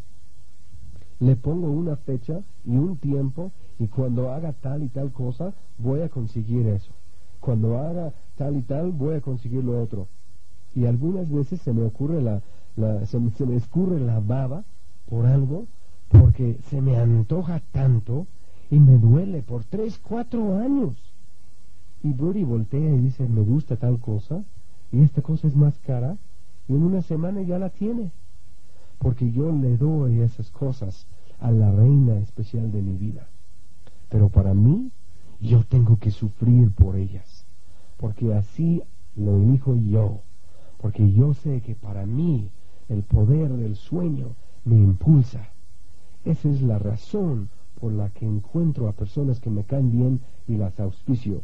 Le 1.20 1.36
pongo 1.36 1.70
una 1.70 1.95
fecha 1.95 2.41
y 2.66 2.78
un 2.78 2.97
tiempo 2.97 3.52
y 3.78 3.88
cuando 3.88 4.32
haga 4.32 4.54
tal 4.54 4.84
y 4.84 4.89
tal 4.89 5.12
cosa 5.12 5.54
voy 5.78 6.02
a 6.02 6.10
conseguir 6.10 6.68
eso. 6.68 6.91
Cuando 7.39 7.78
haga 7.78 8.14
tal 8.38 8.58
y 8.58 8.62
tal 8.62 8.91
voy 8.91 9.16
a 9.16 9.22
conseguir 9.22 9.64
lo 9.64 9.82
otro. 9.82 10.08
Y 10.76 10.86
algunas 10.86 11.30
veces 11.30 11.62
se 11.62 11.74
me 11.74 11.84
ocurre 11.84 12.22
la, 12.22 12.41
se, 13.06 13.20
me 13.20 13.56
escurre 13.56 14.00
la 14.00 14.20
baba 14.20 14.64
por 15.10 15.26
algo 15.26 15.66
porque 16.10 16.58
se 16.70 16.82
me 16.82 16.97
antoja 16.97 17.62
tanto 17.72 18.28
y 18.70 18.80
me 18.80 18.97
duele 18.97 19.41
por 19.41 19.64
tres, 19.64 20.00
cuatro 20.00 20.58
años. 20.58 20.95
Y 22.04 22.14
Brody 22.14 22.43
voltea 22.43 22.95
y 22.95 23.00
dice, 23.00 23.28
me 23.28 23.41
gusta 23.41 23.76
tal 23.76 24.00
cosa, 24.00 24.43
y 24.92 25.02
esta 25.02 25.22
cosa 25.22 25.48
es 25.48 25.56
más 25.56 25.78
cara, 25.80 26.18
y 26.68 26.74
en 26.74 26.84
una 26.84 27.02
semana 27.02 27.42
ya 27.42 27.60
la 27.60 27.70
tiene. 27.70 28.12
Porque 28.98 29.32
yo 29.32 29.52
le 29.52 29.78
doy 29.78 30.20
esas 30.20 30.52
cosas 30.52 31.08
a 31.40 31.52
la 31.52 31.72
reina 31.72 32.18
especial 32.20 32.72
de 32.72 32.82
mi 32.82 32.98
vida. 32.98 33.28
Pero 34.10 34.30
para 34.30 34.54
mí, 34.54 34.92
yo 35.40 35.64
tengo 35.64 35.98
que 35.98 36.12
sufrir 36.12 36.72
por 36.72 36.96
ellas. 36.96 37.46
Porque 37.98 38.34
así 38.34 38.82
lo 39.16 39.38
elijo 39.38 39.76
yo. 39.76 40.22
Porque 40.82 41.12
yo 41.12 41.34
sé 41.34 41.62
que 41.62 41.76
para 41.76 42.06
mí 42.06 42.50
el 42.90 43.04
poder 43.04 43.52
del 43.52 43.76
sueño 43.76 44.36
me 44.66 44.76
impulsa. 44.76 45.50
Esa 46.26 46.50
es 46.50 46.62
la 46.62 46.80
razón 46.80 47.50
por 47.80 47.94
la 47.94 48.10
que 48.10 48.26
encuentro 48.26 48.88
a 48.88 48.94
personas 48.94 49.40
que 49.40 49.50
me 49.50 49.64
caen 49.64 49.92
bien 49.92 50.22
y 50.48 50.58
las 50.58 50.80
auspicio. 50.80 51.42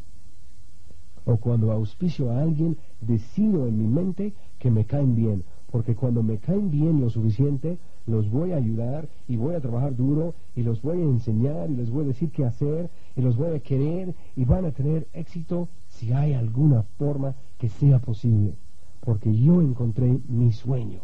O 1.25 1.37
cuando 1.37 1.71
auspicio 1.71 2.31
a 2.31 2.41
alguien, 2.41 2.77
decido 3.01 3.67
en 3.67 3.77
mi 3.77 3.87
mente 3.87 4.33
que 4.59 4.69
me 4.69 4.85
caen 4.85 5.15
bien, 5.15 5.43
porque 5.71 5.95
cuando 5.95 6.23
me 6.23 6.37
caen 6.37 6.71
bien 6.71 7.01
lo 7.01 7.09
suficiente, 7.09 7.77
los 8.07 8.29
voy 8.29 8.51
a 8.51 8.57
ayudar 8.57 9.09
y 9.27 9.35
voy 9.35 9.55
a 9.55 9.59
trabajar 9.59 9.95
duro 9.95 10.35
y 10.55 10.63
los 10.63 10.81
voy 10.81 11.01
a 11.01 11.05
enseñar 11.05 11.69
y 11.69 11.75
les 11.75 11.89
voy 11.89 12.05
a 12.05 12.07
decir 12.07 12.31
qué 12.31 12.45
hacer 12.45 12.89
y 13.15 13.21
los 13.21 13.35
voy 13.35 13.55
a 13.55 13.59
querer 13.59 14.13
y 14.35 14.45
van 14.45 14.65
a 14.65 14.71
tener 14.71 15.07
éxito 15.13 15.67
si 15.87 16.13
hay 16.13 16.33
alguna 16.33 16.83
forma 16.97 17.35
que 17.57 17.69
sea 17.69 17.99
posible. 17.99 18.53
Porque 19.01 19.35
yo 19.35 19.61
encontré 19.61 20.19
mi 20.27 20.51
sueño. 20.51 21.01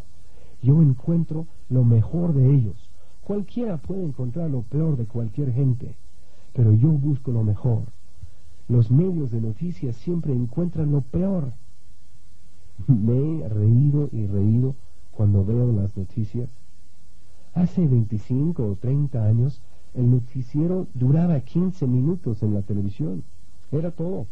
Yo 0.62 0.80
encuentro 0.80 1.46
lo 1.68 1.84
mejor 1.84 2.32
de 2.32 2.54
ellos. 2.54 2.90
Cualquiera 3.22 3.78
puede 3.78 4.04
encontrar 4.04 4.50
lo 4.50 4.62
peor 4.62 4.96
de 4.96 5.06
cualquier 5.06 5.52
gente, 5.52 5.96
pero 6.52 6.72
yo 6.72 6.88
busco 6.88 7.32
lo 7.32 7.42
mejor. 7.42 7.84
Los 8.72 8.90
medios 8.90 9.30
de 9.30 9.42
noticias 9.42 9.94
siempre 9.96 10.32
encuentran 10.32 10.92
lo 10.92 11.02
peor. 11.02 11.52
Me 12.86 13.42
he 13.42 13.48
reído 13.50 14.08
y 14.10 14.26
reído 14.26 14.76
cuando 15.10 15.44
veo 15.44 15.70
las 15.72 15.94
noticias. 15.94 16.48
Hace 17.52 17.86
25 17.86 18.66
o 18.66 18.76
30 18.76 19.26
años 19.26 19.60
el 19.92 20.10
noticiero 20.10 20.86
duraba 20.94 21.38
15 21.38 21.86
minutos 21.86 22.42
en 22.42 22.54
la 22.54 22.62
televisión. 22.62 23.24
Era 23.72 23.90
todo. 23.90 24.26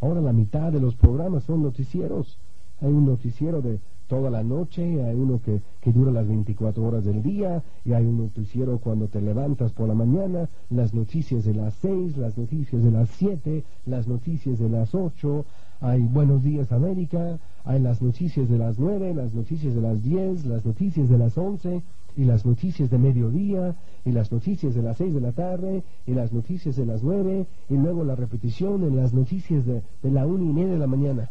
Ahora 0.00 0.22
la 0.22 0.32
mitad 0.32 0.72
de 0.72 0.80
los 0.80 0.96
programas 0.96 1.44
son 1.44 1.62
noticieros. 1.62 2.38
Hay 2.80 2.88
un 2.88 3.04
noticiero 3.04 3.60
de 3.60 3.78
toda 4.08 4.30
la 4.30 4.42
noche, 4.42 5.02
hay 5.02 5.16
uno 5.16 5.40
que, 5.42 5.60
que 5.80 5.92
dura 5.92 6.12
las 6.12 6.26
24 6.26 6.82
horas 6.82 7.04
del 7.04 7.22
día, 7.22 7.62
y 7.84 7.92
hay 7.92 8.04
un 8.04 8.18
noticiero 8.18 8.78
cuando 8.78 9.08
te 9.08 9.20
levantas 9.20 9.72
por 9.72 9.88
la 9.88 9.94
mañana, 9.94 10.48
las 10.70 10.94
noticias 10.94 11.44
de 11.44 11.54
las 11.54 11.74
6, 11.74 12.16
las 12.16 12.36
noticias 12.36 12.82
de 12.82 12.90
las 12.90 13.08
7, 13.10 13.64
las 13.86 14.06
noticias 14.06 14.58
de 14.58 14.68
las 14.68 14.94
8, 14.94 15.44
hay 15.80 16.02
Buenos 16.02 16.42
Días 16.44 16.70
América, 16.72 17.38
hay 17.64 17.80
las 17.80 18.00
noticias 18.00 18.48
de 18.48 18.58
las 18.58 18.78
9, 18.78 19.14
las 19.14 19.34
noticias 19.34 19.74
de 19.74 19.80
las 19.80 20.02
10, 20.02 20.46
las 20.46 20.64
noticias 20.64 21.08
de 21.08 21.18
las 21.18 21.36
11, 21.36 21.82
y 22.16 22.24
las 22.24 22.44
noticias 22.44 22.90
de 22.90 22.98
mediodía, 22.98 23.74
y 24.04 24.12
las 24.12 24.30
noticias 24.30 24.74
de 24.74 24.82
las 24.82 24.98
6 24.98 25.14
de 25.14 25.20
la 25.20 25.32
tarde, 25.32 25.82
y 26.06 26.14
las 26.14 26.32
noticias 26.32 26.76
de 26.76 26.86
las 26.86 27.02
9, 27.02 27.46
y 27.70 27.74
luego 27.74 28.04
la 28.04 28.14
repetición 28.14 28.84
en 28.84 28.96
las 28.96 29.12
noticias 29.14 29.64
de, 29.66 29.82
de 30.02 30.10
la 30.10 30.26
1 30.26 30.44
y 30.44 30.52
media 30.52 30.72
de 30.74 30.78
la 30.78 30.86
mañana. 30.86 31.30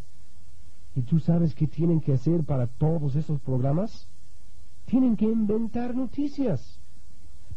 ¿Y 0.95 1.03
tú 1.03 1.19
sabes 1.19 1.55
qué 1.55 1.67
tienen 1.67 2.01
que 2.01 2.13
hacer 2.13 2.43
para 2.43 2.67
todos 2.67 3.15
esos 3.15 3.39
programas? 3.39 4.07
Tienen 4.85 5.15
que 5.15 5.25
inventar 5.25 5.95
noticias. 5.95 6.79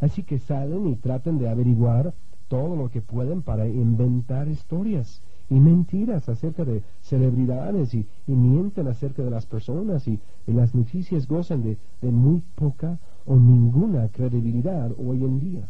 Así 0.00 0.22
que 0.22 0.38
salen 0.38 0.86
y 0.88 0.96
tratan 0.96 1.38
de 1.38 1.48
averiguar 1.48 2.14
todo 2.48 2.76
lo 2.76 2.90
que 2.90 3.00
pueden 3.00 3.42
para 3.42 3.66
inventar 3.66 4.48
historias 4.48 5.22
y 5.50 5.54
mentiras 5.54 6.28
acerca 6.28 6.64
de 6.64 6.82
celebridades 7.02 7.94
y, 7.94 8.06
mienten 8.26 8.86
acerca 8.88 9.22
de 9.22 9.30
las 9.30 9.46
personas 9.46 10.06
y, 10.08 10.20
las 10.46 10.74
noticias 10.74 11.26
gozan 11.26 11.62
de, 11.62 11.76
de 12.00 12.10
muy 12.10 12.42
poca 12.54 12.98
o 13.26 13.36
ninguna 13.36 14.08
credibilidad 14.08 14.92
hoy 14.98 15.24
en 15.24 15.40
día. 15.40 15.68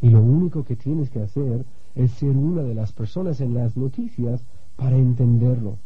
Y 0.00 0.10
lo 0.10 0.20
único 0.22 0.64
que 0.64 0.76
tienes 0.76 1.10
que 1.10 1.22
hacer 1.22 1.64
es 1.94 2.10
ser 2.12 2.36
una 2.36 2.62
de 2.62 2.74
las 2.74 2.92
personas 2.92 3.40
en 3.40 3.54
las 3.54 3.76
noticias 3.76 4.44
para 4.76 4.96
entenderlo. 4.96 5.78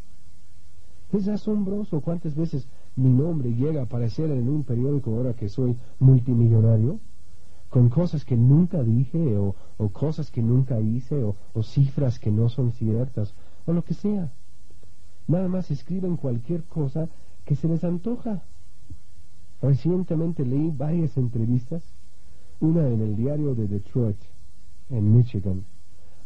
Es 1.12 1.28
asombroso 1.28 2.00
cuántas 2.00 2.34
veces 2.34 2.68
mi 2.96 3.08
nombre 3.08 3.54
llega 3.54 3.80
a 3.80 3.84
aparecer 3.84 4.30
en 4.30 4.48
un 4.48 4.64
periódico 4.64 5.14
ahora 5.14 5.34
que 5.34 5.48
soy 5.48 5.76
multimillonario, 5.98 7.00
con 7.70 7.88
cosas 7.88 8.24
que 8.24 8.36
nunca 8.36 8.82
dije 8.82 9.36
o, 9.36 9.54
cosas 9.90 10.30
que 10.30 10.42
nunca 10.42 10.80
hice 10.80 11.22
o, 11.22 11.36
o 11.54 11.62
cifras 11.62 12.18
que 12.18 12.30
no 12.30 12.48
son 12.48 12.72
ciertas 12.72 13.34
o 13.66 13.72
lo 13.72 13.84
que 13.84 13.94
sea. 13.94 14.32
Nada 15.26 15.48
más 15.48 15.70
escriben 15.70 16.16
cualquier 16.16 16.64
cosa 16.64 17.08
que 17.44 17.54
se 17.54 17.68
les 17.68 17.84
antoja. 17.84 18.42
Recientemente 19.60 20.44
leí 20.44 20.70
varias 20.70 21.16
entrevistas, 21.16 21.82
una 22.60 22.88
en 22.88 23.02
el 23.02 23.16
diario 23.16 23.54
de 23.54 23.68
Detroit, 23.68 24.18
en 24.90 25.16
Michigan. 25.16 25.64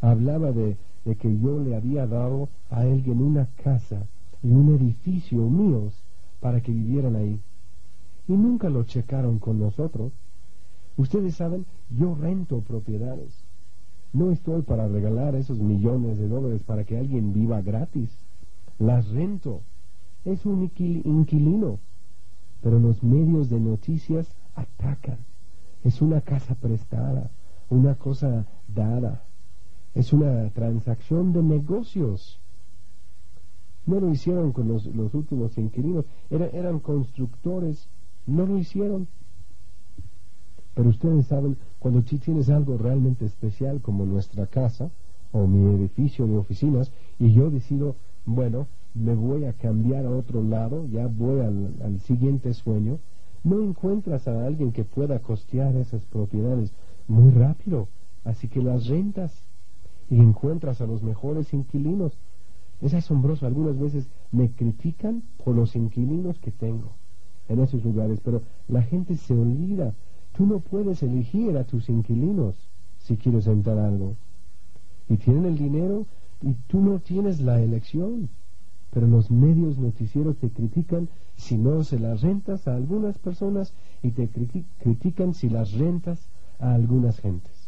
Hablaba 0.00 0.52
de 0.52 0.76
de 1.04 1.16
que 1.16 1.38
yo 1.38 1.58
le 1.58 1.74
había 1.74 2.06
dado 2.06 2.48
a 2.70 2.80
alguien 2.80 3.20
una 3.20 3.46
casa 3.62 4.06
y 4.42 4.50
un 4.50 4.74
edificio 4.74 5.48
míos 5.48 6.04
para 6.40 6.60
que 6.60 6.72
vivieran 6.72 7.16
ahí. 7.16 7.40
Y 8.28 8.32
nunca 8.32 8.68
lo 8.68 8.84
checaron 8.84 9.38
con 9.38 9.58
nosotros. 9.58 10.12
Ustedes 10.96 11.36
saben, 11.36 11.66
yo 11.90 12.14
rento 12.14 12.60
propiedades. 12.60 13.44
No 14.12 14.30
estoy 14.30 14.62
para 14.62 14.88
regalar 14.88 15.34
esos 15.34 15.58
millones 15.58 16.18
de 16.18 16.28
dólares 16.28 16.62
para 16.62 16.84
que 16.84 16.98
alguien 16.98 17.32
viva 17.32 17.62
gratis. 17.62 18.10
Las 18.78 19.08
rento. 19.10 19.62
Es 20.24 20.44
un 20.44 20.62
inquilino. 20.62 21.78
Pero 22.62 22.78
los 22.78 23.02
medios 23.02 23.48
de 23.48 23.58
noticias 23.58 24.36
atacan. 24.54 25.18
Es 25.82 26.00
una 26.00 26.20
casa 26.20 26.54
prestada, 26.54 27.30
una 27.70 27.94
cosa 27.96 28.46
dada. 28.68 29.24
Es 29.94 30.12
una 30.12 30.48
transacción 30.50 31.32
de 31.32 31.42
negocios. 31.42 32.40
No 33.84 34.00
lo 34.00 34.10
hicieron 34.10 34.52
con 34.52 34.68
los, 34.68 34.86
últimos 35.14 35.58
inquilinos, 35.58 36.04
eran 36.30 36.78
constructores, 36.80 37.88
no 38.26 38.46
lo 38.46 38.58
hicieron. 38.58 39.08
Pero 40.74 40.88
ustedes 40.88 41.26
saben, 41.26 41.56
cuando 41.78 42.02
tienes 42.02 42.48
algo 42.48 42.78
realmente 42.78 43.26
especial 43.26 43.82
como 43.82 44.06
nuestra 44.06 44.46
casa 44.46 44.90
o 45.32 45.46
mi 45.46 45.74
edificio 45.74 46.26
de 46.26 46.36
oficinas 46.36 46.92
y 47.18 47.32
yo 47.32 47.50
decido, 47.50 47.96
bueno, 48.24 48.68
me 48.94 49.14
voy 49.14 49.44
a 49.44 49.52
cambiar 49.52 50.06
a 50.06 50.10
otro 50.10 50.42
lado, 50.42 50.86
ya 50.86 51.06
voy 51.06 51.40
al, 51.40 51.74
al 51.82 52.00
siguiente 52.00 52.54
sueño, 52.54 52.98
no 53.44 53.60
encuentras 53.60 54.28
a 54.28 54.46
alguien 54.46 54.72
que 54.72 54.84
pueda 54.84 55.18
costear 55.18 55.74
esas 55.76 56.04
propiedades 56.06 56.72
muy 57.08 57.32
rápido. 57.32 57.88
Así 58.24 58.48
que 58.48 58.62
las 58.62 58.86
rentas 58.86 59.32
y 60.12 60.20
encuentras 60.20 60.82
a 60.82 60.86
los 60.86 61.02
mejores 61.02 61.54
inquilinos. 61.54 62.12
Es 62.82 62.92
asombroso, 62.92 63.46
algunas 63.46 63.78
veces 63.78 64.10
me 64.30 64.50
critican 64.50 65.22
por 65.42 65.56
los 65.56 65.74
inquilinos 65.74 66.38
que 66.38 66.50
tengo 66.50 66.92
en 67.48 67.60
esos 67.60 67.82
lugares, 67.82 68.20
pero 68.22 68.42
la 68.68 68.82
gente 68.82 69.16
se 69.16 69.32
olvida. 69.32 69.94
Tú 70.36 70.44
no 70.44 70.60
puedes 70.60 71.02
elegir 71.02 71.56
a 71.56 71.64
tus 71.64 71.88
inquilinos 71.88 72.68
si 72.98 73.16
quieres 73.16 73.46
rentar 73.46 73.78
algo. 73.78 74.16
Y 75.08 75.16
tienen 75.16 75.46
el 75.46 75.56
dinero 75.56 76.04
y 76.42 76.52
tú 76.66 76.80
no 76.80 76.98
tienes 76.98 77.40
la 77.40 77.62
elección. 77.62 78.28
Pero 78.90 79.06
los 79.06 79.30
medios 79.30 79.78
noticieros 79.78 80.36
te 80.36 80.50
critican 80.50 81.08
si 81.36 81.56
no 81.56 81.84
se 81.84 81.98
las 81.98 82.20
rentas 82.20 82.68
a 82.68 82.76
algunas 82.76 83.18
personas 83.18 83.72
y 84.02 84.10
te 84.10 84.28
critican 84.28 85.32
si 85.32 85.48
las 85.48 85.72
rentas 85.72 86.28
a 86.58 86.74
algunas 86.74 87.18
gentes. 87.18 87.61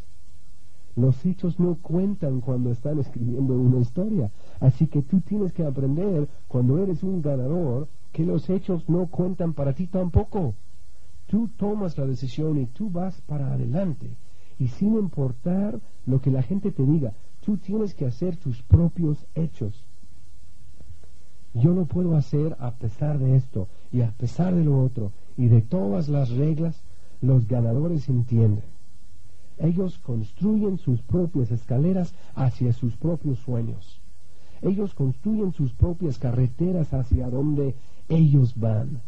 Los 0.95 1.25
hechos 1.25 1.59
no 1.59 1.75
cuentan 1.75 2.39
cuando 2.39 2.71
están 2.71 2.99
escribiendo 2.99 3.53
una 3.53 3.79
historia. 3.79 4.31
Así 4.59 4.87
que 4.87 5.01
tú 5.01 5.19
tienes 5.21 5.51
que 5.51 5.65
aprender 5.65 6.29
cuando 6.47 6.77
eres 6.77 7.03
un 7.03 7.21
ganador 7.21 7.87
que 8.13 8.23
los 8.23 8.49
hechos 8.49 8.87
no 8.87 9.07
cuentan 9.07 9.53
para 9.53 9.73
ti 9.73 9.87
tampoco. 9.87 10.55
Tú 11.27 11.49
tomas 11.57 11.97
la 11.97 12.05
decisión 12.05 12.57
y 12.57 12.65
tú 12.67 12.89
vas 12.89 13.19
para 13.21 13.53
adelante. 13.53 14.09
Y 14.57 14.69
sin 14.69 14.95
importar 14.95 15.81
lo 16.05 16.21
que 16.21 16.31
la 16.31 16.41
gente 16.41 16.71
te 16.71 16.85
diga, 16.85 17.13
tú 17.41 17.57
tienes 17.57 17.93
que 17.93 18.05
hacer 18.05 18.37
tus 18.37 18.61
propios 18.63 19.25
hechos. 19.35 19.85
Yo 21.53 21.73
lo 21.73 21.85
puedo 21.85 22.15
hacer 22.15 22.55
a 22.59 22.71
pesar 22.71 23.19
de 23.19 23.35
esto 23.35 23.67
y 23.91 24.01
a 24.01 24.11
pesar 24.11 24.55
de 24.55 24.63
lo 24.63 24.81
otro 24.81 25.11
y 25.37 25.47
de 25.47 25.61
todas 25.61 26.07
las 26.07 26.29
reglas, 26.29 26.83
los 27.21 27.47
ganadores 27.47 28.07
entienden. 28.07 28.74
Ellos 29.57 29.99
construyen 29.99 30.77
sus 30.77 31.01
propias 31.01 31.51
escaleras 31.51 32.13
hacia 32.35 32.73
sus 32.73 32.95
propios 32.97 33.39
sueños. 33.39 34.01
Ellos 34.61 34.93
construyen 34.93 35.53
sus 35.53 35.73
propias 35.73 36.17
carreteras 36.17 36.93
hacia 36.93 37.29
donde 37.29 37.75
ellos 38.09 38.59
van. 38.59 39.01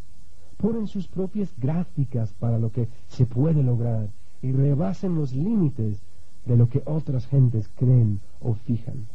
Ponen 0.58 0.88
sus 0.88 1.08
propias 1.08 1.54
gráficas 1.58 2.34
para 2.34 2.60
lo 2.60 2.72
que 2.72 2.88
se 3.08 3.26
puede 3.26 3.64
lograr 3.64 4.10
y 4.42 4.52
rebasen 4.52 5.16
los 5.16 5.34
límites 5.34 6.02
de 6.46 6.58
lo 6.58 6.70
que 6.70 6.82
otras 6.86 7.28
gentes 7.28 7.70
creen 7.76 8.22
o 8.40 8.54
fijan. 8.54 9.08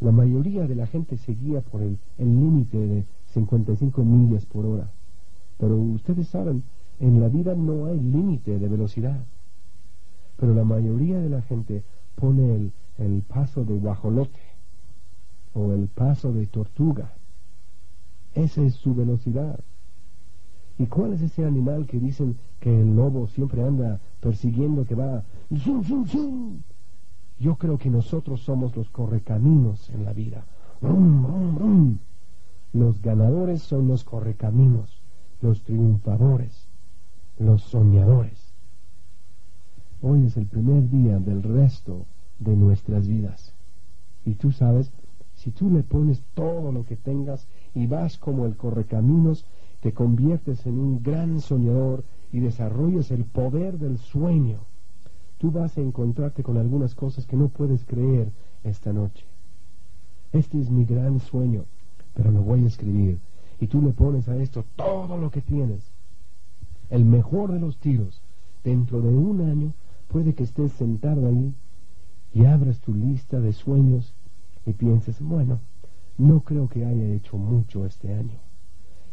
La 0.00 0.12
mayoría 0.12 0.66
de 0.66 0.74
la 0.74 0.86
gente 0.86 1.16
se 1.16 1.34
guía 1.34 1.60
por 1.60 1.82
el 1.82 1.98
límite 2.18 2.78
de 2.78 3.04
55 3.32 4.04
millas 4.04 4.46
por 4.46 4.66
hora. 4.66 4.90
Pero 5.58 5.76
ustedes 5.76 6.28
saben, 6.28 6.62
en 7.00 7.20
la 7.20 7.28
vida 7.28 7.54
no 7.54 7.86
hay 7.86 8.00
límite 8.00 8.58
de 8.58 8.68
velocidad. 8.68 9.24
Pero 10.38 10.54
la 10.54 10.64
mayoría 10.64 11.18
de 11.18 11.28
la 11.28 11.42
gente 11.42 11.82
pone 12.14 12.70
el, 12.98 13.22
paso 13.22 13.64
de 13.64 13.76
guajolote 13.76 14.40
o 15.52 15.72
el 15.72 15.88
paso 15.88 16.32
de 16.32 16.46
tortuga. 16.46 17.12
Esa 18.34 18.62
es 18.62 18.74
su 18.74 18.94
velocidad. 18.94 19.58
¿Y 20.78 20.86
cuál 20.86 21.14
es 21.14 21.22
ese 21.22 21.44
animal 21.44 21.86
que 21.86 21.98
dicen 21.98 22.38
que 22.60 22.80
el 22.80 22.94
lobo 22.94 23.26
siempre 23.26 23.64
anda 23.64 24.00
persiguiendo, 24.20 24.84
que 24.84 24.94
va 24.94 25.24
zum, 25.64 25.82
zum, 25.82 26.06
zum? 26.06 26.62
Yo 27.40 27.56
creo 27.56 27.78
que 27.78 27.90
nosotros 27.90 28.40
somos 28.42 28.76
los 28.76 28.90
correcaminos 28.90 29.90
en 29.90 30.04
la 30.04 30.12
vida. 30.12 30.44
Los 32.72 33.02
ganadores 33.02 33.62
son 33.62 33.88
los 33.88 34.04
correcaminos, 34.04 35.02
los 35.40 35.62
triunfadores, 35.64 36.68
los 37.38 37.62
soñadores. 37.62 38.47
Hoy 40.00 40.26
es 40.26 40.36
el 40.36 40.46
primer 40.46 40.88
día 40.88 41.18
del 41.18 41.42
resto 41.42 42.06
de 42.38 42.54
nuestras 42.54 43.08
vidas. 43.08 43.52
Y 44.24 44.34
tú 44.34 44.52
sabes, 44.52 44.92
si 45.34 45.50
tú 45.50 45.70
le 45.70 45.82
pones 45.82 46.22
todo 46.34 46.70
lo 46.70 46.84
que 46.84 46.94
tengas 46.94 47.48
y 47.74 47.88
vas 47.88 48.16
como 48.16 48.46
el 48.46 48.56
correcaminos, 48.56 49.44
te 49.80 49.92
conviertes 49.92 50.66
en 50.66 50.78
un 50.78 51.02
gran 51.02 51.40
soñador 51.40 52.04
y 52.32 52.38
desarrollas 52.38 53.10
el 53.10 53.24
poder 53.24 53.78
del 53.78 53.98
sueño, 53.98 54.60
tú 55.38 55.50
vas 55.50 55.76
a 55.76 55.80
encontrarte 55.80 56.44
con 56.44 56.58
algunas 56.58 56.94
cosas 56.94 57.26
que 57.26 57.36
no 57.36 57.48
puedes 57.48 57.84
creer 57.84 58.30
esta 58.62 58.92
noche. 58.92 59.24
Este 60.32 60.60
es 60.60 60.70
mi 60.70 60.84
gran 60.84 61.18
sueño, 61.18 61.64
pero 62.14 62.30
lo 62.30 62.42
voy 62.42 62.62
a 62.62 62.68
escribir. 62.68 63.18
Y 63.60 63.66
tú 63.66 63.82
le 63.82 63.90
pones 63.90 64.28
a 64.28 64.36
esto 64.36 64.64
todo 64.76 65.16
lo 65.16 65.32
que 65.32 65.40
tienes. 65.40 65.90
El 66.88 67.04
mejor 67.04 67.50
de 67.50 67.58
los 67.58 67.78
tiros. 67.78 68.20
Dentro 68.62 69.00
de 69.00 69.08
un 69.08 69.40
año 69.40 69.72
puede 70.08 70.34
que 70.34 70.42
estés 70.42 70.72
sentado 70.72 71.26
ahí 71.26 71.54
y 72.34 72.44
abras 72.44 72.80
tu 72.80 72.94
lista 72.94 73.40
de 73.40 73.52
sueños 73.52 74.14
y 74.66 74.72
pienses, 74.72 75.20
bueno, 75.20 75.60
no 76.18 76.40
creo 76.40 76.68
que 76.68 76.84
haya 76.84 77.06
hecho 77.14 77.38
mucho 77.38 77.86
este 77.86 78.12
año. 78.12 78.38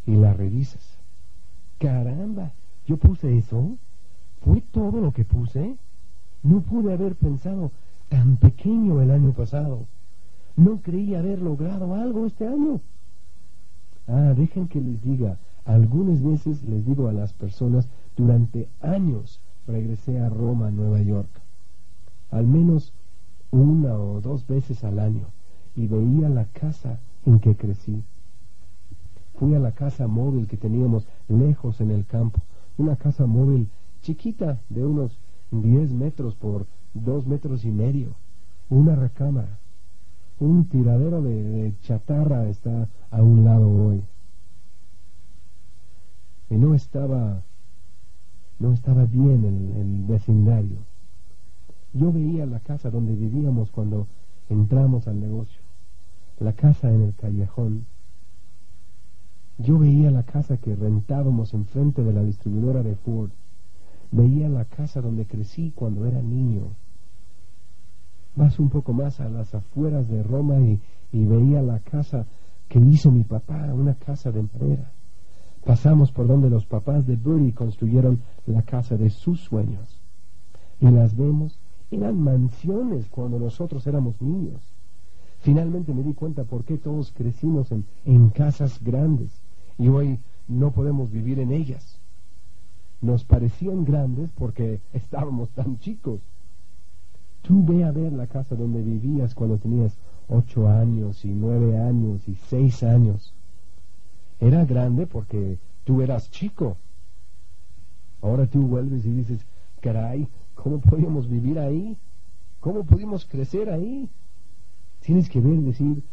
Y 0.05 0.15
la 0.15 0.33
revisas. 0.33 0.97
Caramba, 1.79 2.53
yo 2.85 2.97
puse 2.97 3.37
eso. 3.37 3.77
¿Fue 4.41 4.61
todo 4.61 5.01
lo 5.01 5.11
que 5.11 5.25
puse? 5.25 5.77
No 6.43 6.61
pude 6.61 6.93
haber 6.93 7.15
pensado 7.15 7.71
tan 8.09 8.37
pequeño 8.37 9.01
el 9.01 9.11
año 9.11 9.31
pasado. 9.33 9.85
No 10.55 10.81
creí 10.81 11.15
haber 11.15 11.41
logrado 11.41 11.95
algo 11.95 12.25
este 12.25 12.47
año. 12.47 12.81
Ah, 14.07 14.33
dejen 14.35 14.67
que 14.67 14.79
les 14.79 15.01
diga, 15.01 15.37
algunas 15.65 16.21
veces 16.21 16.63
les 16.63 16.85
digo 16.85 17.07
a 17.07 17.13
las 17.13 17.33
personas, 17.33 17.87
durante 18.15 18.69
años 18.81 19.41
regresé 19.67 20.19
a 20.19 20.29
Roma, 20.29 20.71
Nueva 20.71 21.01
York. 21.01 21.29
Al 22.31 22.47
menos 22.47 22.93
una 23.51 23.97
o 23.97 24.21
dos 24.21 24.45
veces 24.47 24.83
al 24.83 24.99
año 24.99 25.27
y 25.75 25.87
veía 25.87 26.29
la 26.29 26.45
casa 26.45 26.99
en 27.25 27.39
que 27.39 27.55
crecí. 27.55 28.03
Fui 29.35 29.53
a 29.55 29.59
la 29.59 29.71
casa 29.71 30.07
móvil 30.07 30.47
que 30.47 30.57
teníamos 30.57 31.07
lejos 31.27 31.81
en 31.81 31.91
el 31.91 32.05
campo, 32.05 32.41
una 32.77 32.95
casa 32.95 33.25
móvil 33.25 33.69
chiquita 34.01 34.61
de 34.69 34.85
unos 34.85 35.19
10 35.51 35.93
metros 35.93 36.35
por 36.35 36.67
2 36.93 37.27
metros 37.27 37.65
y 37.65 37.71
medio, 37.71 38.15
una 38.69 38.95
recámara, 38.95 39.59
un 40.39 40.65
tiradero 40.65 41.21
de, 41.21 41.73
chatarra 41.81 42.47
está 42.47 42.87
a 43.11 43.21
un 43.21 43.45
lado 43.45 43.69
hoy. 43.69 44.03
Y 46.49 46.55
no 46.55 46.73
estaba, 46.75 47.41
no 48.59 48.73
estaba 48.73 49.05
bien 49.05 49.43
el, 49.43 49.81
el 49.81 50.03
vecindario. 50.03 50.77
Yo 51.93 52.11
veía 52.11 52.45
la 52.45 52.59
casa 52.59 52.89
donde 52.89 53.15
vivíamos 53.15 53.71
cuando 53.71 54.07
entramos 54.49 55.07
al 55.07 55.19
negocio, 55.19 55.61
la 56.39 56.53
casa 56.53 56.91
en 56.91 57.01
el 57.01 57.15
callejón. 57.15 57.85
Yo 59.57 59.79
veía 59.79 60.11
la 60.11 60.23
casa 60.23 60.57
que 60.57 60.75
rentábamos 60.75 61.53
enfrente 61.53 62.03
de 62.03 62.11
la 62.11 62.23
distribuidora 62.23 62.83
de 62.83 62.95
Ford. 62.95 63.31
Veía 64.11 64.49
la 64.49 64.65
casa 64.65 65.01
donde 65.01 65.25
crecí 65.25 65.71
cuando 65.73 66.05
era 66.05 66.21
niño. 66.21 66.71
Vas 68.35 68.59
un 68.59 68.69
poco 68.69 68.91
más 68.91 69.21
a 69.21 69.29
las 69.29 69.55
afueras 69.55 70.09
de 70.09 70.21
Roma 70.23 70.59
y, 70.59 70.81
veía 71.13 71.61
la 71.61 71.79
casa 71.79 72.25
que 72.67 72.79
hizo 72.79 73.09
mi 73.09 73.23
papá, 73.23 73.73
una 73.73 73.95
casa 73.95 74.31
de 74.31 74.41
madera. 74.41 74.91
Pasamos 75.65 76.11
por 76.11 76.27
donde 76.27 76.49
los 76.49 76.65
papás 76.65 77.05
de 77.07 77.15
Bertie 77.15 77.53
construyeron 77.53 78.21
la 78.45 78.61
casa 78.61 78.97
de 78.97 79.09
sus 79.09 79.41
sueños. 79.41 79.99
Y 80.79 80.89
las 80.89 81.15
vemos, 81.15 81.59
eran 81.91 82.19
mansiones 82.19 83.07
cuando 83.09 83.39
nosotros 83.39 83.85
éramos 83.87 84.21
niños. 84.21 84.61
Finalmente 85.39 85.93
me 85.93 86.03
di 86.03 86.13
cuenta 86.13 86.43
por 86.43 86.63
qué 86.63 86.77
todos 86.77 87.11
crecimos 87.11 87.71
en, 87.71 87.85
en 88.05 88.29
casas 88.29 88.81
grandes 88.81 89.41
y 89.77 89.87
hoy 89.87 90.19
no 90.47 90.71
podemos 90.71 91.11
vivir 91.11 91.39
en 91.39 91.51
ellas 91.51 91.99
nos 93.05 93.23
parecían 93.23 93.85
grandes 93.85 94.31
porque 94.35 94.81
estábamos 94.91 95.49
tan 95.51 95.77
chicos. 95.77 96.21
Tú 97.43 97.63
ve 97.63 97.83
a 97.83 97.91
ver 97.91 98.11
la 98.11 98.25
casa 98.25 98.55
donde 98.55 98.81
vivías 98.81 99.35
cuando 99.35 99.59
tenías 99.59 99.95
ocho 100.27 100.67
años 100.67 101.23
y 101.23 101.29
nueve 101.29 101.77
años 101.77 102.27
y 102.27 102.35
seis 102.35 102.81
años. 102.81 103.34
Era 104.39 104.65
grande 104.65 105.07
porque 105.07 105.57
tú 105.83 106.01
eras 106.01 106.29
chico. 106.31 106.77
Ahora 108.21 108.47
tú 108.47 108.61
vuelves 108.63 109.05
y 109.05 109.11
dices, 109.11 109.45
caray, 109.81 110.27
¿cómo 110.55 110.79
podíamos 110.79 111.29
vivir 111.29 111.59
ahí? 111.59 111.97
¿Cómo 112.59 112.83
pudimos 112.83 113.25
crecer 113.25 113.69
ahí? 113.69 114.09
Tienes 115.01 115.29
que 115.29 115.39
ver 115.39 115.53
y 115.53 115.63
decir, 115.63 116.03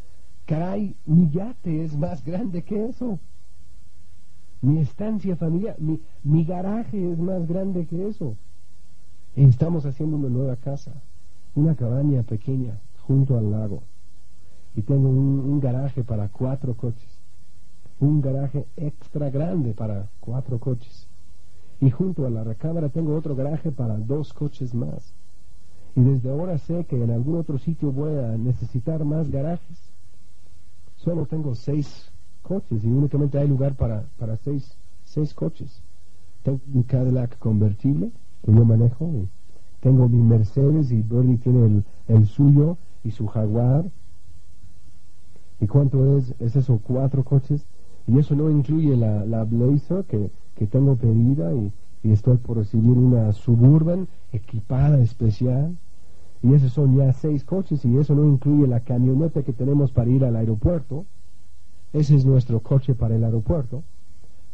caray, 0.45 0.95
mi 1.07 1.31
yate 1.31 1.85
es 1.85 1.97
más 1.97 2.23
grande 2.25 2.63
que 2.63 2.87
eso. 2.87 3.19
Mi 4.61 4.79
estancia 4.79 5.35
familiar, 5.37 5.77
mi, 5.81 6.01
mi 6.23 6.45
garaje 6.45 7.11
es 7.11 7.19
más 7.19 7.49
grande 7.49 7.87
que 7.87 8.09
eso. 8.09 8.37
estamos 9.35 9.87
haciendo 9.87 10.17
una 10.17 10.29
nueva 10.29 10.57
casa, 10.57 10.93
una 11.55 11.75
cabaña 11.75 12.23
pequeña 12.23 12.79
junto 13.01 13.37
al 13.37 13.51
lago. 13.51 13.83
Y 14.75 14.83
tengo 14.83 15.09
un, 15.09 15.61
garaje 15.61 16.03
para 16.05 16.29
cuatro 16.29 16.75
coches. 16.75 17.22
Un 18.03 18.21
garaje 18.21 18.67
extra 18.77 19.31
grande 19.31 19.75
para 19.75 20.09
cuatro 20.19 20.59
coches. 20.59 21.07
Y 21.81 21.89
junto 21.91 22.27
a 22.27 22.31
la 22.31 22.43
recámara 22.43 22.89
tengo 22.89 23.15
otro 23.15 23.37
garaje 23.37 23.71
para 23.71 23.97
dos 23.97 24.33
coches 24.33 24.75
más. 24.75 25.15
Y 25.95 26.01
desde 26.01 26.29
ahora 26.29 26.59
sé 26.59 26.85
que 26.87 27.01
en 27.01 27.13
algún 27.13 27.37
otro 27.37 27.59
sitio 27.59 27.93
voy 27.93 28.19
a 28.19 28.37
necesitar 28.37 29.05
más 29.05 29.31
garajes. 29.31 29.79
Solo 30.97 31.27
tengo 31.27 31.55
seis 31.55 32.11
coches 32.43 32.83
y 32.83 32.89
únicamente 32.89 33.39
hay 33.39 33.47
lugar 33.47 33.77
para, 33.77 34.03
para 34.19 34.37
seis, 34.37 34.77
seis 35.05 35.33
coches. 35.33 35.81
Tengo 36.43 36.59
un 36.75 36.83
Cadillac 36.83 37.39
convertible 37.39 38.11
que 38.45 38.53
yo 38.53 38.65
manejo. 38.65 39.29
tengo 39.79 40.09
mi 40.09 40.21
Mercedes 40.23 40.91
y 40.91 41.03
Bernie 41.03 41.39
tiene 41.39 41.67
el, 41.67 41.85
el, 42.09 42.27
suyo 42.27 42.79
y 43.05 43.13
su 43.13 43.29
Jaguar. 43.29 43.85
¿Y 45.61 45.69
cuánto 45.69 46.17
es? 46.17 46.35
Es 46.41 46.57
eso, 46.57 46.81
cuatro 46.83 47.23
coches. 47.23 47.65
Y 48.07 48.19
eso 48.19 48.35
no 48.35 48.51
incluye 48.51 48.97
la, 48.97 49.25
la 49.25 49.45
Blazer 49.45 50.05
que, 50.05 50.31
que 50.55 50.67
tengo 50.67 50.97
pedida 50.97 51.55
y, 51.55 51.73
y 52.03 52.13
estoy 52.13 52.37
por 52.39 52.57
recibir 52.57 52.99
una 52.99 53.33
Suburban 53.33 54.09
equipada 54.33 55.01
especial. 55.01 55.77
Y 56.43 56.55
esos 56.55 56.73
son 56.73 56.97
ya 56.97 57.13
seis 57.13 57.45
coches 57.45 57.85
y 57.85 57.97
eso 57.97 58.15
no 58.15 58.25
incluye 58.25 58.67
la 58.67 58.81
camioneta 58.81 59.43
que 59.43 59.53
tenemos 59.53 59.93
para 59.93 60.11
ir 60.11 60.25
al 60.25 60.35
aeropuerto. 60.35 61.07
Ese 61.93 62.17
es 62.17 62.25
nuestro 62.27 62.61
coche 62.61 62.95
para 62.95 63.15
el 63.15 63.23
aeropuerto. 63.23 63.85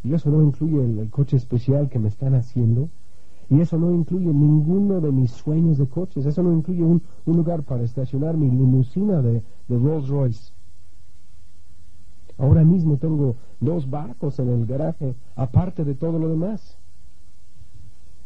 Y 0.05 0.12
eso 0.14 0.30
no 0.30 0.42
incluye 0.42 0.84
el, 0.84 1.11
coche 1.11 1.36
especial 1.36 1.88
que 1.88 1.99
me 1.99 2.09
están 2.09 2.34
haciendo. 2.34 2.88
Y 3.51 3.61
eso 3.61 3.78
no 3.78 3.92
incluye 3.92 4.26
ninguno 4.26 5.01
de 5.01 5.11
mis 5.11 5.30
sueños 5.30 5.78
de 5.78 5.86
coches. 5.86 6.26
Eso 6.26 6.42
no 6.42 6.53
incluye 6.53 6.82
un, 6.82 7.03
lugar 7.24 7.62
para 7.62 7.82
estacionar 7.82 8.36
mi 8.36 8.51
limusina 8.51 9.22
de, 9.22 9.42
Rolls 9.68 10.09
Royce. 10.09 10.53
Ahora 12.39 12.62
mismo 12.64 12.97
tengo 12.97 13.36
dos 13.61 13.91
barcos 13.91 14.39
en 14.39 14.49
el 14.49 14.66
garaje, 14.66 15.14
aparte 15.34 15.84
de 15.84 15.95
todo 15.95 16.18
lo 16.18 16.28
demás. 16.28 16.78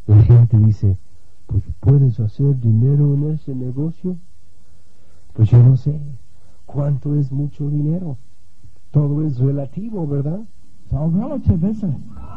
La 0.06 0.22
gente 0.22 0.58
dice, 0.58 0.98
pues 1.46 1.62
puedes 1.80 2.20
hacer 2.20 2.58
dinero 2.60 3.14
en 3.14 3.30
ese 3.30 3.54
negocio. 3.54 4.16
Pues 5.32 5.48
yo 5.50 5.62
no 5.62 5.76
sé 5.76 5.98
cuánto 6.66 7.14
es 7.16 7.32
mucho 7.32 7.68
dinero. 7.68 8.18
Todo 8.90 9.24
es 9.26 9.38
relativo, 9.38 10.06
¿verdad? 10.06 10.40
It's 10.84 10.92
all 10.92 11.10
relative, 11.10 11.64
isn't 11.64 11.94
it? 11.94 12.31